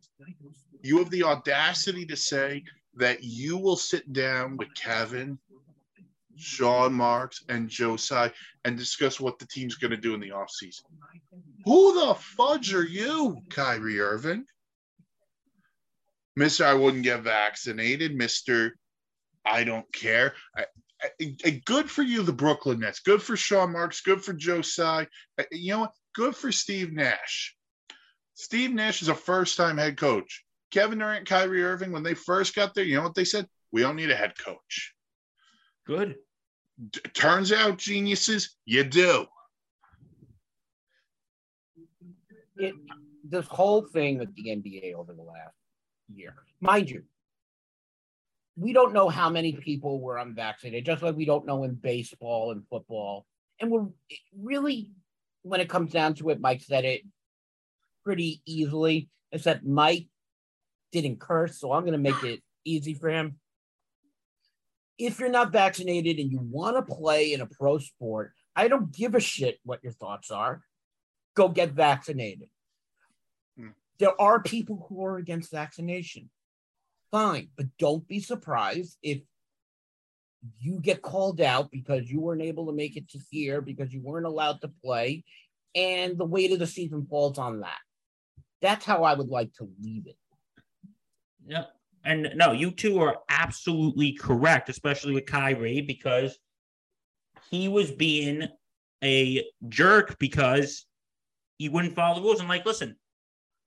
You 0.83 0.99
have 0.99 1.09
the 1.09 1.23
audacity 1.23 2.05
to 2.05 2.15
say 2.15 2.63
that 2.97 3.23
you 3.23 3.57
will 3.57 3.75
sit 3.75 4.13
down 4.13 4.55
with 4.55 4.67
Kevin 4.75 5.39
Sean 6.37 6.93
Marks, 6.93 7.43
and 7.49 7.71
Tsai 7.71 8.31
and 8.65 8.77
discuss 8.77 9.19
what 9.19 9.39
the 9.39 9.47
team's 9.47 9.73
going 9.73 9.89
to 9.89 9.97
do 9.97 10.13
in 10.13 10.19
the 10.19 10.29
offseason. 10.29 10.83
Who 11.65 12.05
the 12.05 12.13
fudge 12.13 12.71
are 12.75 12.85
you, 12.85 13.41
Kyrie 13.49 13.99
Irving? 13.99 14.45
Mr. 16.37 16.65
I 16.65 16.75
wouldn't 16.75 17.03
get 17.03 17.21
vaccinated. 17.21 18.15
Mr. 18.15 18.71
I 19.43 19.63
don't 19.63 19.91
care. 19.91 20.33
I, 20.55 20.65
good 21.65 21.89
for 21.89 22.01
you, 22.01 22.23
the 22.23 22.33
Brooklyn 22.33 22.79
Nets. 22.79 22.99
Good 22.99 23.21
for 23.21 23.35
Sean 23.35 23.71
Marks. 23.71 24.01
Good 24.01 24.23
for 24.23 24.33
Joe 24.33 24.61
Tsai. 24.61 25.07
Uh, 25.37 25.43
you 25.51 25.73
know 25.73 25.79
what? 25.81 25.93
Good 26.15 26.35
for 26.35 26.51
Steve 26.51 26.93
Nash. 26.93 27.55
Steve 28.35 28.73
Nash 28.73 29.01
is 29.01 29.09
a 29.09 29.15
first 29.15 29.57
time 29.57 29.77
head 29.77 29.97
coach. 29.97 30.43
Kevin 30.71 30.99
Durant, 30.99 31.27
Kyrie 31.27 31.63
Irving, 31.63 31.91
when 31.91 32.03
they 32.03 32.15
first 32.15 32.55
got 32.55 32.73
there, 32.73 32.83
you 32.83 32.95
know 32.95 33.03
what 33.03 33.15
they 33.15 33.25
said? 33.25 33.47
We 33.71 33.81
don't 33.81 33.95
need 33.95 34.09
a 34.09 34.15
head 34.15 34.33
coach. 34.37 34.93
Good. 35.85 36.15
D- 36.89 36.99
turns 37.13 37.51
out, 37.51 37.77
geniuses, 37.77 38.55
you 38.65 38.83
do. 38.83 39.25
It, 42.57 42.73
this 43.23 43.45
whole 43.47 43.83
thing 43.83 44.17
with 44.17 44.33
the 44.35 44.45
NBA 44.45 44.93
over 44.95 45.13
the 45.13 45.21
last 45.21 45.53
year, 46.13 46.35
mind 46.59 46.89
you, 46.89 47.03
we 48.55 48.73
don't 48.73 48.93
know 48.93 49.09
how 49.09 49.29
many 49.29 49.53
people 49.53 49.99
were 49.99 50.17
unvaccinated, 50.17 50.85
just 50.85 51.01
like 51.01 51.15
we 51.15 51.25
don't 51.25 51.45
know 51.45 51.63
in 51.63 51.73
baseball 51.73 52.51
and 52.51 52.67
football. 52.67 53.25
And 53.59 53.71
we're 53.71 53.87
really, 54.37 54.91
when 55.41 55.61
it 55.61 55.69
comes 55.69 55.91
down 55.91 56.15
to 56.15 56.29
it, 56.29 56.39
Mike 56.39 56.61
said 56.61 56.85
it 56.85 57.01
pretty 58.03 58.41
easily, 58.45 59.09
except 59.31 59.65
Mike 59.65 60.07
didn't 60.91 61.19
curse, 61.19 61.59
so 61.59 61.71
I'm 61.71 61.83
going 61.83 61.93
to 61.93 61.97
make 61.97 62.23
it 62.23 62.41
easy 62.65 62.93
for 62.93 63.09
him 63.09 63.37
if 64.97 65.19
you're 65.19 65.29
not 65.29 65.51
vaccinated 65.51 66.19
and 66.19 66.31
you 66.31 66.39
want 66.39 66.75
to 66.77 66.95
play 66.95 67.33
in 67.33 67.41
a 67.41 67.45
pro 67.45 67.77
sport, 67.77 68.33
I 68.55 68.67
don't 68.67 68.91
give 68.91 69.15
a 69.15 69.19
shit 69.19 69.59
what 69.63 69.83
your 69.83 69.93
thoughts 69.93 70.31
are. 70.31 70.61
Go 71.35 71.49
get 71.49 71.71
vaccinated. 71.71 72.49
Hmm. 73.57 73.69
there 73.99 74.19
are 74.19 74.41
people 74.41 74.85
who 74.87 75.03
are 75.05 75.17
against 75.17 75.51
vaccination. 75.51 76.29
Fine, 77.13 77.49
but 77.55 77.67
don't 77.77 78.07
be 78.07 78.19
surprised 78.19 78.97
if 79.03 79.21
you 80.59 80.79
get 80.81 81.03
called 81.03 81.39
out 81.39 81.69
because 81.69 82.09
you 82.09 82.19
weren't 82.19 82.41
able 82.41 82.65
to 82.65 82.73
make 82.73 82.97
it 82.97 83.07
to 83.11 83.19
here 83.29 83.61
because 83.61 83.93
you 83.93 84.01
weren't 84.01 84.25
allowed 84.25 84.59
to 84.61 84.71
play, 84.83 85.23
and 85.75 86.17
the 86.17 86.25
weight 86.25 86.51
of 86.51 86.57
the 86.57 86.65
season 86.65 87.05
falls 87.07 87.37
on 87.37 87.59
that. 87.59 87.77
That's 88.63 88.83
how 88.83 89.03
I 89.03 89.13
would 89.13 89.29
like 89.29 89.53
to 89.59 89.69
leave 89.79 90.07
it. 90.07 90.17
Yep. 91.45 91.69
And 92.03 92.31
no, 92.35 92.51
you 92.51 92.71
two 92.71 92.99
are 92.99 93.19
absolutely 93.29 94.13
correct, 94.13 94.69
especially 94.69 95.13
with 95.13 95.27
Kyrie, 95.27 95.81
because 95.81 96.39
he 97.51 97.67
was 97.67 97.91
being 97.91 98.47
a 99.03 99.43
jerk 99.69 100.17
because 100.17 100.87
he 101.59 101.69
wouldn't 101.69 101.93
follow 101.93 102.15
the 102.15 102.21
rules. 102.21 102.39
And 102.39 102.49
like, 102.49 102.65
listen, 102.65 102.95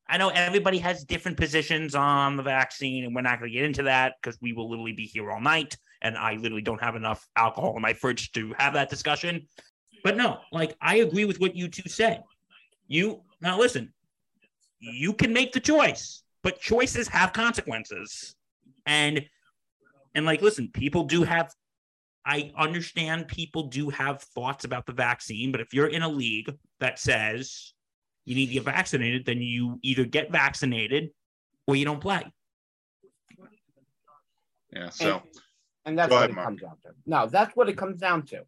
I 0.09 0.19
know 0.19 0.29
everybody 0.29 0.79
has 0.79 1.05
different 1.05 1.37
positions 1.37 1.95
on 1.95 2.37
the 2.37 2.43
vaccine, 2.43 3.05
and 3.05 3.15
we're 3.15 3.23
not 3.23 3.41
going 3.41 3.51
to 3.51 3.55
get 3.57 3.65
into 3.65 3.83
that 3.85 4.15
because 4.21 4.41
we 4.41 4.53
will 4.53 4.71
literally 4.71 4.93
be 4.93 5.07
here 5.07 5.31
all 5.31 5.41
night. 5.41 5.77
And 6.03 6.17
I 6.17 6.35
literally 6.35 6.63
don't 6.63 6.81
have 6.83 6.95
enough 6.95 7.27
alcohol 7.35 7.75
in 7.75 7.83
my 7.83 7.93
fridge 7.93 8.31
to 8.33 8.55
have 8.59 8.75
that 8.75 8.89
discussion. 8.89 9.49
But 10.05 10.17
no, 10.17 10.39
like, 10.53 10.77
I 10.81 10.97
agree 10.97 11.25
with 11.25 11.41
what 11.41 11.57
you 11.57 11.69
two 11.69 11.89
said. 11.89 12.23
You, 12.87 13.23
now 13.41 13.59
listen, 13.59 13.93
you 14.79 15.13
can 15.13 15.33
make 15.33 15.53
the 15.53 15.61
choice, 15.61 16.23
but 16.43 16.61
choices 16.61 17.09
have 17.09 17.33
consequences. 17.33 18.37
And, 18.85 19.27
and 20.15 20.25
like, 20.25 20.43
listen, 20.43 20.69
people 20.73 21.05
do 21.05 21.25
have, 21.25 21.53
I 22.25 22.53
understand 22.57 23.27
people 23.27 23.65
do 23.65 23.91
have 23.91 24.23
thoughts 24.23 24.65
about 24.65 24.87
the 24.87 24.93
vaccine, 24.93 25.51
but 25.51 25.61
if 25.61 25.75
you're 25.75 25.89
in 25.89 26.03
a 26.03 26.09
league 26.09 26.55
that 26.79 27.01
says, 27.01 27.73
you 28.27 28.35
need 28.35 28.49
to 28.49 28.53
get 28.55 28.65
vaccinated, 28.65 29.25
then 29.25 29.41
you 29.41 29.79
either 29.83 30.05
get 30.05 30.31
vaccinated 30.31 31.11
or 31.67 31.77
you 31.77 31.85
don't 31.87 32.01
play. 32.01 32.25
Yeah. 34.73 34.91
So, 34.91 35.23
And 35.87 35.99
that's 35.99 36.11
what 36.11 36.19
ahead, 36.19 36.31
it 36.31 36.35
Mark. 36.35 36.49
comes 36.49 36.61
down 36.61 36.77
to. 36.83 36.91
No, 37.07 37.27
that's 37.27 37.57
what 37.57 37.69
it 37.69 37.79
comes 37.79 37.99
down 38.01 38.27
to. 38.27 38.43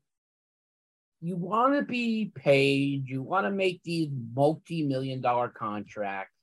You 1.21 1.37
want 1.37 1.75
to 1.75 1.83
be 1.83 2.31
paid, 2.35 3.09
you 3.09 3.23
want 3.23 3.47
to 3.47 3.51
make 3.51 3.83
these 3.83 4.09
multi 4.35 4.85
million 4.87 5.21
dollar 5.21 5.49
contracts. 5.49 6.35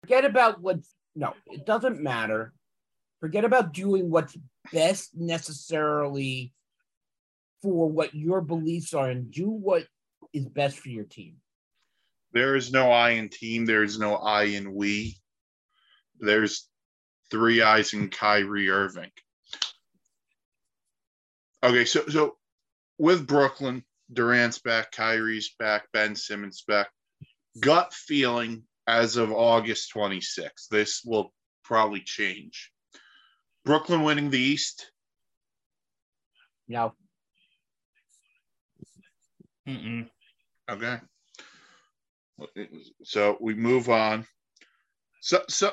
Forget 0.00 0.24
about 0.24 0.60
what's, 0.60 0.92
no, 1.14 1.34
it 1.46 1.66
doesn't 1.66 2.00
matter. 2.00 2.52
Forget 3.20 3.44
about 3.44 3.72
doing 3.72 4.10
what's 4.10 4.36
best 4.72 5.10
necessarily 5.14 6.52
for 7.62 7.88
what 7.88 8.14
your 8.14 8.40
beliefs 8.40 8.92
are 8.92 9.08
and 9.08 9.30
do 9.30 9.48
what 9.48 9.86
is 10.32 10.46
best 10.46 10.78
for 10.78 10.88
your 10.90 11.04
team. 11.04 11.36
There 12.34 12.56
is 12.56 12.72
no 12.72 12.90
I 12.90 13.10
in 13.10 13.28
team. 13.28 13.64
There 13.64 13.82
is 13.82 13.98
no 13.98 14.16
I 14.16 14.44
in 14.44 14.74
we. 14.74 15.16
There's 16.18 16.68
three 17.30 17.62
eyes 17.62 17.94
in 17.94 18.10
Kyrie 18.10 18.70
Irving. 18.70 19.10
Okay, 21.62 21.84
so 21.84 22.06
so 22.08 22.36
with 22.98 23.26
Brooklyn, 23.26 23.84
Durant's 24.12 24.58
back, 24.58 24.92
Kyrie's 24.92 25.54
back, 25.58 25.86
Ben 25.92 26.14
Simmons 26.14 26.62
back. 26.66 26.88
Gut 27.60 27.94
feeling 27.94 28.64
as 28.86 29.16
of 29.16 29.32
August 29.32 29.94
26th. 29.94 30.68
This 30.70 31.02
will 31.04 31.32
probably 31.62 32.00
change. 32.00 32.70
Brooklyn 33.64 34.02
winning 34.02 34.28
the 34.28 34.38
East. 34.38 34.90
No, 36.68 36.94
Mm-mm. 39.66 40.08
Okay. 40.70 41.00
So 43.02 43.36
we 43.40 43.54
move 43.54 43.88
on. 43.88 44.26
So 45.20 45.42
so 45.48 45.72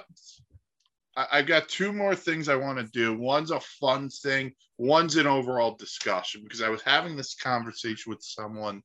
I've 1.16 1.48
got 1.48 1.68
two 1.68 1.92
more 1.92 2.16
things 2.16 2.48
I 2.48 2.56
want 2.56 2.80
to 2.80 2.86
do. 2.86 3.18
One's 3.18 3.52
a 3.52 3.60
fun 3.60 4.10
thing, 4.10 4.54
one's 4.78 5.18
an 5.18 5.28
overall 5.28 5.76
discussion 5.76 6.42
because 6.44 6.62
I 6.62 6.70
was 6.70 6.82
having 6.82 7.18
this 7.18 7.36
conversation 7.36 8.10
with 8.10 8.24
someone, 8.24 8.82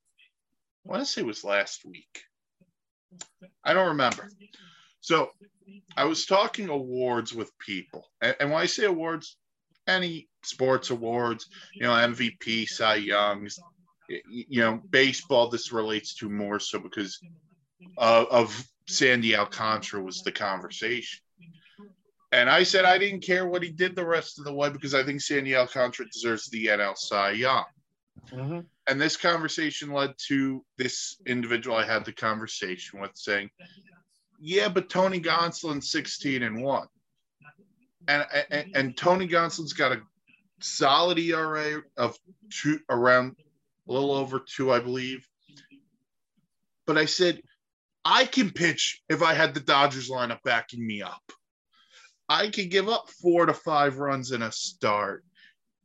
I 0.84 0.90
want 0.90 1.02
to 1.02 1.06
say 1.06 1.20
it 1.20 1.26
was 1.26 1.44
last 1.44 1.84
week. 1.84 2.22
I 3.64 3.72
don't 3.72 3.88
remember. 3.88 4.28
So 5.00 5.30
I 5.96 6.04
was 6.04 6.26
talking 6.26 6.68
awards 6.68 7.32
with 7.32 7.56
people. 7.58 8.08
And 8.20 8.50
when 8.50 8.60
I 8.60 8.66
say 8.66 8.86
awards, 8.86 9.36
any 9.86 10.28
sports 10.42 10.90
awards, 10.90 11.48
you 11.74 11.82
know, 11.82 11.92
MVP, 11.92 12.68
Cy 12.68 12.96
Youngs, 12.96 13.58
you 14.08 14.60
know, 14.60 14.80
baseball, 14.90 15.48
this 15.48 15.72
relates 15.72 16.14
to 16.16 16.28
more 16.28 16.58
so 16.58 16.80
because 16.80 17.20
uh, 17.98 18.24
of 18.30 18.66
Sandy 18.88 19.36
Alcantara 19.36 20.02
was 20.02 20.22
the 20.22 20.32
conversation. 20.32 21.20
And 22.32 22.50
I 22.50 22.64
said 22.64 22.84
I 22.84 22.98
didn't 22.98 23.20
care 23.22 23.46
what 23.46 23.62
he 23.62 23.70
did 23.70 23.94
the 23.94 24.04
rest 24.04 24.38
of 24.38 24.44
the 24.44 24.52
way 24.52 24.68
because 24.68 24.94
I 24.94 25.02
think 25.04 25.20
Sandy 25.20 25.54
Alcantara 25.54 26.06
deserves 26.12 26.48
the 26.48 26.66
NL 26.66 26.96
Cy 26.96 27.32
Young. 27.32 27.64
Mhm. 28.32 28.66
And 28.88 29.00
this 29.00 29.16
conversation 29.16 29.92
led 29.92 30.14
to 30.28 30.64
this 30.76 31.16
individual 31.26 31.76
I 31.76 31.84
had 31.84 32.04
the 32.04 32.12
conversation 32.12 33.00
with 33.00 33.12
saying, 33.14 33.50
"Yeah, 34.40 34.68
but 34.68 34.90
Tony 34.90 35.20
Gonsolin's 35.20 35.90
16 35.90 36.42
and 36.42 36.62
one, 36.62 36.88
and 38.08 38.26
and, 38.50 38.76
and 38.76 38.96
Tony 38.96 39.28
Gonsolin's 39.28 39.72
got 39.72 39.92
a 39.92 40.02
solid 40.60 41.18
ERA 41.18 41.82
of 41.96 42.18
two 42.50 42.80
around 42.88 43.36
a 43.88 43.92
little 43.92 44.12
over 44.12 44.40
two, 44.40 44.72
I 44.72 44.80
believe. 44.80 45.26
But 46.86 46.98
I 46.98 47.04
said, 47.04 47.40
I 48.08 48.24
can 48.24 48.52
pitch 48.52 49.02
if 49.08 49.20
I 49.20 49.34
had 49.34 49.52
the 49.52 49.58
Dodgers 49.60 50.08
lineup 50.08 50.38
backing 50.44 50.86
me 50.86 51.02
up. 51.02 51.32
I 52.28 52.50
could 52.50 52.70
give 52.70 52.88
up 52.88 53.10
four 53.20 53.46
to 53.46 53.52
five 53.52 53.98
runs 53.98 54.30
in 54.30 54.42
a 54.42 54.52
start, 54.52 55.24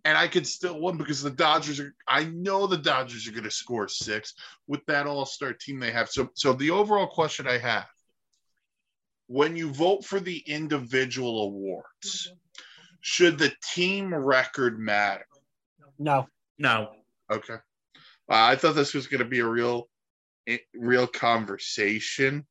and 0.06 0.16
I 0.16 0.28
could 0.28 0.46
still 0.46 0.80
win 0.80 0.98
because 0.98 1.24
the 1.24 1.32
Dodgers 1.32 1.80
are. 1.80 1.96
I 2.08 2.26
know 2.26 2.68
the 2.68 2.78
Dodgers 2.78 3.28
are 3.28 3.32
going 3.32 3.46
to 3.46 3.52
score 3.52 3.88
six 3.88 4.36
with 4.68 4.86
that 4.86 5.08
All-Star 5.08 5.54
team 5.54 5.80
they 5.80 5.92
have. 5.92 6.10
So, 6.10 6.30
so 6.36 6.54
the 6.54 6.70
overall 6.70 7.08
question 7.08 7.48
I 7.48 7.58
have: 7.58 7.88
when 9.26 9.56
you 9.56 9.72
vote 9.72 10.06
for 10.06 10.20
the 10.20 10.44
individual 10.46 11.46
awards, 11.46 12.32
should 13.00 13.40
the 13.40 13.52
team 13.74 14.14
record 14.14 14.78
matter? 14.80 15.26
no. 15.98 16.28
No. 16.60 16.92
Okay. 17.32 17.56
Uh, 17.56 17.58
I 18.30 18.56
thought 18.56 18.76
this 18.76 18.94
was 18.94 19.08
going 19.08 19.24
to 19.24 19.26
be 19.26 19.40
a 19.40 19.48
real, 19.48 19.90
i- 20.52 20.60
real 20.74 21.08
conversation. 21.08 22.46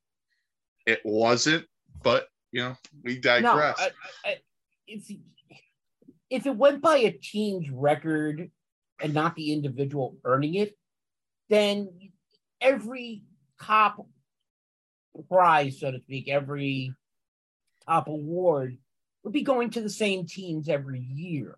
It 0.85 1.01
wasn't, 1.05 1.65
but 2.03 2.27
you 2.51 2.61
know, 2.61 2.75
we 3.03 3.15
No, 3.15 3.21
digress. 3.21 3.79
I, 3.79 3.91
I, 4.25 4.37
if 4.87 5.11
if 6.29 6.45
it 6.45 6.55
went 6.55 6.81
by 6.81 6.97
a 6.97 7.11
team's 7.11 7.69
record 7.69 8.49
and 9.01 9.13
not 9.13 9.35
the 9.35 9.53
individual 9.53 10.17
earning 10.23 10.55
it, 10.55 10.77
then 11.49 11.89
every 12.59 13.23
top 13.61 14.05
prize, 15.29 15.79
so 15.79 15.91
to 15.91 15.99
speak, 15.99 16.29
every 16.29 16.93
top 17.87 18.07
award 18.07 18.77
would 19.23 19.33
be 19.33 19.43
going 19.43 19.69
to 19.71 19.81
the 19.81 19.89
same 19.89 20.25
teams 20.25 20.69
every 20.69 20.99
year. 20.99 21.57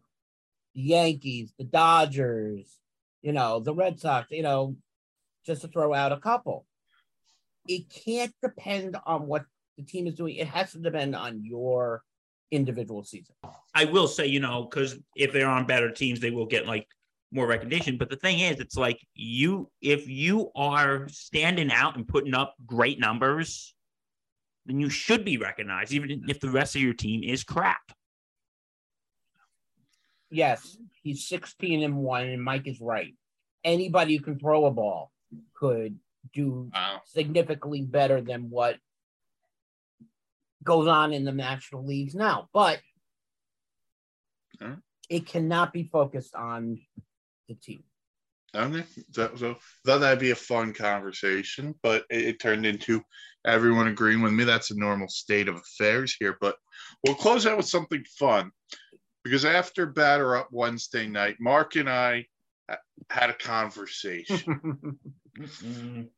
The 0.76 0.82
Yankees, 0.82 1.54
the 1.58 1.66
Dodgers, 1.66 2.80
you 3.22 3.32
know, 3.32 3.60
the 3.60 3.74
Red 3.74 4.00
Sox, 4.00 4.28
you 4.32 4.41
know, 4.41 4.76
just 5.46 5.62
to 5.62 5.68
throw 5.68 5.94
out 5.94 6.12
a 6.12 6.18
couple. 6.18 6.66
It 7.68 7.89
can't 7.89 8.34
depend 8.41 8.98
on 9.06 9.28
what 9.28 9.46
the 9.78 9.84
team 9.84 10.08
is 10.08 10.16
doing. 10.16 10.36
It 10.36 10.48
has 10.48 10.72
to 10.74 10.80
depend 10.80 11.16
on 11.16 11.44
your 11.44 12.04
individual 12.52 13.04
season. 13.04 13.36
I 13.74 13.86
will 13.86 14.08
say, 14.08 14.28
you 14.28 14.39
know, 14.39 14.64
because 14.64 14.98
if 15.16 15.34
they're 15.34 15.50
on 15.50 15.66
better 15.66 15.91
teams, 15.91 16.20
they 16.20 16.32
will 16.32 16.46
get 16.46 16.68
like 16.68 16.88
more 17.32 17.48
recognition. 17.48 17.98
But 17.98 18.10
the 18.10 18.16
thing 18.16 18.39
is, 18.39 18.60
it's 18.60 18.78
like 18.78 19.00
you, 19.16 19.70
if 19.82 20.08
you 20.08 20.52
are 20.56 21.08
standing 21.10 21.72
out 21.72 21.96
and 21.96 22.08
putting 22.08 22.36
up 22.36 22.54
great 22.66 23.00
numbers, 23.00 23.74
then 24.66 24.80
you 24.80 24.89
should 24.89 25.26
be 25.26 25.38
recognized, 25.38 25.91
even 25.91 26.24
if 26.30 26.39
the 26.39 26.50
rest 26.50 26.76
of 26.76 26.82
your 26.82 26.94
team 26.94 27.24
is 27.24 27.44
crap. 27.44 27.82
Yes, 30.30 30.78
he's 31.04 31.28
16 31.28 31.84
and 31.84 31.98
one, 31.98 32.28
and 32.28 32.44
Mike 32.44 32.68
is 32.68 32.80
right. 32.80 33.14
Anybody 33.64 34.16
who 34.16 34.24
can 34.24 34.39
throw 34.39 34.66
a 34.66 34.72
ball 34.72 35.12
could 35.54 35.98
do 36.34 36.70
Wow. 36.74 37.02
significantly 37.06 37.82
better 37.82 38.22
than 38.22 38.50
what 38.50 38.78
goes 40.64 40.88
on 40.88 41.14
in 41.14 41.26
the 41.26 41.32
national 41.32 41.86
leagues 41.86 42.16
now. 42.16 42.50
But 42.54 42.80
it 45.10 45.26
cannot 45.28 45.74
be 45.74 45.84
focused 45.84 46.34
on 46.34 46.80
the 47.48 47.56
team. 47.56 47.84
Okay. 48.56 48.84
So, 49.12 49.32
so 49.36 49.58
thought 49.86 50.00
that'd 50.00 50.20
be 50.20 50.32
a 50.32 50.36
fun 50.36 50.74
conversation, 50.74 51.76
but 51.84 52.06
it, 52.10 52.24
it 52.24 52.40
turned 52.40 52.66
into 52.66 53.02
everyone 53.46 53.88
agreeing 53.88 54.22
with 54.22 54.32
me. 54.32 54.44
That's 54.44 54.72
a 54.72 54.78
normal 54.78 55.08
state 55.10 55.48
of 55.48 55.56
affairs 55.56 56.16
here. 56.20 56.38
But 56.40 56.56
we'll 57.04 57.16
close 57.16 57.46
out 57.46 57.58
with 57.58 57.68
something 57.68 58.04
fun 58.18 58.52
because 59.24 59.44
after 59.44 59.86
batter 59.86 60.36
up 60.36 60.50
Wednesday 60.52 61.08
night, 61.08 61.38
Mark 61.40 61.76
and 61.76 61.90
I 61.90 62.28
uh, 62.70 62.76
had 63.10 63.30
a 63.30 63.34
conversation 63.34 65.00
Mm-mm. 65.38 66.10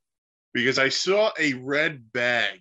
because 0.54 0.78
I 0.80 0.90
saw 0.90 1.32
a 1.40 1.54
red 1.54 2.12
bag 2.12 2.60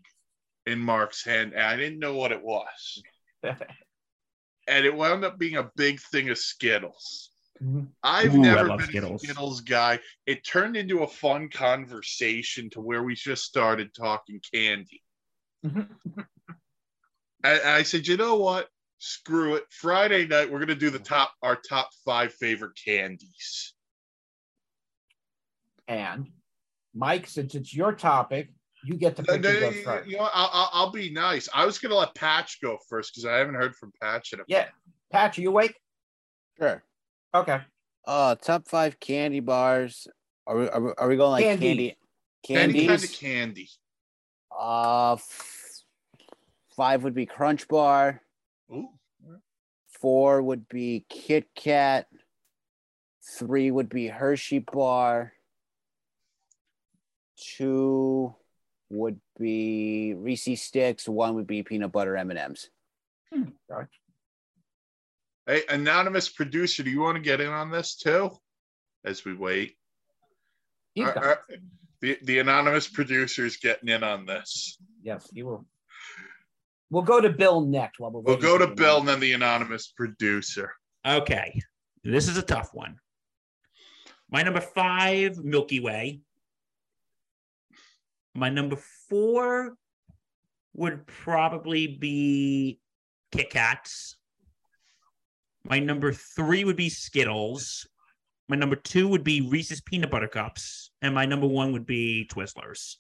in 0.67 0.79
Mark's 0.79 1.25
hand, 1.25 1.53
and 1.53 1.63
I 1.63 1.77
didn't 1.77 1.99
know 1.99 2.17
what 2.17 2.33
it 2.33 2.43
was. 2.43 3.03
and 3.43 4.87
it 4.87 4.95
wound 4.95 5.25
up 5.25 5.39
being 5.39 5.57
a 5.57 5.71
big 5.77 6.01
thing 6.01 6.31
of 6.31 6.39
Skittles. 6.39 7.31
Mhm. 7.63 7.89
I've 8.03 8.35
Ooh, 8.35 8.43
never 8.43 8.69
been 8.77 8.81
Skittles. 8.83 9.23
a 9.23 9.27
Skittles 9.27 9.61
guy. 9.61 10.01
It 10.27 10.45
turned 10.45 10.77
into 10.77 11.03
a 11.03 11.09
fun 11.09 11.49
conversation 11.49 12.71
to 12.71 12.81
where 12.81 13.03
we 13.03 13.15
just 13.15 13.45
started 13.45 13.95
talking 13.95 14.41
candy. 14.53 15.03
Mhm. 15.65 15.89
And 17.45 17.61
I 17.63 17.83
said, 17.83 18.07
you 18.07 18.17
know 18.17 18.37
what? 18.37 18.69
Screw 18.99 19.57
it. 19.57 19.65
Friday 19.71 20.27
night, 20.27 20.51
we're 20.51 20.61
gonna 20.61 20.75
do 20.75 20.91
the 20.91 20.99
top 20.99 21.35
our 21.43 21.57
top 21.57 21.91
five 22.05 22.33
favorite 22.35 22.79
candies. 22.83 23.75
and 25.87 26.33
Mike, 26.95 27.27
since 27.27 27.55
it's 27.55 27.75
your 27.75 27.93
topic, 27.93 28.49
you 28.85 28.95
get 28.95 29.17
to 29.17 29.23
pick 29.23 29.41
no, 29.41 29.51
who 29.51 29.61
no, 29.61 29.71
goes 29.71 29.81
first. 29.83 30.09
you 30.09 30.17
know. 30.17 30.29
I'll, 30.33 30.51
I'll, 30.53 30.71
I'll 30.73 30.91
be 30.91 31.11
nice. 31.11 31.49
I 31.55 31.67
was 31.67 31.79
gonna 31.79 31.95
let 31.95 32.15
Patch 32.15 32.61
go 32.61 32.79
first 32.89 33.13
because 33.13 33.25
I 33.25 33.37
haven't 33.37 33.55
heard 33.55 33.75
from 33.75 33.93
Patch 34.01 34.33
in 34.33 34.41
a 34.41 34.45
Yeah, 34.47 34.67
Patch, 35.11 35.39
are 35.39 35.43
you 35.43 35.49
awake? 35.49 35.75
Sure. 36.59 36.83
Okay. 37.35 37.61
Uh, 38.07 38.35
top 38.37 38.69
five 38.69 39.01
candy 39.01 39.41
bars. 39.41 40.07
Are 40.47 40.57
we, 40.57 40.69
are 40.69 40.81
we, 40.81 40.93
are 40.99 41.09
we 41.09 41.17
going 41.17 41.31
like 41.31 41.45
Candy. 41.45 41.97
candy? 42.45 42.79
any 42.79 42.87
kind 42.87 43.03
of 43.03 43.13
candy. 43.13 43.71
Uh, 44.57 45.15
f- 45.15 45.83
five 46.77 47.03
would 47.03 47.15
be 47.15 47.27
Crunch 47.27 47.67
Bar. 47.67 48.21
Ooh. 48.71 48.91
Four 50.01 50.43
would 50.43 50.69
be 50.69 51.07
Kit 51.09 51.47
Kat. 51.57 52.07
Three 53.39 53.71
would 53.71 53.89
be 53.89 54.07
Hershey 54.07 54.59
Bar. 54.59 55.33
Two 57.37 58.35
would 58.91 59.21
be 59.39 60.15
Reese 60.15 60.63
Sticks. 60.63 61.09
One 61.09 61.35
would 61.35 61.47
be 61.47 61.63
peanut 61.63 61.93
butter 61.93 62.17
M 62.17 62.31
and 62.31 62.39
M's. 62.39 62.71
Hmm. 63.33 63.45
Hey, 65.47 65.63
anonymous 65.69 66.29
producer, 66.29 66.83
do 66.83 66.91
you 66.91 67.01
want 67.01 67.17
to 67.17 67.21
get 67.23 67.41
in 67.41 67.49
on 67.49 67.71
this 67.71 67.97
too? 67.97 68.31
As 69.05 69.25
we 69.25 69.35
wait, 69.35 69.77
He's 70.95 71.07
Are- 71.09 71.19
are- 71.19 71.45
the 72.01 72.19
the 72.23 72.39
anonymous 72.39 72.87
producer 72.89 73.45
is 73.45 73.57
getting 73.57 73.89
in 73.89 74.03
on 74.05 74.27
this. 74.27 74.79
yes, 75.03 75.29
he 75.35 75.43
will. 75.43 75.67
We'll 76.91 77.03
go 77.03 77.21
to 77.21 77.31
Bill 77.31 77.63
next. 77.63 77.99
While 77.99 78.13
we're 78.13 78.21
We'll 78.21 78.37
go 78.37 78.57
to 78.59 78.69
Bill 78.69 78.99
and 79.01 79.09
then 79.09 79.19
the 79.21 79.33
anonymous 79.33 79.89
producer. 79.89 80.73
Okay. 81.05 81.61
This 82.05 82.29
is 82.29 82.37
a 82.37 82.43
tough 82.43 82.71
one. 82.73 82.99
My 84.31 84.43
number 84.43 84.61
five, 84.61 85.39
Milky 85.43 85.81
Way. 85.81 86.21
My 88.35 88.49
number 88.49 88.77
four 89.09 89.77
would 90.75 91.07
probably 91.07 91.87
be 91.87 92.81
Kit 93.33 93.51
Kats. 93.51 94.17
My 95.65 95.79
number 95.79 96.13
three 96.13 96.65
would 96.65 96.77
be 96.77 96.89
Skittles. 96.89 97.87
My 98.49 98.57
number 98.57 98.77
two 98.77 99.09
would 99.09 99.25
be 99.25 99.41
Reese's 99.41 99.81
Peanut 99.81 100.11
Butter 100.11 100.29
Cups. 100.29 100.91
And 101.01 101.15
my 101.15 101.25
number 101.27 101.47
one 101.47 101.73
would 101.73 101.87
be 101.87 102.29
Twizzlers. 102.31 102.97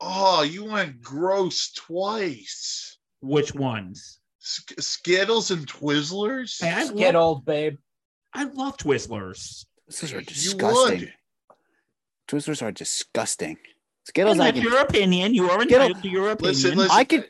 Oh, 0.00 0.42
you 0.42 0.64
went 0.64 1.00
gross 1.00 1.72
twice. 1.72 2.98
Which 3.20 3.54
ones? 3.54 4.20
Sk- 4.38 4.80
Skittles 4.80 5.50
and 5.50 5.66
Twizzlers. 5.66 6.62
Hey, 6.62 6.70
I 6.70 6.84
love, 6.84 6.96
Skittles, 6.96 7.40
babe. 7.44 7.76
I 8.32 8.44
love 8.44 8.76
Twizzlers. 8.76 9.64
Twizzlers 9.90 10.14
are 10.16 10.20
disgusting. 10.20 11.08
Twizzlers 12.28 12.62
are 12.62 12.70
disgusting. 12.72 13.56
Skittles, 14.08 14.32
And 14.38 14.42
I 14.42 14.52
can 14.52 14.62
your 14.62 14.78
opinion. 14.80 15.34
You 15.34 15.50
are 15.50 15.60
Skittle- 15.60 15.82
entitled 15.82 16.02
to 16.02 16.08
your 16.08 16.30
opinion. 16.30 16.54
Listen, 16.54 16.78
listen. 16.78 16.96
I 16.96 17.04
could- 17.04 17.28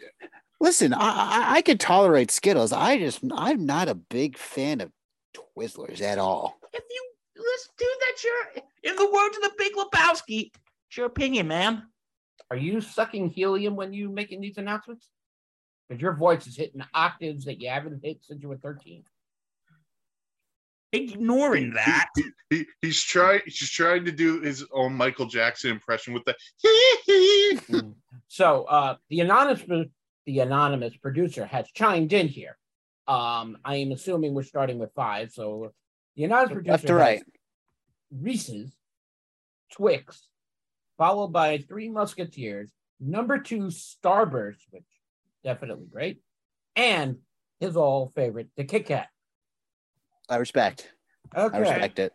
listen. 0.61 0.95
I, 0.95 0.99
I 1.01 1.55
I 1.57 1.63
could 1.63 1.81
tolerate 1.81 2.31
Skittles. 2.31 2.73
I 2.73 2.99
just 2.99 3.21
I'm 3.35 3.67
not 3.67 3.89
a 3.89 3.95
big 3.95 4.39
fan 4.39 4.81
of 4.81 4.93
Twizzlers 5.35 6.01
at 6.01 6.19
all. 6.19 6.59
if 6.73 6.85
you 6.89 7.11
let's 7.37 7.69
do 7.79 7.87
that, 8.01 8.25
your 8.25 8.65
in 8.93 8.97
the 8.97 9.11
words 9.11 9.37
of 9.37 9.43
the 9.43 9.53
Big 9.59 9.73
Lebowski, 9.75 10.51
it's 10.89 10.97
your 10.97 11.07
opinion, 11.07 11.49
man. 11.49 11.83
Are 12.51 12.57
you 12.57 12.81
sucking 12.81 13.29
helium 13.31 13.75
when 13.77 13.93
you 13.93 14.09
making 14.09 14.41
these 14.41 14.57
announcements? 14.57 15.09
Because 15.89 16.01
your 16.01 16.15
voice 16.15 16.47
is 16.47 16.57
hitting 16.57 16.81
octaves 16.95 17.45
that 17.47 17.61
you 17.61 17.69
haven't 17.71 18.03
hit 18.05 18.19
since 18.23 18.41
you 18.43 18.49
were 18.49 18.57
13. 18.57 19.03
Ignoring 20.93 21.75
that, 21.75 22.09
He, 22.51 22.67
he's 22.81 23.03
trying. 23.03 23.41
He's 23.45 23.71
trying 23.71 24.05
to 24.07 24.13
do 24.13 24.41
his 24.41 24.65
own 24.73 24.95
Michael 24.95 25.27
Jackson 25.27 25.71
impression 25.71 26.15
with 26.15 26.25
the. 26.25 27.95
So 28.29 28.65
uh, 28.65 28.97
the 29.11 29.21
anonymous 29.21 29.63
the 30.25 30.39
anonymous 30.41 30.97
producer 30.97 31.45
has 31.45 31.71
chimed 31.73 32.13
in 32.13 32.29
here. 32.29 32.57
Um, 33.07 33.59
I 33.65 33.77
am 33.77 33.93
assuming 33.93 34.35
we're 34.35 34.43
starting 34.43 34.79
with 34.79 34.93
five. 34.95 35.31
So 35.31 35.73
the 36.17 36.25
anonymous 36.25 36.55
producer 36.55 36.73
Left 36.73 36.87
to 36.87 36.93
has 36.95 37.01
right. 37.01 37.23
Reese's, 38.11 38.75
Twix, 39.73 40.27
followed 40.97 41.29
by 41.29 41.59
Three 41.59 41.91
Musketeers, 41.91 42.71
number 42.99 43.39
two 43.39 43.65
Starburst, 43.65 44.65
which 44.71 44.85
definitely 45.45 45.87
great, 45.91 46.23
and 46.77 47.19
his 47.61 47.77
all 47.77 48.11
favorite, 48.15 48.49
the 48.57 48.65
Kit 48.65 48.87
Kat. 48.87 49.09
I 50.29 50.37
respect. 50.37 50.91
I 51.35 51.47
respect 51.47 51.99
it. 51.99 52.13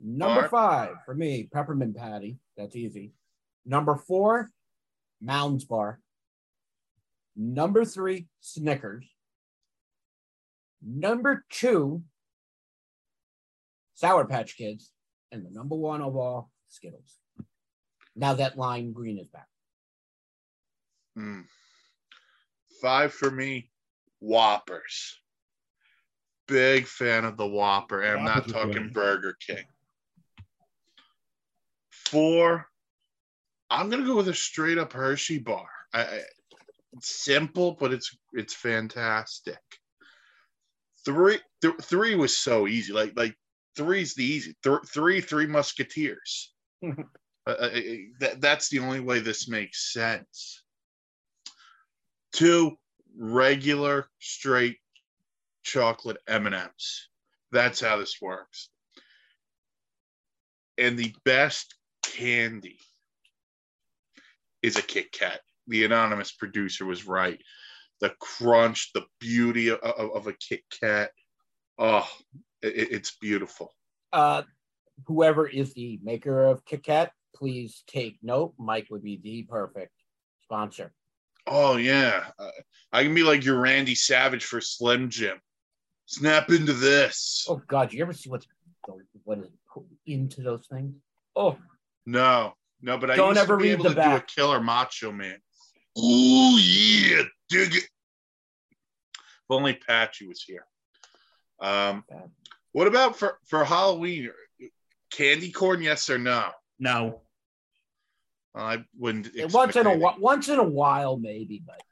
Number 0.00 0.42
Mark? 0.42 0.50
five 0.50 0.96
for 1.04 1.14
me, 1.14 1.48
peppermint 1.52 1.96
patty. 1.96 2.38
That's 2.56 2.76
easy. 2.76 3.12
Number 3.64 3.96
four, 3.96 4.50
Mounds 5.20 5.64
Bar. 5.64 6.00
Number 7.34 7.84
three, 7.84 8.26
Snickers. 8.40 9.06
Number 10.82 11.44
two, 11.50 12.02
Sour 13.94 14.26
Patch 14.26 14.56
Kids. 14.56 14.90
And 15.32 15.44
the 15.44 15.50
number 15.50 15.74
one 15.74 16.02
of 16.02 16.16
all, 16.16 16.50
Skittles. 16.68 17.18
Now 18.14 18.34
that 18.34 18.56
lime 18.56 18.92
green 18.92 19.18
is 19.18 19.28
back. 19.28 19.48
Mm. 21.18 21.44
Five 22.80 23.12
for 23.12 23.30
me. 23.30 23.70
Whoppers. 24.20 25.18
Big 26.48 26.86
fan 26.86 27.24
of 27.24 27.36
the 27.36 27.46
Whopper. 27.46 28.02
and 28.02 28.20
I'm 28.20 28.24
not 28.24 28.48
talking. 28.48 28.90
Burger 28.92 29.36
King. 29.44 29.64
Four. 31.90 32.66
I'm 33.68 33.90
gonna 33.90 34.06
go 34.06 34.16
with 34.16 34.28
a 34.28 34.34
straight 34.34 34.78
up 34.78 34.92
Hershey 34.92 35.38
bar. 35.38 35.68
I, 35.92 36.02
I, 36.02 36.20
it's 36.92 37.24
simple, 37.24 37.76
but 37.78 37.92
it's 37.92 38.16
it's 38.32 38.54
fantastic. 38.54 39.58
Three, 41.04 41.38
th- 41.62 41.74
three 41.82 42.14
was 42.14 42.36
so 42.36 42.66
easy. 42.66 42.92
Like 42.92 43.12
like 43.16 43.36
three's 43.76 44.14
the 44.14 44.24
easy. 44.24 44.54
Th- 44.62 44.78
three, 44.86 45.20
three 45.20 45.46
Musketeers. 45.46 46.52
Uh, 47.48 47.52
uh, 47.60 47.70
uh, 47.76 47.80
that, 48.18 48.40
that's 48.40 48.68
the 48.70 48.80
only 48.80 48.98
way 48.98 49.20
this 49.20 49.48
makes 49.48 49.92
sense. 49.92 50.64
Two 52.32 52.76
regular 53.16 54.08
straight 54.18 54.78
chocolate 55.66 56.18
M&Ms. 56.28 57.08
That's 57.50 57.80
how 57.80 57.96
this 57.96 58.18
works. 58.22 58.70
And 60.78 60.96
the 60.96 61.12
best 61.24 61.74
candy 62.04 62.78
is 64.62 64.76
a 64.76 64.82
Kit 64.82 65.10
Kat. 65.10 65.40
The 65.66 65.84
anonymous 65.84 66.32
producer 66.32 66.86
was 66.86 67.06
right. 67.06 67.40
The 68.00 68.14
crunch, 68.20 68.92
the 68.94 69.04
beauty 69.20 69.68
of, 69.68 69.80
of, 69.80 70.12
of 70.12 70.26
a 70.28 70.34
Kit 70.34 70.62
Kat. 70.80 71.10
Oh, 71.78 72.08
it, 72.62 72.92
it's 72.92 73.16
beautiful. 73.20 73.72
Uh, 74.12 74.42
whoever 75.06 75.48
is 75.48 75.74
the 75.74 75.98
maker 76.02 76.44
of 76.44 76.64
Kit 76.64 76.84
Kat, 76.84 77.10
please 77.34 77.82
take 77.88 78.18
note. 78.22 78.54
Mike 78.56 78.86
would 78.90 79.02
be 79.02 79.18
the 79.22 79.42
perfect 79.42 79.92
sponsor. 80.44 80.92
Oh 81.48 81.76
yeah, 81.76 82.24
uh, 82.38 82.50
I 82.92 83.02
can 83.04 83.14
be 83.14 83.22
like 83.22 83.44
your 83.44 83.60
Randy 83.60 83.94
Savage 83.94 84.44
for 84.44 84.60
Slim 84.60 85.10
Jim. 85.10 85.40
Snap 86.06 86.50
into 86.50 86.72
this. 86.72 87.46
Oh 87.48 87.60
God, 87.66 87.92
you 87.92 88.00
ever 88.02 88.12
see 88.12 88.30
what's 88.30 88.46
what 89.24 89.38
is 89.38 89.48
put 89.72 89.84
into 90.06 90.40
those 90.42 90.66
things? 90.70 90.94
Oh, 91.34 91.58
No, 92.06 92.54
no, 92.80 92.96
but 92.96 93.10
I 93.10 93.16
Don't 93.16 93.30
used 93.30 93.40
ever 93.40 93.54
to 93.56 93.62
be 93.62 93.64
read 93.70 93.72
able 93.72 93.84
the 93.84 93.90
to 93.90 93.96
back. 93.96 94.10
do 94.10 94.42
a 94.42 94.44
killer 94.46 94.60
Macho 94.60 95.10
Man. 95.12 95.36
Oh 95.98 96.58
yeah, 96.62 97.22
dig 97.48 97.74
it. 97.74 97.84
If 97.84 99.50
only 99.50 99.74
Patchy 99.74 100.26
was 100.26 100.42
here. 100.42 100.66
Um, 101.60 102.04
what 102.72 102.86
about 102.86 103.16
for 103.16 103.38
for 103.46 103.64
Halloween? 103.64 104.30
Candy 105.10 105.50
corn, 105.50 105.82
yes 105.82 106.08
or 106.10 106.18
no? 106.18 106.50
no. 106.78 107.22
I 108.54 108.84
wouldn't. 108.98 109.28
once 109.52 109.76
in 109.76 109.86
a 109.86 109.90
anything. 109.90 110.02
while, 110.02 110.16
once 110.18 110.48
in 110.48 110.58
a 110.58 110.64
while, 110.64 111.18
maybe, 111.18 111.62
but 111.66 111.82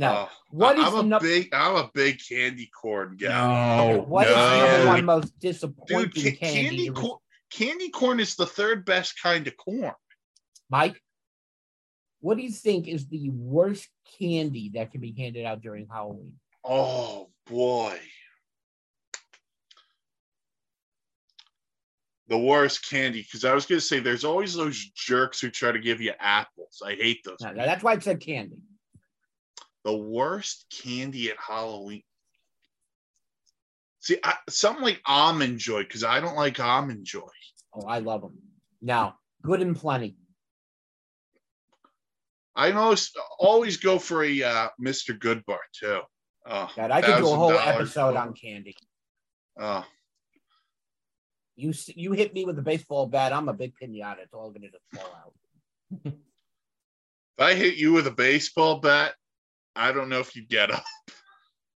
no. 0.00 0.28
Oh, 0.28 0.36
What 0.50 0.76
I- 0.76 0.80
is 0.80 0.86
I'm 0.86 0.92
the 0.94 0.98
a 1.00 1.02
num- 1.04 1.22
big? 1.22 1.54
I'm 1.54 1.76
a 1.76 1.90
big 1.94 2.20
candy 2.28 2.66
corn 2.68 3.16
guy. 3.16 3.28
No. 3.28 4.00
Oh, 4.00 4.02
what 4.02 4.26
is 4.26 4.34
the 4.34 4.38
no. 4.40 4.66
number 4.66 4.86
one 4.86 5.04
most 5.04 5.38
Dude, 5.38 5.52
disappointing 5.52 6.22
ca- 6.22 6.36
candy? 6.36 6.60
candy 6.60 6.84
to 6.86 6.92
re- 6.92 6.96
corn. 6.96 7.18
Candy 7.50 7.88
corn 7.90 8.20
is 8.20 8.34
the 8.36 8.46
third 8.46 8.84
best 8.84 9.20
kind 9.20 9.46
of 9.46 9.56
corn. 9.56 9.92
Mike, 10.70 11.00
What 12.22 12.36
do 12.36 12.42
you 12.42 12.50
think 12.50 12.86
is 12.86 13.06
the 13.08 13.30
worst 13.30 13.88
candy 14.18 14.70
that 14.74 14.90
can 14.92 15.00
be 15.00 15.14
handed 15.16 15.44
out 15.46 15.60
during 15.62 15.86
Halloween? 15.86 16.34
Oh 16.64 17.30
boy. 17.46 17.98
The 22.28 22.38
worst 22.38 22.88
candy, 22.88 23.22
because 23.22 23.44
I 23.44 23.54
was 23.54 23.66
gonna 23.66 23.80
say 23.80 23.98
there's 23.98 24.24
always 24.24 24.54
those 24.54 24.78
jerks 24.94 25.40
who 25.40 25.50
try 25.50 25.72
to 25.72 25.78
give 25.80 26.00
you 26.00 26.12
apples. 26.20 26.80
I 26.84 26.94
hate 26.94 27.24
those. 27.24 27.38
Now, 27.40 27.54
that's 27.54 27.82
why 27.82 27.92
I 27.94 27.98
said 27.98 28.20
candy. 28.20 28.56
The 29.84 29.96
worst 29.96 30.66
candy 30.82 31.30
at 31.30 31.36
Halloween. 31.38 32.02
See, 34.00 34.18
I, 34.24 34.34
something 34.48 34.82
like 34.82 35.00
almond 35.06 35.58
joy, 35.58 35.82
because 35.82 36.04
I 36.04 36.20
don't 36.20 36.36
like 36.36 36.58
almond 36.58 37.04
joy. 37.04 37.28
Oh, 37.74 37.86
I 37.86 37.98
love 37.98 38.22
them. 38.22 38.38
Now, 38.80 39.16
good 39.42 39.60
and 39.60 39.76
plenty. 39.76 40.16
I 42.56 42.72
always 42.72 43.12
always 43.38 43.76
go 43.76 43.98
for 43.98 44.24
a 44.24 44.42
uh, 44.42 44.68
Mr. 44.80 45.16
Goodbar 45.18 45.58
too. 45.72 46.00
Oh, 46.46 46.70
God, 46.74 46.90
I 46.90 47.00
could 47.00 47.18
do 47.18 47.30
a 47.30 47.36
whole 47.36 47.52
episode 47.52 48.16
on 48.16 48.34
candy. 48.34 48.76
Oh, 49.58 49.84
You 51.56 51.72
you 51.94 52.12
hit 52.12 52.34
me 52.34 52.44
with 52.44 52.58
a 52.58 52.62
baseball 52.62 53.06
bat, 53.06 53.32
I'm 53.32 53.48
a 53.48 53.52
big 53.52 53.74
pinata. 53.80 54.20
It's 54.22 54.34
all 54.34 54.50
gonna 54.50 54.70
just 54.70 54.84
fall 54.92 55.14
out. 55.14 55.34
if 56.04 56.12
I 57.38 57.54
hit 57.54 57.76
you 57.76 57.92
with 57.92 58.06
a 58.06 58.12
baseball 58.12 58.80
bat, 58.80 59.14
I 59.80 59.92
don't 59.92 60.08
know 60.08 60.20
if 60.20 60.36
you 60.36 60.42
get 60.46 60.70
up. 60.70 60.84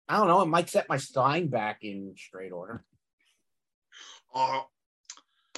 I 0.08 0.16
don't 0.18 0.26
know. 0.26 0.42
It 0.42 0.46
might 0.46 0.68
set 0.68 0.88
my 0.88 0.96
spine 0.96 1.46
back 1.46 1.78
in 1.82 2.14
straight 2.16 2.52
order. 2.52 2.84
Oh, 4.34 4.64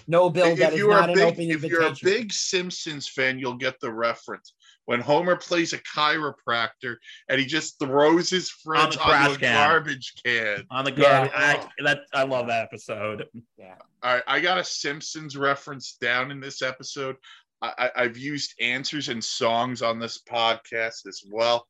No, 0.07 0.29
Bill, 0.29 0.55
that 0.57 0.69
if 0.69 0.73
is 0.75 0.79
you 0.79 0.91
are 0.91 1.01
not 1.01 1.09
a 1.09 1.13
an 1.13 1.19
big, 1.19 1.25
open 1.33 1.51
if 1.51 1.65
you're 1.65 1.83
a 1.87 1.95
big 2.03 2.33
Simpsons 2.33 3.09
fan, 3.09 3.39
you'll 3.39 3.57
get 3.57 3.81
the 3.81 3.91
reference. 3.93 4.53
When 4.85 5.01
Homer 5.01 5.37
plays 5.37 5.73
a 5.73 5.79
chiropractor 5.79 6.97
and 7.31 7.41
he 7.41 7.47
just 7.47 7.79
throws 7.79 8.29
his 8.29 8.51
friends 8.51 8.97
the 8.97 9.01
onto 9.03 9.11
trash 9.11 9.37
a 9.37 9.39
can. 9.39 9.55
garbage 9.55 10.13
can. 10.23 10.65
On 10.71 10.85
the 10.85 10.93
Yeah. 10.93 11.29
guard, 11.29 11.31
I, 11.35 11.69
that 11.85 12.01
I 12.13 12.25
love 12.25 12.49
that 12.49 12.65
episode. 12.65 13.27
yeah. 13.57 13.77
All 14.03 14.15
right, 14.15 14.23
I 14.27 14.41
got 14.41 14.59
a 14.59 14.65
Simpsons 14.65 15.39
reference 15.39 15.97
down 16.03 16.31
in 16.31 16.39
this 16.41 16.61
episode. 16.61 17.17
I, 17.63 17.73
I, 17.79 18.03
I've 18.03 18.19
used 18.19 18.53
answers 18.61 19.09
and 19.09 19.25
songs 19.25 19.81
on 19.81 19.99
this 19.99 20.21
podcast 20.21 21.07
as 21.09 21.23
well. 21.31 21.67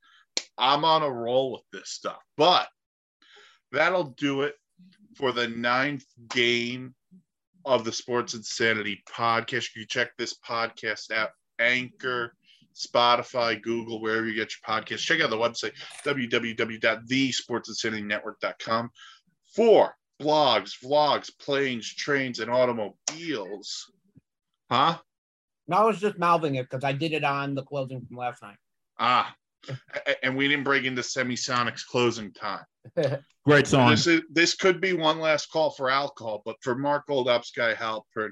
I'm 0.57 0.85
on 0.85 1.03
a 1.03 1.11
roll 1.11 1.53
with 1.53 1.63
this 1.73 1.91
stuff, 1.91 2.23
but 2.37 2.69
that'll 3.73 4.15
do 4.17 4.43
it 4.43 4.55
for 5.17 5.33
the 5.33 5.49
ninth 5.49 6.07
game 6.29 6.95
of 7.65 7.85
the 7.85 7.93
Sports 7.93 8.35
Insanity 8.35 9.03
podcast. 9.09 9.75
You 9.75 9.83
can 9.83 9.89
check 9.89 10.17
this 10.17 10.39
podcast 10.39 11.11
out, 11.11 11.31
Anchor, 11.59 12.37
Spotify, 12.75 13.61
Google, 13.61 14.01
wherever 14.01 14.27
you 14.27 14.35
get 14.35 14.53
your 14.53 14.61
podcast. 14.69 14.99
Check 14.99 15.21
out 15.21 15.31
the 15.31 15.37
website, 15.37 15.73
www.thesportsinsanitynetwork.com 16.05 18.91
for 19.55 19.97
blogs, 20.21 20.73
vlogs, 20.83 21.31
planes, 21.39 21.95
trains, 21.95 22.41
and 22.41 22.51
automobiles. 22.51 23.93
Huh? 24.71 24.99
No, 25.67 25.79
I 25.79 25.85
was 25.85 26.01
just 26.01 26.19
mouthing 26.19 26.57
it 26.57 26.69
because 26.69 26.85
I 26.85 26.93
did 26.93 27.13
it 27.13 27.25
on 27.25 27.55
the 27.55 27.63
closing 27.63 28.05
from 28.05 28.17
last 28.17 28.43
night. 28.43 28.59
Ah. 28.99 29.35
And 30.23 30.37
we 30.37 30.49
didn't 30.49 30.65
break 30.65 30.85
into 30.85 31.03
Semisonics 31.03 31.87
closing 31.87 32.33
time. 32.33 32.65
Great 33.47 33.67
song. 33.67 33.91
This 33.91 34.07
is 34.07 34.23
this 34.31 34.55
could 34.55 34.81
be 34.81 34.93
one 34.93 35.21
last 35.21 35.51
call 35.51 35.71
for 35.71 35.91
alcohol, 35.91 36.43
but 36.45 36.57
for 36.63 36.75
Mark 36.75 37.07
Goldupsky, 37.09 37.75
Halpert, 37.75 38.31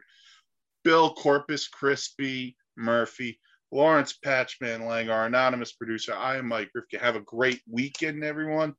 Bill 0.85 1.14
Corpus 1.14 1.68
Crispy 1.68 2.57
Murphy, 2.76 3.39
Lawrence 3.70 4.12
Patchman 4.14 4.87
Lang, 4.87 5.11
our 5.11 5.26
anonymous 5.26 5.72
producer, 5.72 6.14
I 6.14 6.37
am 6.37 6.49
Mike 6.49 6.70
Rifke. 6.76 7.01
Have 7.01 7.16
a 7.16 7.20
great 7.20 7.61
weekend, 7.70 8.24
everyone. 8.24 8.74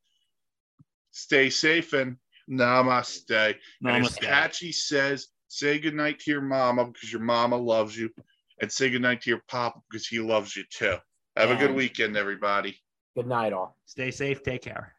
Stay 1.11 1.49
safe 1.49 1.93
and 1.93 2.17
namaste. 2.49 3.31
And 3.31 3.55
as 3.89 4.17
Namaste. 4.17 4.21
Patchy 4.21 4.71
says, 4.71 5.27
say 5.47 5.79
goodnight 5.79 6.19
to 6.19 6.31
your 6.31 6.41
mama 6.41 6.85
because 6.85 7.11
your 7.11 7.21
mama 7.21 7.57
loves 7.57 7.97
you, 7.97 8.09
and 8.61 8.71
say 8.71 8.89
goodnight 8.89 9.21
to 9.21 9.29
your 9.29 9.43
papa 9.47 9.79
because 9.89 10.07
he 10.07 10.19
loves 10.19 10.55
you 10.55 10.63
too. 10.69 10.97
Have 11.35 11.49
a 11.49 11.55
good 11.55 11.73
weekend, 11.73 12.15
everybody. 12.15 12.77
Good 13.15 13.27
night, 13.27 13.53
all. 13.53 13.77
Stay 13.85 14.11
safe. 14.11 14.43
Take 14.43 14.61
care. 14.61 14.92